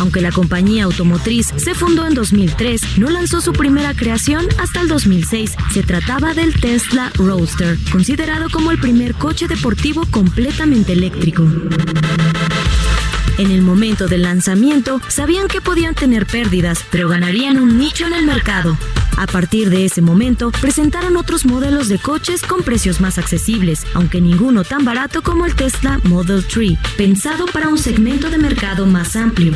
Aunque 0.00 0.20
la 0.20 0.32
compañía 0.32 0.82
automotriz 0.82 1.52
se 1.56 1.74
fundó 1.74 2.04
en 2.04 2.14
2003, 2.14 2.98
no 2.98 3.10
lanzó 3.10 3.40
su 3.40 3.52
primera 3.52 3.94
creación 3.94 4.44
hasta 4.58 4.80
el 4.80 4.88
2006. 4.88 5.54
Se 5.72 5.84
trataba 5.84 6.34
del 6.34 6.52
Tesla 6.52 7.12
Roadster, 7.14 7.78
considerado 7.92 8.50
como 8.50 8.72
el 8.72 8.80
primer 8.80 9.14
coche 9.14 9.46
deportivo 9.46 10.04
completamente 10.10 10.94
eléctrico. 10.94 11.44
En 13.38 13.50
el 13.50 13.60
momento 13.60 14.06
del 14.06 14.22
lanzamiento, 14.22 15.00
sabían 15.08 15.46
que 15.46 15.60
podían 15.60 15.94
tener 15.94 16.24
pérdidas, 16.26 16.82
pero 16.90 17.08
ganarían 17.08 17.58
un 17.58 17.78
nicho 17.78 18.06
en 18.06 18.14
el 18.14 18.24
mercado. 18.24 18.78
A 19.18 19.26
partir 19.26 19.68
de 19.68 19.84
ese 19.84 20.00
momento, 20.00 20.50
presentaron 20.60 21.16
otros 21.18 21.44
modelos 21.44 21.88
de 21.88 21.98
coches 21.98 22.42
con 22.42 22.62
precios 22.62 23.00
más 23.00 23.18
accesibles, 23.18 23.86
aunque 23.94 24.22
ninguno 24.22 24.64
tan 24.64 24.84
barato 24.86 25.22
como 25.22 25.44
el 25.44 25.54
Tesla 25.54 26.00
Model 26.04 26.44
3, 26.46 26.78
pensado 26.96 27.44
para 27.46 27.68
un 27.68 27.78
segmento 27.78 28.30
de 28.30 28.38
mercado 28.38 28.86
más 28.86 29.16
amplio. 29.16 29.52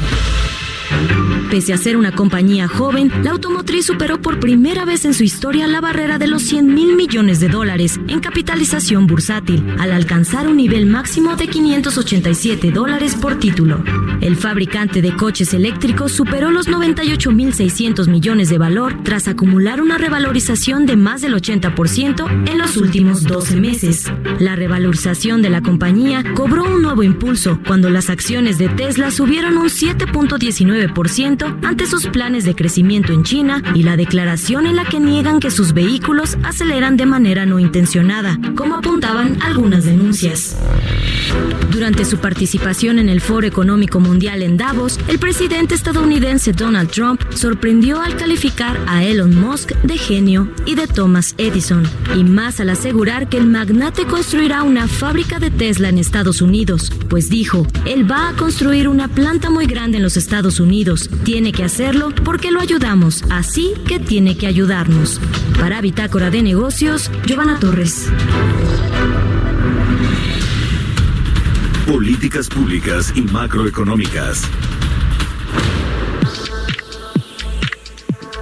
Pese 1.51 1.73
a 1.73 1.79
ser 1.79 1.97
una 1.97 2.13
compañía 2.13 2.69
joven, 2.69 3.11
la 3.25 3.33
automotriz 3.33 3.87
superó 3.87 4.23
por 4.23 4.39
primera 4.39 4.85
vez 4.85 5.05
en 5.05 5.15
su 5.15 5.25
historia 5.25 5.67
la 5.67 5.81
barrera 5.81 6.17
de 6.17 6.29
los 6.29 6.43
100 6.43 6.75
mil 6.75 6.95
millones 6.95 7.41
de 7.41 7.49
dólares 7.49 7.99
en 8.07 8.21
capitalización 8.21 9.09
bursátil, 9.09 9.65
al 9.81 9.91
alcanzar 9.91 10.47
un 10.47 10.57
nivel 10.57 10.87
máximo 10.87 11.35
de 11.35 11.49
587 11.49 12.71
dólares 12.71 13.17
por 13.17 13.41
título. 13.41 13.83
El 14.21 14.37
fabricante 14.37 15.03
de 15.03 15.17
coches 15.17 15.53
eléctricos 15.53 16.13
superó 16.13 16.53
los 16.53 16.69
98.600 16.69 18.07
millones 18.09 18.49
de 18.49 18.59
valor 18.59 19.03
tras 19.03 19.27
acumular 19.27 19.81
una 19.81 19.99
revalorización 19.99 20.87
de 20.87 20.95
más 20.95 21.21
del 21.21 21.35
80% 21.35 22.49
en 22.49 22.59
los 22.59 22.77
últimos 22.77 23.25
12 23.25 23.57
meses. 23.57 24.05
La 24.39 24.55
revalorización 24.55 25.43
de 25.43 25.51
la 25.51 25.63
compañía 25.63 26.23
cobró 26.35 26.63
un 26.65 26.83
nuevo 26.83 27.03
impulso 27.03 27.59
cuando 27.67 27.91
las 27.91 28.09
acciones 28.09 28.59
de 28.59 28.69
Tesla 28.69 29.11
subieron 29.11 29.57
un 29.57 29.67
7.19 29.67 30.80
ante 31.63 31.87
sus 31.87 32.07
planes 32.07 32.45
de 32.45 32.55
crecimiento 32.55 33.13
en 33.13 33.23
China 33.23 33.63
y 33.75 33.83
la 33.83 33.99
declaración 33.99 34.67
en 34.67 34.77
la 34.77 34.87
que 34.87 34.99
niegan 34.99 35.39
que 35.39 35.51
sus 35.51 35.75
vehículos 35.75 36.39
aceleran 36.43 36.97
de 36.97 37.05
manera 37.05 37.45
no 37.45 37.59
intencionada, 37.59 38.39
como 38.55 38.77
apuntaban 38.77 39.37
algunas 39.43 39.85
denuncias. 39.85 40.57
Durante 41.71 42.05
su 42.05 42.17
participación 42.17 42.99
en 42.99 43.09
el 43.09 43.21
Foro 43.21 43.47
Económico 43.47 44.01
Mundial 44.01 44.43
en 44.43 44.57
Davos, 44.57 44.99
el 45.09 45.19
presidente 45.19 45.75
estadounidense 45.75 46.53
Donald 46.53 46.91
Trump 46.91 47.21
sorprendió 47.35 48.01
al 48.01 48.17
calificar 48.17 48.81
a 48.87 49.05
Elon 49.05 49.39
Musk 49.39 49.73
de 49.83 49.99
genio 49.99 50.49
y 50.65 50.77
de 50.77 50.87
Thomas 50.87 51.35
Edison, 51.37 51.87
y 52.17 52.25
más 52.25 52.59
al 52.59 52.71
asegurar 52.71 53.29
que 53.29 53.37
el 53.37 53.47
magnate 53.47 54.07
construirá 54.07 54.63
una 54.63 54.89
fábrica 54.89 55.39
de 55.39 55.51
Tesla 55.51 55.91
en 55.91 55.99
Estados 55.99 56.41
Unidos, 56.41 56.91
pues 57.09 57.29
dijo, 57.29 57.67
él 57.85 58.11
va 58.11 58.31
a 58.31 58.33
construir 58.33 58.89
una 58.89 59.09
planta 59.09 59.51
muy 59.51 59.67
grande 59.67 59.99
en 59.99 60.03
los 60.03 60.17
Estados 60.17 60.59
Unidos 60.59 60.70
tiene 61.25 61.51
que 61.51 61.65
hacerlo 61.65 62.11
porque 62.25 62.53
lo 62.53 62.61
ayudamos, 62.61 63.25
así 63.29 63.75
que 63.89 63.99
tiene 63.99 64.39
que 64.39 64.47
ayudarnos. 64.47 65.21
Para 65.59 65.81
Bitácora 65.81 66.31
de 66.31 66.43
Negocios, 66.43 67.11
Giovanna 67.27 67.59
Torres. 67.59 68.09
Políticas 71.87 72.49
públicas 72.49 73.13
y 73.17 73.23
macroeconómicas. 73.23 74.45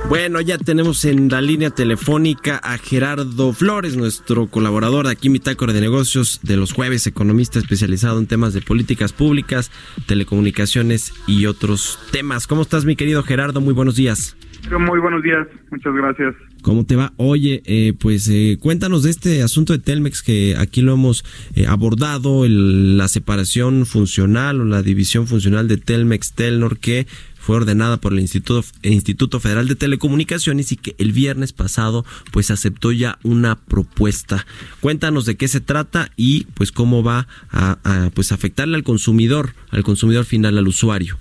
Bueno, 0.09 0.40
ya 0.40 0.56
tenemos 0.56 1.04
en 1.04 1.28
la 1.28 1.42
línea 1.42 1.68
telefónica 1.68 2.56
a 2.56 2.78
Gerardo 2.78 3.52
Flores, 3.52 3.94
nuestro 3.94 4.46
colaborador 4.46 5.04
de 5.04 5.12
aquí, 5.12 5.28
Mitácora 5.28 5.74
de 5.74 5.82
Negocios 5.82 6.40
de 6.42 6.56
los 6.56 6.72
jueves, 6.72 7.06
economista 7.06 7.59
especializado 7.59 8.18
en 8.18 8.26
temas 8.26 8.54
de 8.54 8.62
políticas 8.62 9.12
públicas, 9.12 9.70
telecomunicaciones 10.06 11.12
y 11.26 11.44
otros 11.44 11.98
temas. 12.11 12.46
¿Cómo 12.46 12.62
estás, 12.62 12.86
mi 12.86 12.96
querido 12.96 13.22
Gerardo? 13.22 13.61
Muy 13.61 13.74
buenos 13.74 13.96
días. 13.96 14.34
Muy 14.70 14.98
buenos 14.98 15.22
días, 15.22 15.46
muchas 15.70 15.92
gracias. 15.92 16.34
¿Cómo 16.68 16.84
te 16.84 16.96
va? 16.96 17.14
Oye, 17.16 17.62
eh, 17.64 17.94
pues 17.98 18.28
eh, 18.28 18.58
cuéntanos 18.60 19.02
de 19.02 19.08
este 19.08 19.42
asunto 19.42 19.72
de 19.72 19.78
Telmex 19.78 20.20
que 20.20 20.54
aquí 20.58 20.82
lo 20.82 20.92
hemos 20.92 21.24
eh, 21.54 21.64
abordado, 21.66 22.46
la 22.46 23.08
separación 23.08 23.86
funcional 23.86 24.60
o 24.60 24.64
la 24.66 24.82
división 24.82 25.26
funcional 25.26 25.66
de 25.66 25.78
Telmex 25.78 26.34
Telnor 26.34 26.78
que 26.78 27.06
fue 27.38 27.56
ordenada 27.56 27.96
por 27.96 28.12
el 28.12 28.20
Instituto, 28.20 28.68
Instituto 28.82 29.40
Federal 29.40 29.66
de 29.66 29.76
Telecomunicaciones 29.76 30.70
y 30.70 30.76
que 30.76 30.94
el 30.98 31.12
viernes 31.12 31.54
pasado 31.54 32.04
pues 32.32 32.50
aceptó 32.50 32.92
ya 32.92 33.18
una 33.22 33.56
propuesta. 33.56 34.44
Cuéntanos 34.80 35.24
de 35.24 35.38
qué 35.38 35.48
se 35.48 35.62
trata 35.62 36.10
y 36.16 36.44
pues 36.52 36.70
cómo 36.70 37.02
va 37.02 37.28
a, 37.50 38.10
pues 38.12 38.30
afectarle 38.30 38.76
al 38.76 38.82
consumidor, 38.84 39.54
al 39.70 39.84
consumidor 39.84 40.26
final, 40.26 40.58
al 40.58 40.68
usuario. 40.68 41.16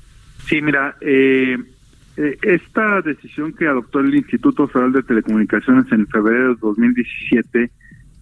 Sí, 0.50 0.62
mira, 0.62 0.98
eh, 1.00 1.58
eh, 2.18 2.38
esta 2.42 3.02
decisión 3.02 3.54
que 3.54 3.68
adoptó 3.68 4.00
el 4.00 4.14
Instituto 4.16 4.68
Federal 4.68 4.94
de 4.94 5.04
Telecomunicaciones 5.04 5.92
en 5.92 6.08
febrero 6.08 6.56
de 6.56 6.60
2017, 6.62 7.72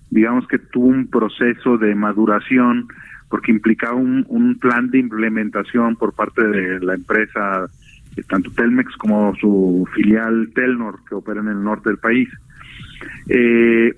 digamos 0.10 0.48
que 0.48 0.60
tuvo 0.60 0.88
un 0.88 1.08
proceso 1.08 1.78
de 1.78 1.96
maduración 1.96 2.88
porque 3.30 3.52
implicaba 3.52 3.96
un, 3.96 4.26
un 4.30 4.60
plan 4.60 4.89
de 4.91 5.00
implementación 5.00 5.96
por 5.96 6.14
parte 6.14 6.46
de 6.46 6.80
la 6.82 6.93
empresa 6.93 7.68
tanto 8.24 8.52
Telmex 8.52 8.96
como 8.98 9.36
su 9.36 9.88
filial 9.93 10.50
Telnor, 10.54 11.00
que 11.08 11.16
opera 11.16 11.41
en 11.41 11.50
el 11.50 11.64
norte 11.64 11.89
del 11.89 11.98
país. 11.98 12.30
Eh, 13.28 13.93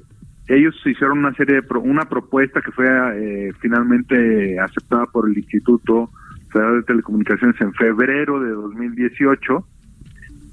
ellos 0.47 0.75
hicieron 0.85 1.19
una 1.19 1.33
serie 1.33 1.61
de 1.61 1.77
una 1.79 2.05
propuesta 2.05 2.61
que 2.61 2.71
fue 2.71 2.87
eh, 2.87 3.51
finalmente 3.59 4.59
aceptada 4.59 5.05
por 5.07 5.29
el 5.29 5.37
Instituto 5.37 6.09
Federal 6.51 6.77
de 6.77 6.83
Telecomunicaciones 6.83 7.59
en 7.61 7.73
febrero 7.73 8.39
de 8.39 8.51
2018 8.51 9.65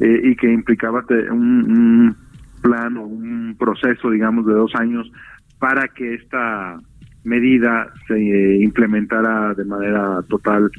eh, 0.01 0.21
y 0.25 0.37
que 0.37 0.53
implicaba 0.53 1.05
un, 1.31 1.37
un, 1.39 2.17
plan 2.63 2.97
o 2.97 3.03
un 3.03 3.57
proceso, 3.59 4.11
digamos, 4.11 4.47
de 4.47 4.55
dos 4.55 4.75
años 4.75 5.11
para 5.59 5.89
que 5.89 6.15
esta 6.15 6.81
medida 7.23 7.93
se 8.07 8.19
implementara 8.57 9.55
de 9.55 9.65
manera 9.65 10.23
total 10.29 10.71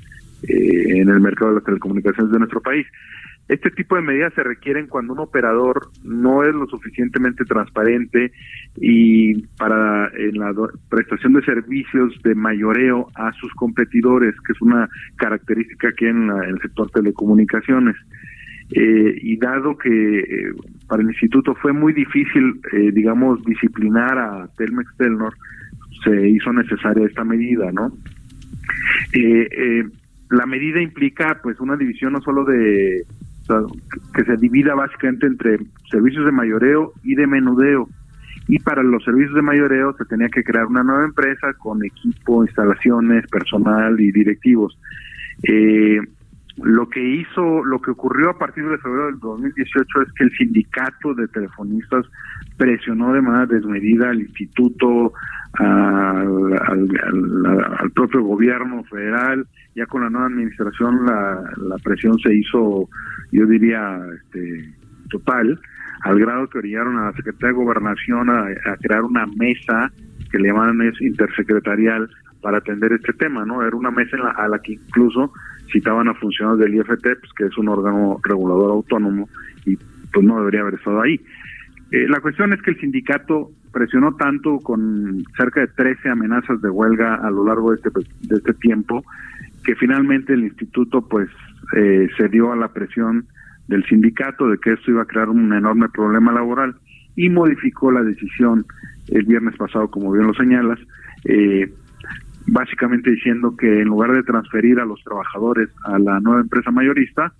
eh, 0.47 0.99
en 0.99 1.09
el 1.09 1.19
mercado 1.19 1.51
de 1.51 1.55
las 1.55 1.63
telecomunicaciones 1.63 2.31
de 2.31 2.39
nuestro 2.39 2.61
país. 2.61 2.85
Este 3.47 3.69
tipo 3.69 3.95
de 3.95 4.01
medidas 4.01 4.33
se 4.33 4.41
requieren 4.41 4.87
cuando 4.87 5.13
un 5.13 5.19
operador 5.19 5.89
no 6.03 6.43
es 6.43 6.53
lo 6.53 6.65
suficientemente 6.65 7.45
transparente 7.45 8.31
y 8.77 9.35
para 9.57 10.09
en 10.17 10.39
la 10.39 10.51
prestación 10.89 11.33
de 11.33 11.43
servicios 11.43 12.19
de 12.23 12.33
mayoreo 12.33 13.07
a 13.13 13.31
sus 13.33 13.53
competidores, 13.53 14.33
que 14.47 14.53
es 14.53 14.61
una 14.61 14.89
característica 15.17 15.91
que 15.93 16.09
en, 16.09 16.31
el 16.31 16.59
sector 16.59 16.89
telecomunicaciones. 16.89 17.95
Eh, 18.71 19.19
y 19.21 19.37
dado 19.37 19.77
que 19.77 20.19
eh, 20.19 20.53
para 20.87 21.03
el 21.03 21.09
instituto 21.09 21.53
fue 21.55 21.71
muy 21.71 21.93
difícil, 21.93 22.59
digamos, 22.93 23.43
disciplinar 23.45 24.17
a 24.17 24.47
Telmex 24.57 24.95
Telnor, 24.97 25.33
se 26.03 26.29
hizo 26.29 26.51
necesaria 26.51 27.05
esta 27.05 27.23
medida, 27.23 27.71
¿no? 27.71 27.91
Eh, 29.13 29.83
la 30.29 30.45
medida 30.45 30.81
implica 30.81 31.39
pues 31.41 31.59
una 31.59 31.77
división 31.77 32.13
no 32.13 32.21
solo 32.21 32.43
de 32.45 33.03
que 34.15 34.23
se 34.23 34.37
divida 34.37 34.73
básicamente 34.73 35.27
entre 35.27 35.59
servicios 35.91 36.25
de 36.25 36.31
mayoreo 36.31 36.93
y 37.03 37.13
de 37.13 37.27
menudeo 37.27 37.87
y 38.47 38.59
para 38.59 38.83
los 38.83 39.03
servicios 39.03 39.35
de 39.35 39.41
mayoreo 39.41 39.95
se 39.97 40.05
tenía 40.05 40.29
que 40.29 40.43
crear 40.43 40.65
una 40.65 40.83
nueva 40.83 41.05
empresa 41.05 41.53
con 41.53 41.83
equipo, 41.83 42.43
instalaciones, 42.43 43.27
personal 43.27 43.99
y 43.99 44.11
directivos. 44.11 44.77
Eh, 45.43 45.99
lo 46.57 46.87
que 46.87 47.03
hizo, 47.03 47.63
lo 47.65 47.81
que 47.81 47.91
ocurrió 47.91 48.29
a 48.29 48.37
partir 48.37 48.67
de 48.67 48.77
febrero 48.77 49.07
del 49.07 49.19
2018 49.19 50.01
es 50.01 50.13
que 50.13 50.23
el 50.23 50.31
sindicato 50.37 51.13
de 51.13 51.27
telefonistas 51.27 52.05
presionó 52.57 53.13
de 53.13 53.21
manera 53.21 53.45
desmedida 53.45 54.09
al 54.09 54.21
instituto, 54.21 55.13
al, 55.53 56.89
propio 57.93 58.21
gobierno 58.23 58.83
federal. 58.85 59.45
Ya 59.75 59.85
con 59.85 60.03
la 60.03 60.09
nueva 60.09 60.27
administración 60.27 61.05
la, 61.05 61.43
la 61.57 61.77
presión 61.83 62.17
se 62.19 62.33
hizo, 62.33 62.87
yo 63.31 63.45
diría, 63.45 63.99
este, 64.15 64.73
total, 65.09 65.59
al 66.01 66.19
grado 66.19 66.47
que 66.47 66.59
orillaron 66.59 66.97
a 66.97 67.05
la 67.05 67.13
Secretaría 67.13 67.49
de 67.49 67.63
Gobernación 67.63 68.29
a, 68.29 68.45
crear 68.81 69.03
una 69.03 69.25
mesa 69.25 69.91
que 70.31 70.39
le 70.39 70.49
llaman 70.49 70.81
es 70.81 71.01
intersecretarial 71.01 72.09
para 72.45 72.59
atender 72.59 72.93
este 72.93 73.11
tema, 73.13 73.43
¿no? 73.43 73.65
Era 73.65 73.75
una 73.75 73.89
mesa 73.89 74.17
a 74.37 74.47
la 74.47 74.59
que 74.59 74.73
incluso 74.73 75.33
citaban 75.73 76.07
a 76.07 76.13
funcionarios 76.13 76.59
del 76.59 76.75
IFT, 76.75 77.01
pues, 77.19 77.33
que 77.35 77.45
es 77.47 77.57
un 77.57 77.69
órgano 77.69 78.19
regulador 78.21 78.69
autónomo 78.69 79.27
y 79.65 79.75
pues 80.13 80.23
no 80.23 80.37
debería 80.37 80.61
haber 80.61 80.75
estado 80.75 81.01
ahí. 81.01 81.19
Eh, 81.89 82.07
la 82.07 82.19
cuestión 82.19 82.53
es 82.53 82.61
que 82.61 82.69
el 82.69 82.79
sindicato 82.79 83.49
presionó 83.73 84.15
tanto 84.15 84.59
con 84.59 85.23
cerca 85.35 85.61
de 85.61 85.69
13 85.69 86.07
amenazas 86.07 86.61
de 86.61 86.69
huelga 86.69 87.15
a 87.15 87.31
lo 87.31 87.47
largo 87.47 87.71
de 87.71 87.77
este, 87.77 87.89
de 88.21 88.35
este 88.35 88.53
tiempo 88.53 89.03
que 89.63 89.73
finalmente 89.73 90.33
el 90.33 90.43
instituto 90.43 91.01
pues 91.01 91.27
eh, 91.75 92.07
cedió 92.15 92.51
a 92.51 92.55
la 92.55 92.67
presión 92.67 93.25
del 93.67 93.83
sindicato 93.85 94.47
de 94.49 94.59
que 94.59 94.73
esto 94.73 94.91
iba 94.91 95.01
a 95.01 95.05
crear 95.05 95.29
un 95.29 95.51
enorme 95.51 95.89
problema 95.89 96.31
laboral 96.31 96.75
y 97.15 97.27
modificó 97.27 97.91
la 97.91 98.03
decisión 98.03 98.67
el 99.07 99.23
viernes 99.23 99.57
pasado, 99.57 99.89
como 99.89 100.11
bien 100.11 100.27
lo 100.27 100.35
señalas, 100.35 100.77
eh, 101.23 101.73
básicamente 102.47 103.11
diciendo 103.11 103.55
que 103.55 103.81
en 103.81 103.87
lugar 103.87 104.11
de 104.11 104.23
transferir 104.23 104.79
a 104.79 104.85
los 104.85 105.03
trabajadores 105.03 105.69
a 105.83 105.97
la 105.99 106.19
nueva 106.19 106.41
empresa 106.41 106.71
mayorista, 106.71 107.33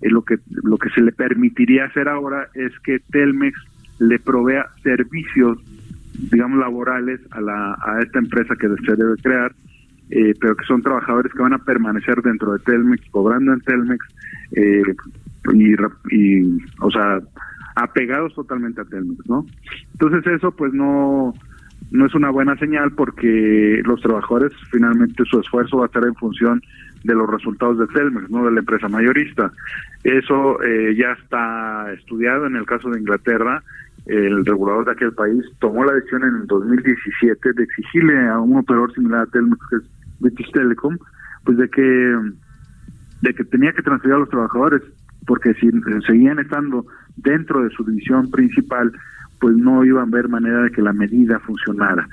eh, 0.00 0.10
lo 0.10 0.22
que 0.22 0.38
lo 0.48 0.78
que 0.78 0.90
se 0.90 1.00
le 1.00 1.12
permitiría 1.12 1.86
hacer 1.86 2.08
ahora 2.08 2.48
es 2.54 2.72
que 2.80 3.00
Telmex 3.10 3.58
le 3.98 4.18
provea 4.18 4.66
servicios, 4.82 5.58
digamos, 6.30 6.58
laborales 6.58 7.20
a, 7.30 7.40
la, 7.40 7.74
a 7.74 8.00
esta 8.02 8.18
empresa 8.18 8.54
que 8.56 8.68
se 8.68 8.96
debe 8.96 9.16
crear, 9.22 9.54
eh, 10.10 10.34
pero 10.40 10.56
que 10.56 10.64
son 10.66 10.82
trabajadores 10.82 11.32
que 11.32 11.42
van 11.42 11.52
a 11.52 11.58
permanecer 11.58 12.20
dentro 12.22 12.52
de 12.52 12.58
Telmex, 12.60 13.08
cobrando 13.10 13.52
en 13.52 13.60
Telmex, 13.60 14.04
eh, 14.52 14.82
y, 15.52 15.74
y, 16.10 16.58
o 16.80 16.90
sea, 16.90 17.20
apegados 17.76 18.34
totalmente 18.34 18.80
a 18.80 18.84
Telmex, 18.84 19.26
¿no? 19.28 19.46
Entonces 19.92 20.26
eso 20.26 20.52
pues 20.52 20.72
no 20.72 21.34
no 21.90 22.06
es 22.06 22.14
una 22.14 22.30
buena 22.30 22.56
señal 22.56 22.92
porque 22.92 23.82
los 23.84 24.00
trabajadores 24.00 24.52
finalmente 24.70 25.24
su 25.24 25.40
esfuerzo 25.40 25.78
va 25.78 25.84
a 25.84 25.86
estar 25.86 26.04
en 26.04 26.14
función 26.14 26.62
de 27.04 27.14
los 27.14 27.28
resultados 27.28 27.78
de 27.78 27.86
Telmex, 27.88 28.30
no 28.30 28.44
de 28.44 28.52
la 28.52 28.60
empresa 28.60 28.88
mayorista. 28.88 29.52
Eso 30.02 30.62
eh, 30.62 30.94
ya 30.96 31.12
está 31.12 31.92
estudiado 31.92 32.46
en 32.46 32.56
el 32.56 32.66
caso 32.66 32.90
de 32.90 32.98
Inglaterra. 32.98 33.62
El 34.06 34.44
regulador 34.44 34.86
de 34.86 34.92
aquel 34.92 35.12
país 35.12 35.44
tomó 35.60 35.84
la 35.84 35.92
decisión 35.92 36.24
en 36.24 36.36
el 36.36 36.46
2017 36.46 37.52
de 37.52 37.62
exigirle 37.62 38.28
a 38.28 38.38
un 38.40 38.56
operador 38.58 38.92
similar 38.92 39.20
a 39.20 39.26
Telmex, 39.26 39.60
que 39.70 39.76
es 39.76 39.82
British 40.20 40.50
Telecom, 40.52 40.98
pues 41.44 41.58
de 41.58 41.68
que 41.68 42.18
de 43.22 43.34
que 43.34 43.44
tenía 43.44 43.72
que 43.72 43.82
transferir 43.82 44.16
a 44.16 44.18
los 44.18 44.28
trabajadores, 44.28 44.82
porque 45.26 45.54
si 45.54 45.70
seguían 46.06 46.38
estando 46.38 46.84
dentro 47.16 47.62
de 47.62 47.70
su 47.70 47.82
división 47.84 48.30
principal, 48.30 48.92
pues 49.44 49.58
no 49.58 49.84
iban 49.84 50.08
a 50.08 50.16
ver 50.16 50.26
manera 50.30 50.62
de 50.62 50.70
que 50.70 50.80
la 50.80 50.94
medida 50.94 51.38
funcionara. 51.40 52.08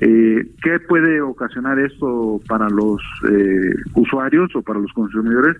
Eh, 0.00 0.50
¿Qué 0.62 0.78
puede 0.86 1.22
ocasionar 1.22 1.78
esto 1.78 2.42
para 2.46 2.68
los 2.68 3.00
eh, 3.26 3.74
usuarios 3.94 4.54
o 4.54 4.60
para 4.60 4.80
los 4.80 4.92
consumidores? 4.92 5.56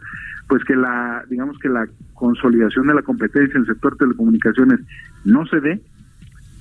Pues 0.49 0.63
que 0.65 0.77
la, 0.77 1.25
digamos 1.31 1.59
que 1.61 1.71
la 1.71 1.89
consolidación 2.13 2.89
de 2.89 2.95
la 2.97 3.01
competencia 3.01 3.55
en 3.55 3.63
el 3.63 3.69
sector 3.69 3.93
de 3.93 4.01
telecomunicaciones 4.01 4.81
no 5.25 5.47
se 5.47 5.61
dé 5.61 5.81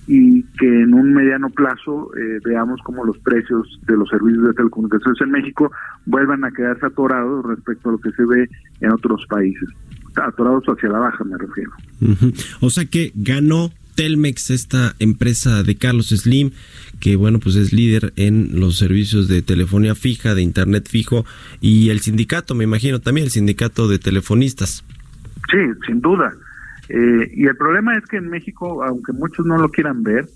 y 0.07 0.43
que 0.57 0.83
en 0.83 0.93
un 0.93 1.13
mediano 1.13 1.49
plazo 1.49 2.09
eh, 2.15 2.39
veamos 2.45 2.79
como 2.85 3.03
los 3.03 3.17
precios 3.17 3.67
de 3.85 3.97
los 3.97 4.07
servicios 4.07 4.47
de 4.47 4.53
telecomunicaciones 4.53 5.19
en 5.19 5.31
México 5.31 5.73
vuelvan 6.05 6.45
a 6.45 6.51
quedarse 6.51 6.85
atorados 6.85 7.45
respecto 7.47 7.89
a 7.89 7.91
lo 7.91 7.97
que 7.97 8.11
se 8.11 8.23
ve 8.23 8.49
en 8.79 8.93
otros 8.93 9.25
países. 9.27 9.67
Atorados 10.15 10.63
hacia 10.67 10.87
la 10.87 10.99
baja, 10.99 11.21
me 11.25 11.37
refiero. 11.37 11.71
O 12.61 12.69
sea 12.69 12.85
que 12.85 13.11
ganó 13.13 13.69
Telmex, 13.95 14.49
esta 14.49 14.95
empresa 14.99 15.63
de 15.63 15.75
Carlos 15.75 16.07
Slim, 16.07 16.51
que 16.99 17.15
bueno, 17.15 17.39
pues 17.39 17.55
es 17.55 17.73
líder 17.73 18.13
en 18.15 18.59
los 18.59 18.77
servicios 18.77 19.27
de 19.27 19.41
telefonía 19.41 19.95
fija, 19.95 20.35
de 20.35 20.41
internet 20.41 20.87
fijo, 20.89 21.25
y 21.61 21.89
el 21.89 21.99
sindicato, 21.99 22.55
me 22.55 22.63
imagino 22.63 22.99
también, 22.99 23.25
el 23.25 23.31
sindicato 23.31 23.87
de 23.87 23.99
telefonistas. 23.99 24.83
Sí, 25.51 25.59
sin 25.85 26.01
duda. 26.01 26.33
Eh, 26.89 27.31
y 27.35 27.45
el 27.45 27.55
problema 27.55 27.95
es 27.97 28.05
que 28.05 28.17
en 28.17 28.29
México, 28.29 28.83
aunque 28.83 29.13
muchos 29.13 29.45
no 29.45 29.57
lo 29.57 29.69
quieran 29.69 30.03
ver, 30.03 30.27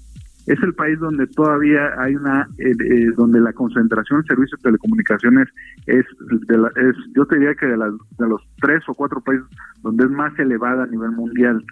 es 0.48 0.64
el 0.64 0.74
país 0.74 0.98
donde 1.00 1.28
todavía 1.28 1.92
hay 2.00 2.16
una, 2.16 2.48
eh, 2.58 2.72
eh, 2.72 3.12
donde 3.18 3.42
la 3.42 3.52
concentración 3.52 4.22
de 4.22 4.28
servicios 4.28 4.60
de 4.62 4.70
telecomunicaciones 4.70 5.50
es, 5.86 6.06
de 6.48 6.58
la, 6.58 6.70
es 6.70 6.96
yo 7.14 7.26
te 7.26 7.36
diría 7.36 7.54
que 7.54 7.66
de, 7.66 7.78
los 7.78 8.42
tres 8.62 8.82
o 8.88 8.94
cuatro 8.94 9.20
países 9.20 9.46
donde 9.84 10.06
es 10.06 10.10
más 10.10 10.38
elevada 10.40 10.84
a 10.84 10.88
nivel 10.88 11.12
mundial. 11.12 11.64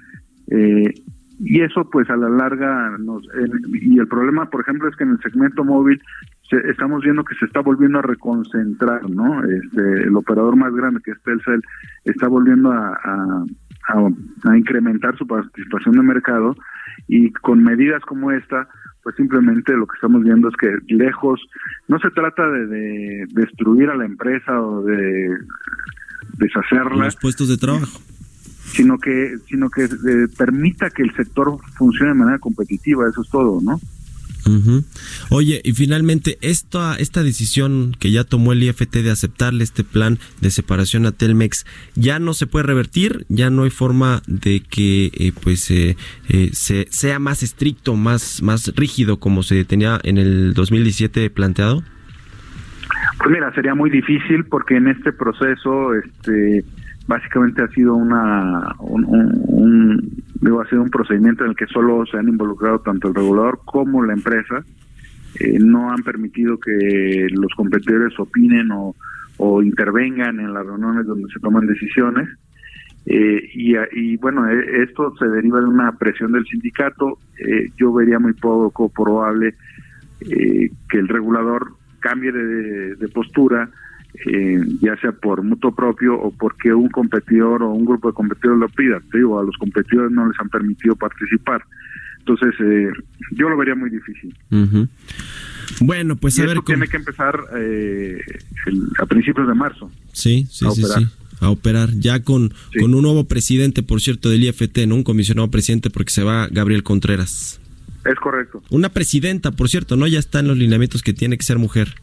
Eh, 0.51 0.93
y 1.39 1.61
eso 1.61 1.89
pues 1.89 2.09
a 2.09 2.15
la 2.15 2.29
larga 2.29 2.97
nos 2.99 3.23
y 3.73 3.99
el 3.99 4.07
problema 4.07 4.49
por 4.49 4.61
ejemplo 4.61 4.89
es 4.89 4.95
que 4.95 5.03
en 5.03 5.11
el 5.11 5.19
segmento 5.19 5.63
móvil 5.63 6.01
estamos 6.69 7.03
viendo 7.03 7.25
que 7.25 7.35
se 7.35 7.45
está 7.45 7.61
volviendo 7.61 7.99
a 7.99 8.03
reconcentrar 8.03 9.09
no 9.09 9.43
este 9.43 10.03
el 10.03 10.15
operador 10.15 10.55
más 10.55 10.73
grande 10.73 11.01
que 11.03 11.11
es 11.11 11.21
Telcel 11.23 11.61
está 12.05 12.27
volviendo 12.27 12.71
a, 12.71 13.45
a, 13.87 14.57
incrementar 14.57 15.17
su 15.17 15.27
participación 15.27 15.95
de 15.95 16.03
mercado 16.03 16.55
y 17.07 17.31
con 17.31 17.63
medidas 17.63 18.01
como 18.03 18.31
esta, 18.31 18.67
pues 19.03 19.15
simplemente 19.15 19.73
lo 19.73 19.85
que 19.87 19.95
estamos 19.95 20.23
viendo 20.23 20.49
es 20.49 20.55
que 20.55 20.93
lejos, 20.93 21.41
no 21.87 21.99
se 21.99 22.09
trata 22.11 22.47
de, 22.49 23.25
destruir 23.29 23.89
a 23.89 23.95
la 23.95 24.05
empresa 24.05 24.59
o 24.61 24.83
de 24.83 25.29
deshacerla. 26.37 27.05
Los 27.05 27.15
puestos 27.17 27.49
de 27.49 27.57
trabajo. 27.57 27.99
Sino 28.75 28.97
que, 28.97 29.37
sino 29.47 29.69
que 29.69 29.85
eh, 29.85 30.27
permita 30.37 30.89
que 30.89 31.03
el 31.03 31.15
sector 31.15 31.57
funcione 31.77 32.11
de 32.11 32.17
manera 32.17 32.39
competitiva, 32.39 33.07
eso 33.09 33.21
es 33.21 33.29
todo, 33.29 33.61
¿no? 33.61 33.79
Oye, 35.29 35.61
y 35.63 35.73
finalmente, 35.73 36.37
esta, 36.41 36.95
esta 36.95 37.23
decisión 37.23 37.95
que 37.99 38.11
ya 38.11 38.23
tomó 38.23 38.53
el 38.53 38.61
IFT 38.61 38.97
de 38.97 39.11
aceptarle 39.11 39.63
este 39.63 39.83
plan 39.83 40.19
de 40.39 40.51
separación 40.51 41.05
a 41.05 41.11
Telmex, 41.11 41.65
¿ya 41.95 42.19
no 42.19 42.33
se 42.33 42.45
puede 42.45 42.67
revertir? 42.67 43.25
¿Ya 43.27 43.49
no 43.49 43.63
hay 43.63 43.71
forma 43.71 44.21
de 44.27 44.61
que 44.61 45.07
eh, 45.07 45.31
pues 45.43 45.71
eh, 45.71 45.97
eh, 46.29 46.49
se, 46.53 46.85
sea 46.91 47.17
más 47.17 47.41
estricto, 47.41 47.95
más, 47.95 48.43
más 48.43 48.71
rígido 48.75 49.19
como 49.19 49.41
se 49.41 49.65
tenía 49.65 49.99
en 50.03 50.17
el 50.17 50.53
2017 50.53 51.29
planteado? 51.31 51.83
Pues 53.17 53.31
mira, 53.31 53.51
sería 53.55 53.73
muy 53.73 53.89
difícil 53.89 54.45
porque 54.45 54.75
en 54.75 54.89
este 54.89 55.11
proceso 55.11 55.95
este 55.95 56.63
básicamente 57.07 57.61
ha 57.61 57.67
sido 57.69 57.95
una 57.95 58.75
un, 58.79 60.23
digo 60.41 60.61
ha 60.61 60.69
sido 60.69 60.81
un 60.81 60.89
procedimiento 60.89 61.43
en 61.43 61.51
el 61.51 61.55
que 61.55 61.67
solo 61.67 62.05
se 62.05 62.17
han 62.17 62.27
involucrado 62.27 62.79
tanto 62.79 63.09
el 63.09 63.15
regulador 63.15 63.61
como 63.65 64.03
la 64.03 64.13
empresa. 64.13 64.63
Eh, 65.39 65.59
no 65.59 65.91
han 65.91 66.01
permitido 66.03 66.57
que 66.59 67.27
los 67.31 67.53
competidores 67.55 68.17
opinen 68.19 68.71
o, 68.71 68.95
o 69.37 69.61
intervengan 69.61 70.39
en 70.39 70.53
las 70.53 70.65
reuniones 70.65 71.05
donde 71.05 71.31
se 71.33 71.39
toman 71.39 71.67
decisiones. 71.67 72.29
Eh, 73.05 73.49
y, 73.53 73.75
y, 73.91 74.17
bueno 74.17 74.49
e, 74.49 74.83
esto 74.83 75.13
se 75.17 75.27
deriva 75.27 75.59
de 75.59 75.67
una 75.67 75.91
presión 75.97 76.31
del 76.31 76.45
sindicato. 76.45 77.19
Eh, 77.39 77.69
yo 77.77 77.93
vería 77.93 78.17
muy 78.17 78.33
poco 78.33 78.89
probable 78.89 79.55
que 80.17 80.97
el 80.97 81.07
regulador 81.07 81.73
cambie 81.99 82.31
de 82.31 83.07
postura 83.09 83.69
eh, 84.25 84.63
ya 84.81 84.95
sea 84.97 85.11
por 85.11 85.43
mutuo 85.43 85.73
propio 85.73 86.15
o 86.15 86.31
porque 86.31 86.73
un 86.73 86.89
competidor 86.89 87.63
o 87.63 87.71
un 87.71 87.85
grupo 87.85 88.09
de 88.09 88.13
competidores 88.13 88.59
lo 88.59 88.69
pida. 88.69 88.99
Te 89.11 89.19
digo, 89.19 89.39
a 89.39 89.43
los 89.43 89.55
competidores 89.57 90.11
no 90.11 90.27
les 90.27 90.39
han 90.39 90.49
permitido 90.49 90.95
participar. 90.95 91.63
Entonces, 92.19 92.55
eh, 92.59 92.89
yo 93.31 93.49
lo 93.49 93.57
vería 93.57 93.75
muy 93.75 93.89
difícil. 93.89 94.35
Bueno, 95.81 96.15
pues 96.15 96.39
a 96.39 96.45
ver. 96.45 96.59
tiene 96.61 96.87
que 96.87 96.97
empezar 96.97 97.39
eh, 97.55 98.19
a 98.99 99.05
principios 99.05 99.47
de 99.47 99.53
marzo. 99.53 99.91
Sí, 100.11 100.47
sí, 100.49 100.65
sí, 100.73 100.83
sí. 100.83 101.07
A 101.39 101.49
operar. 101.49 101.91
Ya 101.99 102.23
con, 102.23 102.51
con 102.79 102.95
un 102.95 103.01
nuevo 103.03 103.25
presidente, 103.25 103.83
por 103.83 104.01
cierto, 104.01 104.29
del 104.29 104.43
IFT, 104.43 104.87
¿no? 104.87 104.95
Un 104.95 105.03
comisionado 105.03 105.51
presidente, 105.51 105.89
porque 105.89 106.11
se 106.11 106.23
va 106.23 106.47
Gabriel 106.49 106.81
Contreras. 106.81 107.59
Es 108.05 108.15
correcto. 108.15 108.63
Una 108.69 108.89
presidenta, 108.89 109.51
por 109.51 109.69
cierto, 109.69 109.95
¿no? 109.95 110.07
Ya 110.07 110.19
está 110.19 110.39
en 110.39 110.47
los 110.47 110.57
lineamientos 110.57 111.03
que 111.03 111.13
tiene 111.13 111.37
que 111.37 111.43
ser 111.43 111.59
mujer. 111.59 111.95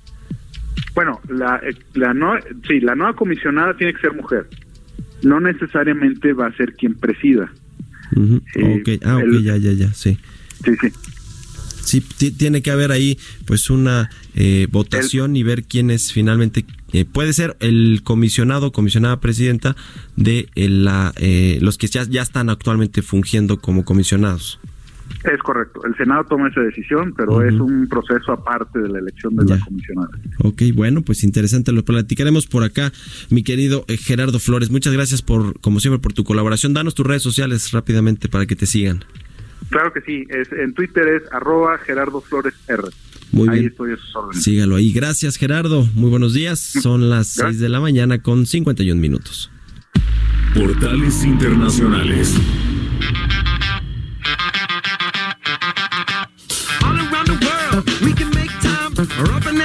Bueno, 0.95 1.21
la, 1.29 1.61
la, 1.95 2.13
no, 2.13 2.35
sí, 2.67 2.81
la 2.81 2.95
nueva 2.95 3.15
comisionada 3.15 3.77
tiene 3.77 3.95
que 3.95 4.01
ser 4.01 4.15
mujer. 4.15 4.49
No 5.23 5.41
necesariamente 5.41 6.33
va 6.33 6.47
a 6.47 6.57
ser 6.57 6.75
quien 6.75 6.95
presida. 6.95 7.51
Eh, 8.55 9.01
ah, 9.05 9.17
ok, 9.17 9.41
ya, 9.43 9.57
ya, 9.57 9.73
ya, 9.73 9.93
sí. 9.95 10.19
Sí, 10.65 10.73
sí. 10.81 10.93
Sí, 11.85 12.01
tiene 12.31 12.63
que 12.63 12.71
haber 12.71 12.93
ahí 12.93 13.19
pues 13.45 13.69
una 13.69 14.09
eh, 14.35 14.69
votación 14.71 15.35
y 15.35 15.43
ver 15.43 15.65
quién 15.65 15.91
es 15.91 16.13
finalmente 16.13 16.65
eh, 16.93 17.05
puede 17.05 17.33
ser 17.33 17.57
el 17.59 18.03
comisionado 18.05 18.71
comisionada 18.71 19.19
presidenta 19.21 19.75
de 20.17 20.49
la 20.55 21.13
los 21.61 21.79
que 21.79 21.89
ya, 21.89 22.05
ya 22.05 22.23
están 22.23 22.51
actualmente 22.51 23.03
fungiendo 23.03 23.61
como 23.61 23.85
comisionados. 23.85 24.61
Es 25.25 25.39
correcto. 25.43 25.85
El 25.85 25.97
Senado 25.97 26.25
toma 26.25 26.49
esa 26.49 26.61
decisión, 26.61 27.15
pero 27.17 27.43
es 27.43 27.55
un 27.55 27.87
proceso 27.89 28.33
aparte 28.33 28.81
de 28.81 28.89
la 28.89 28.99
elección 28.99 29.37
de 29.37 29.45
la 29.45 29.65
comisionada. 29.65 30.11
Ok, 30.39 30.63
bueno, 30.75 31.03
pues 31.03 31.23
interesante. 31.23 31.73
Lo 31.73 31.85
platicaremos 31.85 32.47
por 32.47 32.65
acá, 32.65 32.93
mi 33.31 33.43
querido 33.43 33.85
eh, 33.89 33.97
Gerardo 33.97 34.39
Flores. 34.39 34.71
Muchas 34.71 34.93
gracias 34.93 35.23
por, 35.23 35.61
como 35.61 35.81
siempre, 35.81 36.01
por 36.01 36.13
tu 36.13 36.25
colaboración. 36.25 36.75
Danos 36.75 36.95
tus 36.95 37.07
redes 37.07 37.23
sociales 37.23 37.71
rápidamente 37.71 38.29
para 38.29 38.47
que 38.47 38.57
te 38.57 38.67
sigan. 38.67 39.05
Claro 39.71 39.93
que 39.93 40.01
sí. 40.01 40.27
Es, 40.29 40.51
en 40.53 40.75
Twitter 40.75 41.07
es 41.09 41.23
arroba 41.33 41.79
Gerardo 41.79 42.21
Flores 42.21 42.55
R. 42.69 42.83
Muy 43.31 43.49
ahí 43.49 43.67
estoy 43.67 43.93
a 43.93 43.97
sus 43.97 44.15
órdenes. 44.15 44.43
Sígalo 44.43 44.77
ahí. 44.77 44.93
Gracias, 44.93 45.37
Gerardo. 45.37 45.89
Muy 45.95 46.11
buenos 46.11 46.35
días. 46.35 46.59
Son 46.59 47.09
las 47.09 47.29
6 47.29 47.61
de 47.61 47.69
la 47.69 47.81
mañana 47.81 48.21
con 48.21 48.45
51 48.45 49.01
minutos. 49.01 49.51
Portales 50.55 51.25
Internacionales. 51.25 52.37
We 58.03 58.13
can 58.13 58.31
make 58.35 58.51
time, 58.61 58.93
or 59.21 59.33
up 59.33 59.47
and 59.47 59.62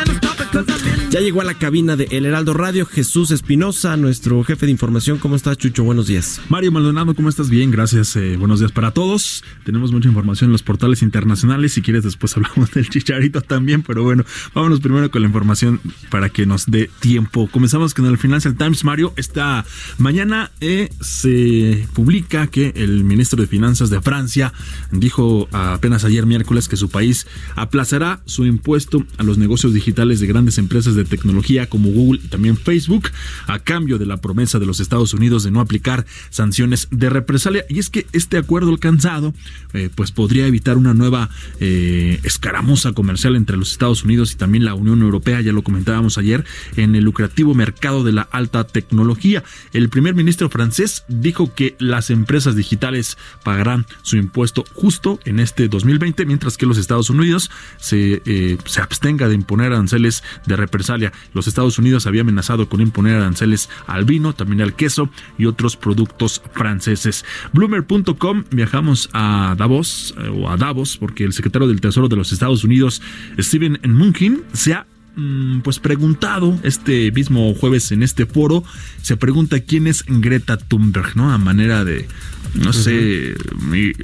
Ya 1.17 1.23
llegó 1.23 1.41
a 1.41 1.45
la 1.45 1.55
cabina 1.55 1.95
de 1.95 2.07
El 2.11 2.27
Heraldo 2.27 2.53
Radio 2.53 2.85
Jesús 2.85 3.31
Espinosa, 3.31 3.97
nuestro 3.97 4.43
jefe 4.43 4.67
de 4.67 4.71
información. 4.71 5.17
¿Cómo 5.17 5.35
estás, 5.35 5.57
Chucho? 5.57 5.83
Buenos 5.83 6.05
días. 6.05 6.39
Mario 6.47 6.71
Maldonado, 6.71 7.15
¿cómo 7.15 7.27
estás? 7.27 7.49
Bien, 7.49 7.71
gracias. 7.71 8.15
Eh, 8.15 8.37
buenos 8.37 8.59
días 8.59 8.71
para 8.71 8.91
todos. 8.91 9.43
Tenemos 9.65 9.91
mucha 9.91 10.07
información 10.07 10.49
en 10.49 10.51
los 10.51 10.61
portales 10.61 11.01
internacionales. 11.01 11.73
Si 11.73 11.81
quieres, 11.81 12.03
después 12.03 12.37
hablamos 12.37 12.69
del 12.69 12.87
chicharito 12.87 13.41
también. 13.41 13.81
Pero 13.81 14.03
bueno, 14.03 14.25
vámonos 14.53 14.79
primero 14.79 15.09
con 15.09 15.23
la 15.23 15.27
información 15.27 15.81
para 16.11 16.29
que 16.29 16.45
nos 16.45 16.67
dé 16.67 16.87
tiempo. 16.99 17.49
Comenzamos 17.51 17.95
con 17.95 18.05
el 18.05 18.19
Financial 18.19 18.55
Times, 18.55 18.83
Mario. 18.83 19.11
Esta 19.15 19.65
mañana 19.97 20.51
eh, 20.61 20.89
se 21.01 21.87
publica 21.93 22.45
que 22.45 22.73
el 22.75 23.03
ministro 23.03 23.41
de 23.41 23.47
Finanzas 23.47 23.89
de 23.89 24.03
Francia 24.03 24.53
dijo 24.91 25.49
apenas 25.51 26.03
ayer 26.03 26.27
miércoles 26.27 26.67
que 26.67 26.77
su 26.77 26.89
país 26.89 27.25
aplazará 27.55 28.21
su 28.25 28.45
impuesto 28.45 29.03
a 29.17 29.23
los 29.23 29.39
negocios 29.39 29.73
digitales 29.73 30.19
de 30.19 30.27
grandes 30.27 30.59
empresas 30.59 30.93
de 30.93 31.06
tecnología 31.07 31.67
como 31.67 31.89
Google 31.89 32.21
y 32.23 32.27
también 32.27 32.57
Facebook, 32.57 33.09
a 33.47 33.59
cambio 33.59 33.97
de 33.97 34.05
la 34.05 34.17
promesa 34.17 34.59
de 34.59 34.65
los 34.65 34.79
Estados 34.79 35.13
Unidos 35.13 35.43
de 35.43 35.51
no 35.51 35.59
aplicar 35.59 36.05
sanciones 36.29 36.87
de 36.91 37.09
represalia. 37.09 37.65
Y 37.69 37.79
es 37.79 37.89
que 37.89 38.07
este 38.13 38.37
acuerdo 38.37 38.69
alcanzado, 38.69 39.33
eh, 39.73 39.89
pues 39.93 40.11
podría 40.11 40.47
evitar 40.47 40.77
una 40.77 40.93
nueva 40.93 41.29
eh, 41.59 42.19
escaramuza 42.23 42.93
comercial 42.93 43.35
entre 43.35 43.57
los 43.57 43.71
Estados 43.71 44.03
Unidos 44.03 44.33
y 44.33 44.35
también 44.35 44.65
la 44.65 44.73
Unión 44.73 45.01
Europea, 45.01 45.41
ya 45.41 45.51
lo 45.51 45.63
comentábamos 45.63 46.17
ayer, 46.17 46.43
en 46.75 46.95
el 46.95 47.03
lucrativo 47.03 47.53
mercado 47.53 48.03
de 48.03 48.11
la 48.11 48.23
alta 48.31 48.65
tecnología. 48.65 49.43
El 49.73 49.89
primer 49.89 50.15
ministro 50.15 50.49
francés 50.49 51.03
dijo 51.07 51.53
que 51.53 51.75
las 51.79 52.09
empresas 52.09 52.55
digitales 52.55 53.17
pagarán 53.43 53.85
su 54.01 54.17
impuesto 54.17 54.65
justo 54.73 55.19
en 55.25 55.39
este 55.39 55.67
2020, 55.67 56.25
mientras 56.25 56.57
que 56.57 56.65
los 56.65 56.77
Estados 56.77 57.09
Unidos 57.09 57.49
se, 57.77 58.21
eh, 58.25 58.57
se 58.65 58.81
abstenga 58.81 59.27
de 59.27 59.35
imponer 59.35 59.71
aranceles 59.71 60.23
de 60.45 60.55
represalia 60.55 60.96
los 61.33 61.47
Estados 61.47 61.77
Unidos 61.79 62.07
había 62.07 62.21
amenazado 62.21 62.69
con 62.69 62.81
imponer 62.81 63.15
aranceles 63.15 63.69
al 63.87 64.05
vino, 64.05 64.33
también 64.33 64.61
al 64.61 64.75
queso 64.75 65.09
y 65.37 65.45
otros 65.45 65.75
productos 65.77 66.41
franceses. 66.53 67.25
Bloomer.com 67.53 68.43
viajamos 68.51 69.09
a 69.13 69.55
Davos 69.57 70.15
eh, 70.17 70.29
o 70.29 70.49
a 70.49 70.57
Davos 70.57 70.97
porque 70.97 71.23
el 71.23 71.33
secretario 71.33 71.67
del 71.67 71.81
Tesoro 71.81 72.07
de 72.07 72.15
los 72.15 72.31
Estados 72.31 72.63
Unidos, 72.63 73.01
Steven 73.39 73.79
Mnuchin, 73.83 74.43
se 74.53 74.73
ha 74.73 74.85
mm, 75.15 75.61
pues 75.61 75.79
preguntado 75.79 76.57
este 76.63 77.11
mismo 77.11 77.53
jueves 77.55 77.91
en 77.91 78.03
este 78.03 78.25
foro, 78.25 78.63
se 79.01 79.17
pregunta 79.17 79.59
quién 79.59 79.87
es 79.87 80.03
Greta 80.07 80.57
Thunberg, 80.57 81.15
¿no? 81.15 81.31
A 81.31 81.37
manera 81.37 81.83
de, 81.83 82.07
no 82.53 82.73
sé, 82.73 83.35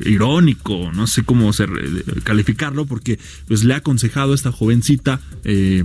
irónico, 0.06 0.92
no 0.94 1.08
sé 1.08 1.24
cómo 1.24 1.52
calificarlo, 2.24 2.86
porque 2.86 3.20
pues 3.48 3.64
le 3.64 3.74
ha 3.74 3.78
aconsejado 3.78 4.32
a 4.32 4.36
esta 4.36 4.52
jovencita 4.52 5.20
eh, 5.44 5.84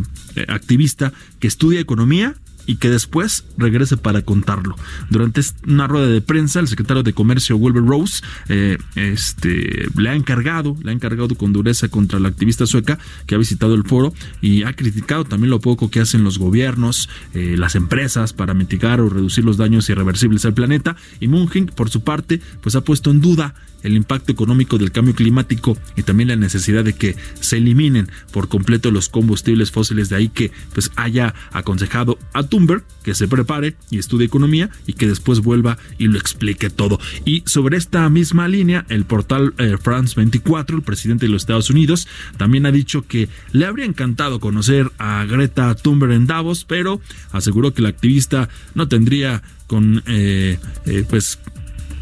activista 0.48 1.12
que 1.40 1.48
estudia 1.48 1.80
economía 1.80 2.34
y 2.68 2.76
que 2.76 2.90
después 2.90 3.46
regrese 3.56 3.96
para 3.96 4.20
contarlo. 4.22 4.76
Durante 5.08 5.40
una 5.66 5.86
rueda 5.86 6.06
de 6.06 6.20
prensa, 6.20 6.60
el 6.60 6.68
secretario 6.68 7.02
de 7.02 7.14
Comercio 7.14 7.56
Wilbur 7.56 7.86
Rose 7.86 8.22
eh, 8.50 8.76
este, 8.94 9.88
le 9.96 10.10
ha 10.10 10.14
encargado, 10.14 10.76
le 10.82 10.90
ha 10.90 10.94
encargado 10.94 11.34
con 11.34 11.54
dureza 11.54 11.88
contra 11.88 12.20
la 12.20 12.28
activista 12.28 12.66
sueca 12.66 12.98
que 13.26 13.34
ha 13.34 13.38
visitado 13.38 13.74
el 13.74 13.84
foro 13.84 14.12
y 14.42 14.64
ha 14.64 14.74
criticado 14.74 15.24
también 15.24 15.50
lo 15.50 15.60
poco 15.60 15.90
que 15.90 16.00
hacen 16.00 16.24
los 16.24 16.38
gobiernos, 16.38 17.08
eh, 17.32 17.56
las 17.56 17.74
empresas 17.74 18.34
para 18.34 18.52
mitigar 18.52 19.00
o 19.00 19.08
reducir 19.08 19.44
los 19.44 19.56
daños 19.56 19.88
irreversibles 19.88 20.44
al 20.44 20.52
planeta. 20.52 20.94
Y 21.20 21.28
Munging, 21.28 21.66
por 21.66 21.88
su 21.88 22.02
parte, 22.02 22.42
pues 22.60 22.76
ha 22.76 22.82
puesto 22.82 23.10
en 23.10 23.22
duda 23.22 23.54
el 23.83 23.95
impacto 23.95 24.33
económico 24.33 24.79
del 24.79 24.93
cambio 24.93 25.14
climático 25.14 25.76
y 25.97 26.03
también 26.03 26.29
la 26.29 26.37
necesidad 26.37 26.85
de 26.85 26.95
que 26.95 27.16
se 27.41 27.59
eliminen 27.59 28.11
por 28.33 28.49
completo 28.49 28.91
los 28.91 29.09
combustibles 29.09 29.70
fósiles. 29.70 30.09
De 30.09 30.16
ahí 30.16 30.29
que 30.29 30.51
pues 30.72 30.91
haya 30.97 31.35
aconsejado 31.53 32.18
a 32.33 32.43
Thunberg 32.43 32.85
que 33.03 33.14
se 33.14 33.29
prepare 33.29 33.76
y 33.91 33.99
estudie 33.99 34.26
economía 34.26 34.70
y 34.87 34.93
que 34.95 35.07
después 35.07 35.41
vuelva 35.41 35.79
y 35.99 36.09
lo 36.09 36.18
explique 36.18 36.70
todo. 36.70 36.99
Y 37.24 37.43
sobre 37.47 37.76
esta 37.76 38.09
misma 38.09 38.49
línea, 38.49 38.85
el 38.89 39.05
portal 39.05 39.55
eh, 39.59 39.76
France 39.81 40.14
24, 40.16 40.76
el 40.76 40.83
presidente 40.83 41.26
de 41.26 41.33
los 41.33 41.43
Estados 41.43 41.70
Unidos, 41.70 42.09
también 42.37 42.66
ha 42.66 42.72
dicho 42.72 43.07
que 43.07 43.29
le 43.53 43.66
habría 43.66 43.87
encantado 43.87 44.41
conocer 44.41 44.91
a 44.99 45.24
Greta 45.24 45.74
Thunberg 45.74 46.12
en 46.12 46.26
Davos, 46.26 46.64
pero 46.64 47.01
aseguró 47.33 47.72
que 47.72 47.83
la 47.83 47.89
activista 47.89 48.49
no 48.74 48.89
tendría 48.89 49.43
con 49.66 50.03
eh, 50.07 50.59
eh, 50.87 51.05
pues 51.09 51.39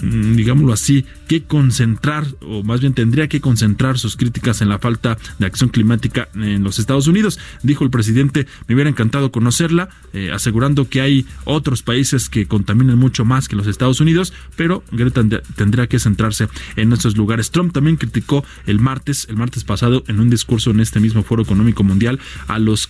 mm, 0.02 0.36
digámoslo 0.36 0.72
así, 0.72 1.04
que 1.26 1.44
concentrar, 1.44 2.26
o 2.40 2.62
más 2.62 2.80
bien 2.80 2.94
tendría 2.94 3.28
que 3.28 3.40
concentrar 3.40 3.98
sus 3.98 4.16
críticas 4.16 4.62
en 4.62 4.68
la 4.68 4.78
falta 4.78 5.18
de 5.38 5.46
acción 5.46 5.70
climática 5.70 6.28
en 6.34 6.62
los 6.62 6.78
Estados 6.78 7.06
Unidos. 7.06 7.38
Dijo 7.62 7.84
el 7.84 7.90
presidente, 7.90 8.46
me 8.66 8.74
hubiera 8.74 8.90
encantado 8.90 9.32
conocerla, 9.32 9.88
eh, 10.12 10.30
asegurando 10.32 10.88
que 10.88 11.00
hay 11.00 11.26
otros 11.44 11.82
países 11.82 12.28
que 12.28 12.46
contaminan 12.46 12.98
mucho 12.98 13.24
más 13.24 13.48
que 13.48 13.56
los 13.56 13.66
Estados 13.66 14.00
Unidos, 14.00 14.32
pero 14.56 14.84
Greta 14.92 15.22
tendría 15.56 15.86
que 15.86 15.98
centrarse 15.98 16.48
en 16.76 16.92
esos 16.92 17.16
lugares. 17.16 17.50
Trump 17.50 17.72
también 17.72 17.96
criticó 17.96 18.44
el 18.66 18.78
martes, 18.78 19.26
el 19.28 19.36
martes 19.36 19.64
pasado, 19.64 20.04
en 20.06 20.20
un 20.20 20.30
discurso 20.30 20.70
en 20.70 20.80
este 20.80 21.00
mismo 21.00 21.22
Foro 21.22 21.42
Económico 21.42 21.82
Mundial, 21.82 22.20
a 22.46 22.58
los 22.58 22.88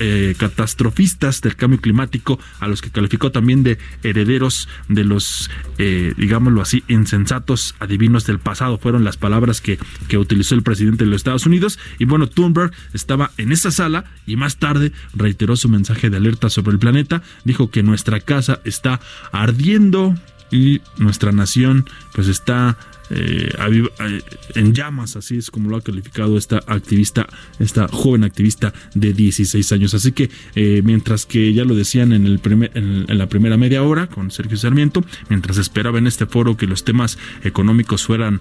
eh, 0.00 0.34
catastrofistas 0.38 1.40
del 1.40 1.56
cambio 1.56 1.80
climático, 1.80 2.38
a 2.60 2.68
los 2.68 2.82
que 2.82 2.90
calificó 2.90 3.30
también 3.30 3.62
de 3.62 3.78
herederos 4.02 4.68
de 4.88 5.04
los, 5.04 5.50
eh, 5.78 6.14
digámoslo 6.16 6.62
así, 6.62 6.82
insensatos 6.88 7.75
adivinos 7.78 8.26
del 8.26 8.38
pasado. 8.38 8.78
Fueron 8.78 9.04
las 9.04 9.16
palabras 9.16 9.60
que, 9.60 9.78
que 10.08 10.18
utilizó 10.18 10.54
el 10.54 10.62
presidente 10.62 11.04
de 11.04 11.10
los 11.10 11.16
Estados 11.16 11.46
Unidos. 11.46 11.78
Y 11.98 12.04
bueno, 12.04 12.28
Thunberg 12.28 12.72
estaba 12.92 13.30
en 13.36 13.52
esa 13.52 13.70
sala 13.70 14.04
y 14.26 14.36
más 14.36 14.56
tarde 14.56 14.92
reiteró 15.14 15.56
su 15.56 15.68
mensaje 15.68 16.10
de 16.10 16.16
alerta 16.16 16.50
sobre 16.50 16.72
el 16.72 16.78
planeta. 16.78 17.22
Dijo 17.44 17.70
que 17.70 17.82
nuestra 17.82 18.20
casa 18.20 18.60
está 18.64 19.00
ardiendo 19.32 20.14
y 20.50 20.80
nuestra 20.98 21.32
nación 21.32 21.86
pues 22.14 22.28
está 22.28 22.76
eh, 23.10 23.50
eh, 23.58 24.22
en 24.54 24.74
llamas, 24.74 25.16
así 25.16 25.36
es 25.36 25.50
como 25.50 25.70
lo 25.70 25.76
ha 25.76 25.80
calificado 25.80 26.36
esta 26.36 26.62
activista, 26.66 27.26
esta 27.58 27.88
joven 27.88 28.24
activista 28.24 28.72
de 28.94 29.12
16 29.12 29.72
años. 29.72 29.94
Así 29.94 30.12
que 30.12 30.30
eh, 30.54 30.82
mientras 30.84 31.26
que 31.26 31.52
ya 31.52 31.64
lo 31.64 31.74
decían 31.74 32.12
en, 32.12 32.26
el 32.26 32.38
primer, 32.38 32.70
en, 32.74 33.06
la 33.16 33.28
primera 33.28 33.56
media 33.56 33.82
hora 33.82 34.08
con 34.08 34.30
Sergio 34.30 34.56
Sarmiento, 34.56 35.04
mientras 35.28 35.58
esperaba 35.58 35.98
en 35.98 36.06
este 36.06 36.26
foro 36.26 36.56
que 36.56 36.66
los 36.66 36.84
temas 36.84 37.18
económicos 37.44 38.04
fueran, 38.04 38.40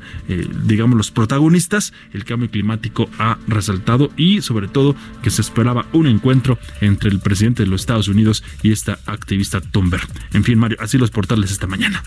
digamos, 0.66 0.98
los 0.98 1.12
protagonistas, 1.12 1.94
el 2.14 2.26
cambio 2.26 2.50
climático 2.50 3.10
ha 3.18 3.38
resaltado 3.48 4.12
y 4.18 4.42
sobre 4.42 4.68
todo 4.68 4.96
que 5.22 5.30
se 5.30 5.42
esperaba 5.42 5.86
un 5.94 6.08
encuentro 6.08 6.58
entre 6.82 7.10
el 7.10 7.20
presidente 7.20 7.64
de 7.64 7.70
los 7.70 7.82
Estados 7.82 8.08
Unidos 8.08 8.44
y 8.64 8.72
esta 8.72 9.00
activista 9.06 9.62
Thunberg. 9.62 10.08
En 10.34 10.44
fin, 10.44 10.58
Mario, 10.58 10.78
así 10.80 10.98
los 10.98 11.12
portales 11.12 11.52
esta 11.52 11.68
mañana. 11.68 12.04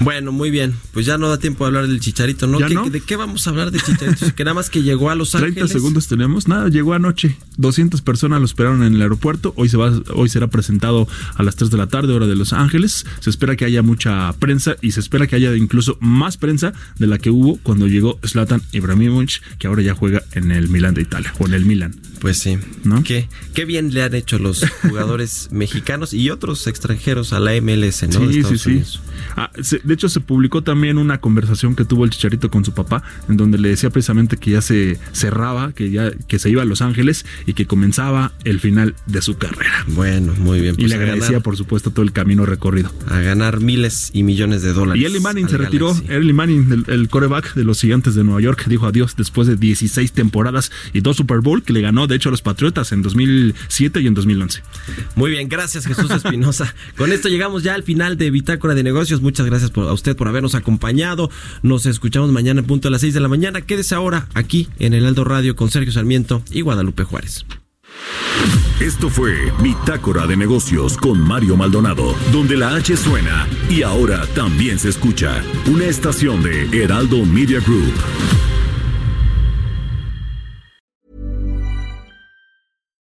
Bueno, 0.00 0.32
muy 0.32 0.50
bien, 0.50 0.74
pues 0.92 1.06
ya 1.06 1.18
no 1.18 1.28
da 1.28 1.38
tiempo 1.38 1.64
de 1.64 1.68
hablar 1.68 1.83
del 1.86 2.00
Chicharito, 2.00 2.46
¿no? 2.46 2.58
¿De 2.58 3.00
qué 3.00 3.16
vamos 3.16 3.46
a 3.46 3.50
hablar 3.50 3.70
de 3.70 3.80
Chicharito? 3.80 4.34
que 4.34 4.44
nada 4.44 4.54
más 4.54 4.70
que 4.70 4.82
llegó 4.82 5.10
a 5.10 5.14
Los 5.14 5.34
Ángeles. 5.34 5.54
30 5.54 5.72
segundos 5.72 6.08
tenemos. 6.08 6.48
Nada, 6.48 6.68
llegó 6.68 6.94
anoche. 6.94 7.36
200 7.56 8.02
personas 8.02 8.40
lo 8.40 8.46
esperaron 8.46 8.82
en 8.82 8.94
el 8.94 9.02
aeropuerto. 9.02 9.52
Hoy 9.56 9.68
se 9.68 9.76
va, 9.76 9.92
hoy 10.14 10.28
será 10.28 10.48
presentado 10.48 11.06
a 11.34 11.42
las 11.42 11.56
3 11.56 11.70
de 11.70 11.76
la 11.76 11.86
tarde, 11.86 12.12
hora 12.12 12.26
de 12.26 12.34
Los 12.34 12.52
Ángeles. 12.52 13.06
Se 13.20 13.30
espera 13.30 13.56
que 13.56 13.64
haya 13.64 13.82
mucha 13.82 14.32
prensa 14.34 14.76
y 14.80 14.92
se 14.92 15.00
espera 15.00 15.26
que 15.26 15.36
haya 15.36 15.54
incluso 15.56 15.96
más 16.00 16.36
prensa 16.36 16.72
de 16.98 17.06
la 17.06 17.18
que 17.18 17.30
hubo 17.30 17.58
cuando 17.62 17.86
llegó 17.86 18.18
Zlatan 18.26 18.62
Ibrahimovic, 18.72 19.40
que 19.58 19.66
ahora 19.66 19.82
ya 19.82 19.94
juega 19.94 20.22
en 20.32 20.50
el 20.50 20.68
Milan 20.68 20.94
de 20.94 21.02
Italia 21.02 21.32
o 21.38 21.46
en 21.46 21.54
el 21.54 21.64
Milan. 21.64 21.94
Pues 22.20 22.38
sí. 22.38 22.58
¿No? 22.84 23.02
Qué, 23.02 23.28
qué 23.52 23.64
bien 23.64 23.92
le 23.92 24.02
han 24.02 24.14
hecho 24.14 24.38
los 24.38 24.64
jugadores 24.82 25.48
mexicanos 25.52 26.14
y 26.14 26.30
otros 26.30 26.66
extranjeros 26.66 27.32
a 27.32 27.40
la 27.40 27.52
MLS, 27.60 28.08
¿no? 28.08 28.32
Sí, 28.32 28.42
sí, 28.42 28.58
sí. 28.58 28.82
Ah, 29.36 29.50
de 29.54 29.94
hecho, 29.94 30.08
se 30.08 30.20
publicó 30.20 30.62
también 30.62 30.98
una 30.98 31.20
conversación 31.20 31.73
que 31.74 31.84
tuvo 31.84 32.04
el 32.04 32.10
Chicharito 32.10 32.50
con 32.50 32.64
su 32.64 32.72
papá, 32.72 33.02
en 33.28 33.36
donde 33.36 33.58
le 33.58 33.68
decía 33.68 33.90
precisamente 33.90 34.36
que 34.36 34.52
ya 34.52 34.60
se 34.60 34.98
cerraba, 35.12 35.72
que 35.72 35.90
ya 35.90 36.10
que 36.28 36.38
se 36.38 36.50
iba 36.50 36.62
a 36.62 36.64
Los 36.64 36.82
Ángeles 36.82 37.26
y 37.46 37.54
que 37.54 37.66
comenzaba 37.66 38.32
el 38.44 38.60
final 38.60 38.94
de 39.06 39.22
su 39.22 39.36
carrera. 39.36 39.84
Bueno, 39.88 40.34
muy 40.38 40.60
bien. 40.60 40.74
y 40.74 40.82
pues 40.82 40.90
le 40.90 40.96
agradecía, 40.96 41.40
por 41.40 41.56
supuesto, 41.56 41.90
todo 41.90 42.02
el 42.02 42.12
camino 42.12 42.46
recorrido. 42.46 42.90
A 43.08 43.20
ganar 43.20 43.60
miles 43.60 44.10
y 44.12 44.22
millones 44.22 44.62
de 44.62 44.72
dólares. 44.72 45.02
Y 45.02 45.06
Eli 45.06 45.20
Manning 45.20 45.48
se 45.48 45.56
retiró. 45.56 45.96
Eli 46.08 46.32
Manning, 46.32 46.84
el, 46.86 47.08
coreback 47.08 47.54
de 47.54 47.64
los 47.64 47.80
gigantes 47.80 48.14
de 48.14 48.24
Nueva 48.24 48.40
York, 48.40 48.64
dijo 48.66 48.86
adiós 48.86 49.14
después 49.16 49.46
de 49.46 49.56
16 49.56 50.12
temporadas 50.12 50.70
y 50.92 51.00
dos 51.00 51.16
Super 51.16 51.40
Bowl 51.40 51.62
que 51.62 51.72
le 51.72 51.80
ganó, 51.80 52.06
de 52.06 52.16
hecho, 52.16 52.28
a 52.28 52.32
los 52.32 52.42
Patriotas 52.42 52.92
en 52.92 53.02
2007 53.02 54.00
y 54.00 54.06
en 54.06 54.14
2011. 54.14 54.62
Muy 55.14 55.30
bien, 55.30 55.48
gracias 55.48 55.86
Jesús 55.86 56.10
Espinosa. 56.10 56.74
Con 56.96 57.12
esto 57.12 57.28
llegamos 57.28 57.62
ya 57.62 57.74
al 57.74 57.82
final 57.82 58.16
de 58.16 58.30
Bitácora 58.30 58.74
de 58.74 58.82
Negocios. 58.82 59.20
Muchas 59.20 59.46
gracias 59.46 59.72
a 59.74 59.92
usted 59.92 60.16
por 60.16 60.28
habernos 60.28 60.54
acompañado. 60.54 61.30
Nos 61.64 61.86
escuchamos 61.86 62.30
mañana 62.30 62.60
en 62.60 62.66
punto 62.66 62.88
a 62.88 62.90
las 62.90 63.00
6 63.00 63.14
de 63.14 63.20
la 63.20 63.28
mañana. 63.28 63.62
Quédese 63.62 63.94
ahora 63.94 64.28
aquí 64.34 64.68
en 64.78 64.92
el 64.92 65.06
Aldo 65.06 65.24
Radio 65.24 65.56
con 65.56 65.70
Sergio 65.70 65.92
Sarmiento 65.92 66.42
y 66.50 66.60
Guadalupe 66.60 67.04
Juárez. 67.04 67.46
Esto 68.80 69.08
fue 69.08 69.50
Bitácora 69.62 70.26
de 70.26 70.36
Negocios 70.36 70.98
con 70.98 71.18
Mario 71.18 71.56
Maldonado, 71.56 72.14
donde 72.32 72.58
la 72.58 72.74
H 72.74 72.98
suena 72.98 73.48
y 73.70 73.80
ahora 73.80 74.26
también 74.34 74.78
se 74.78 74.90
escucha 74.90 75.42
una 75.66 75.86
estación 75.86 76.42
de 76.42 76.82
Heraldo 76.82 77.24
Media 77.24 77.60
Group. 77.60 77.94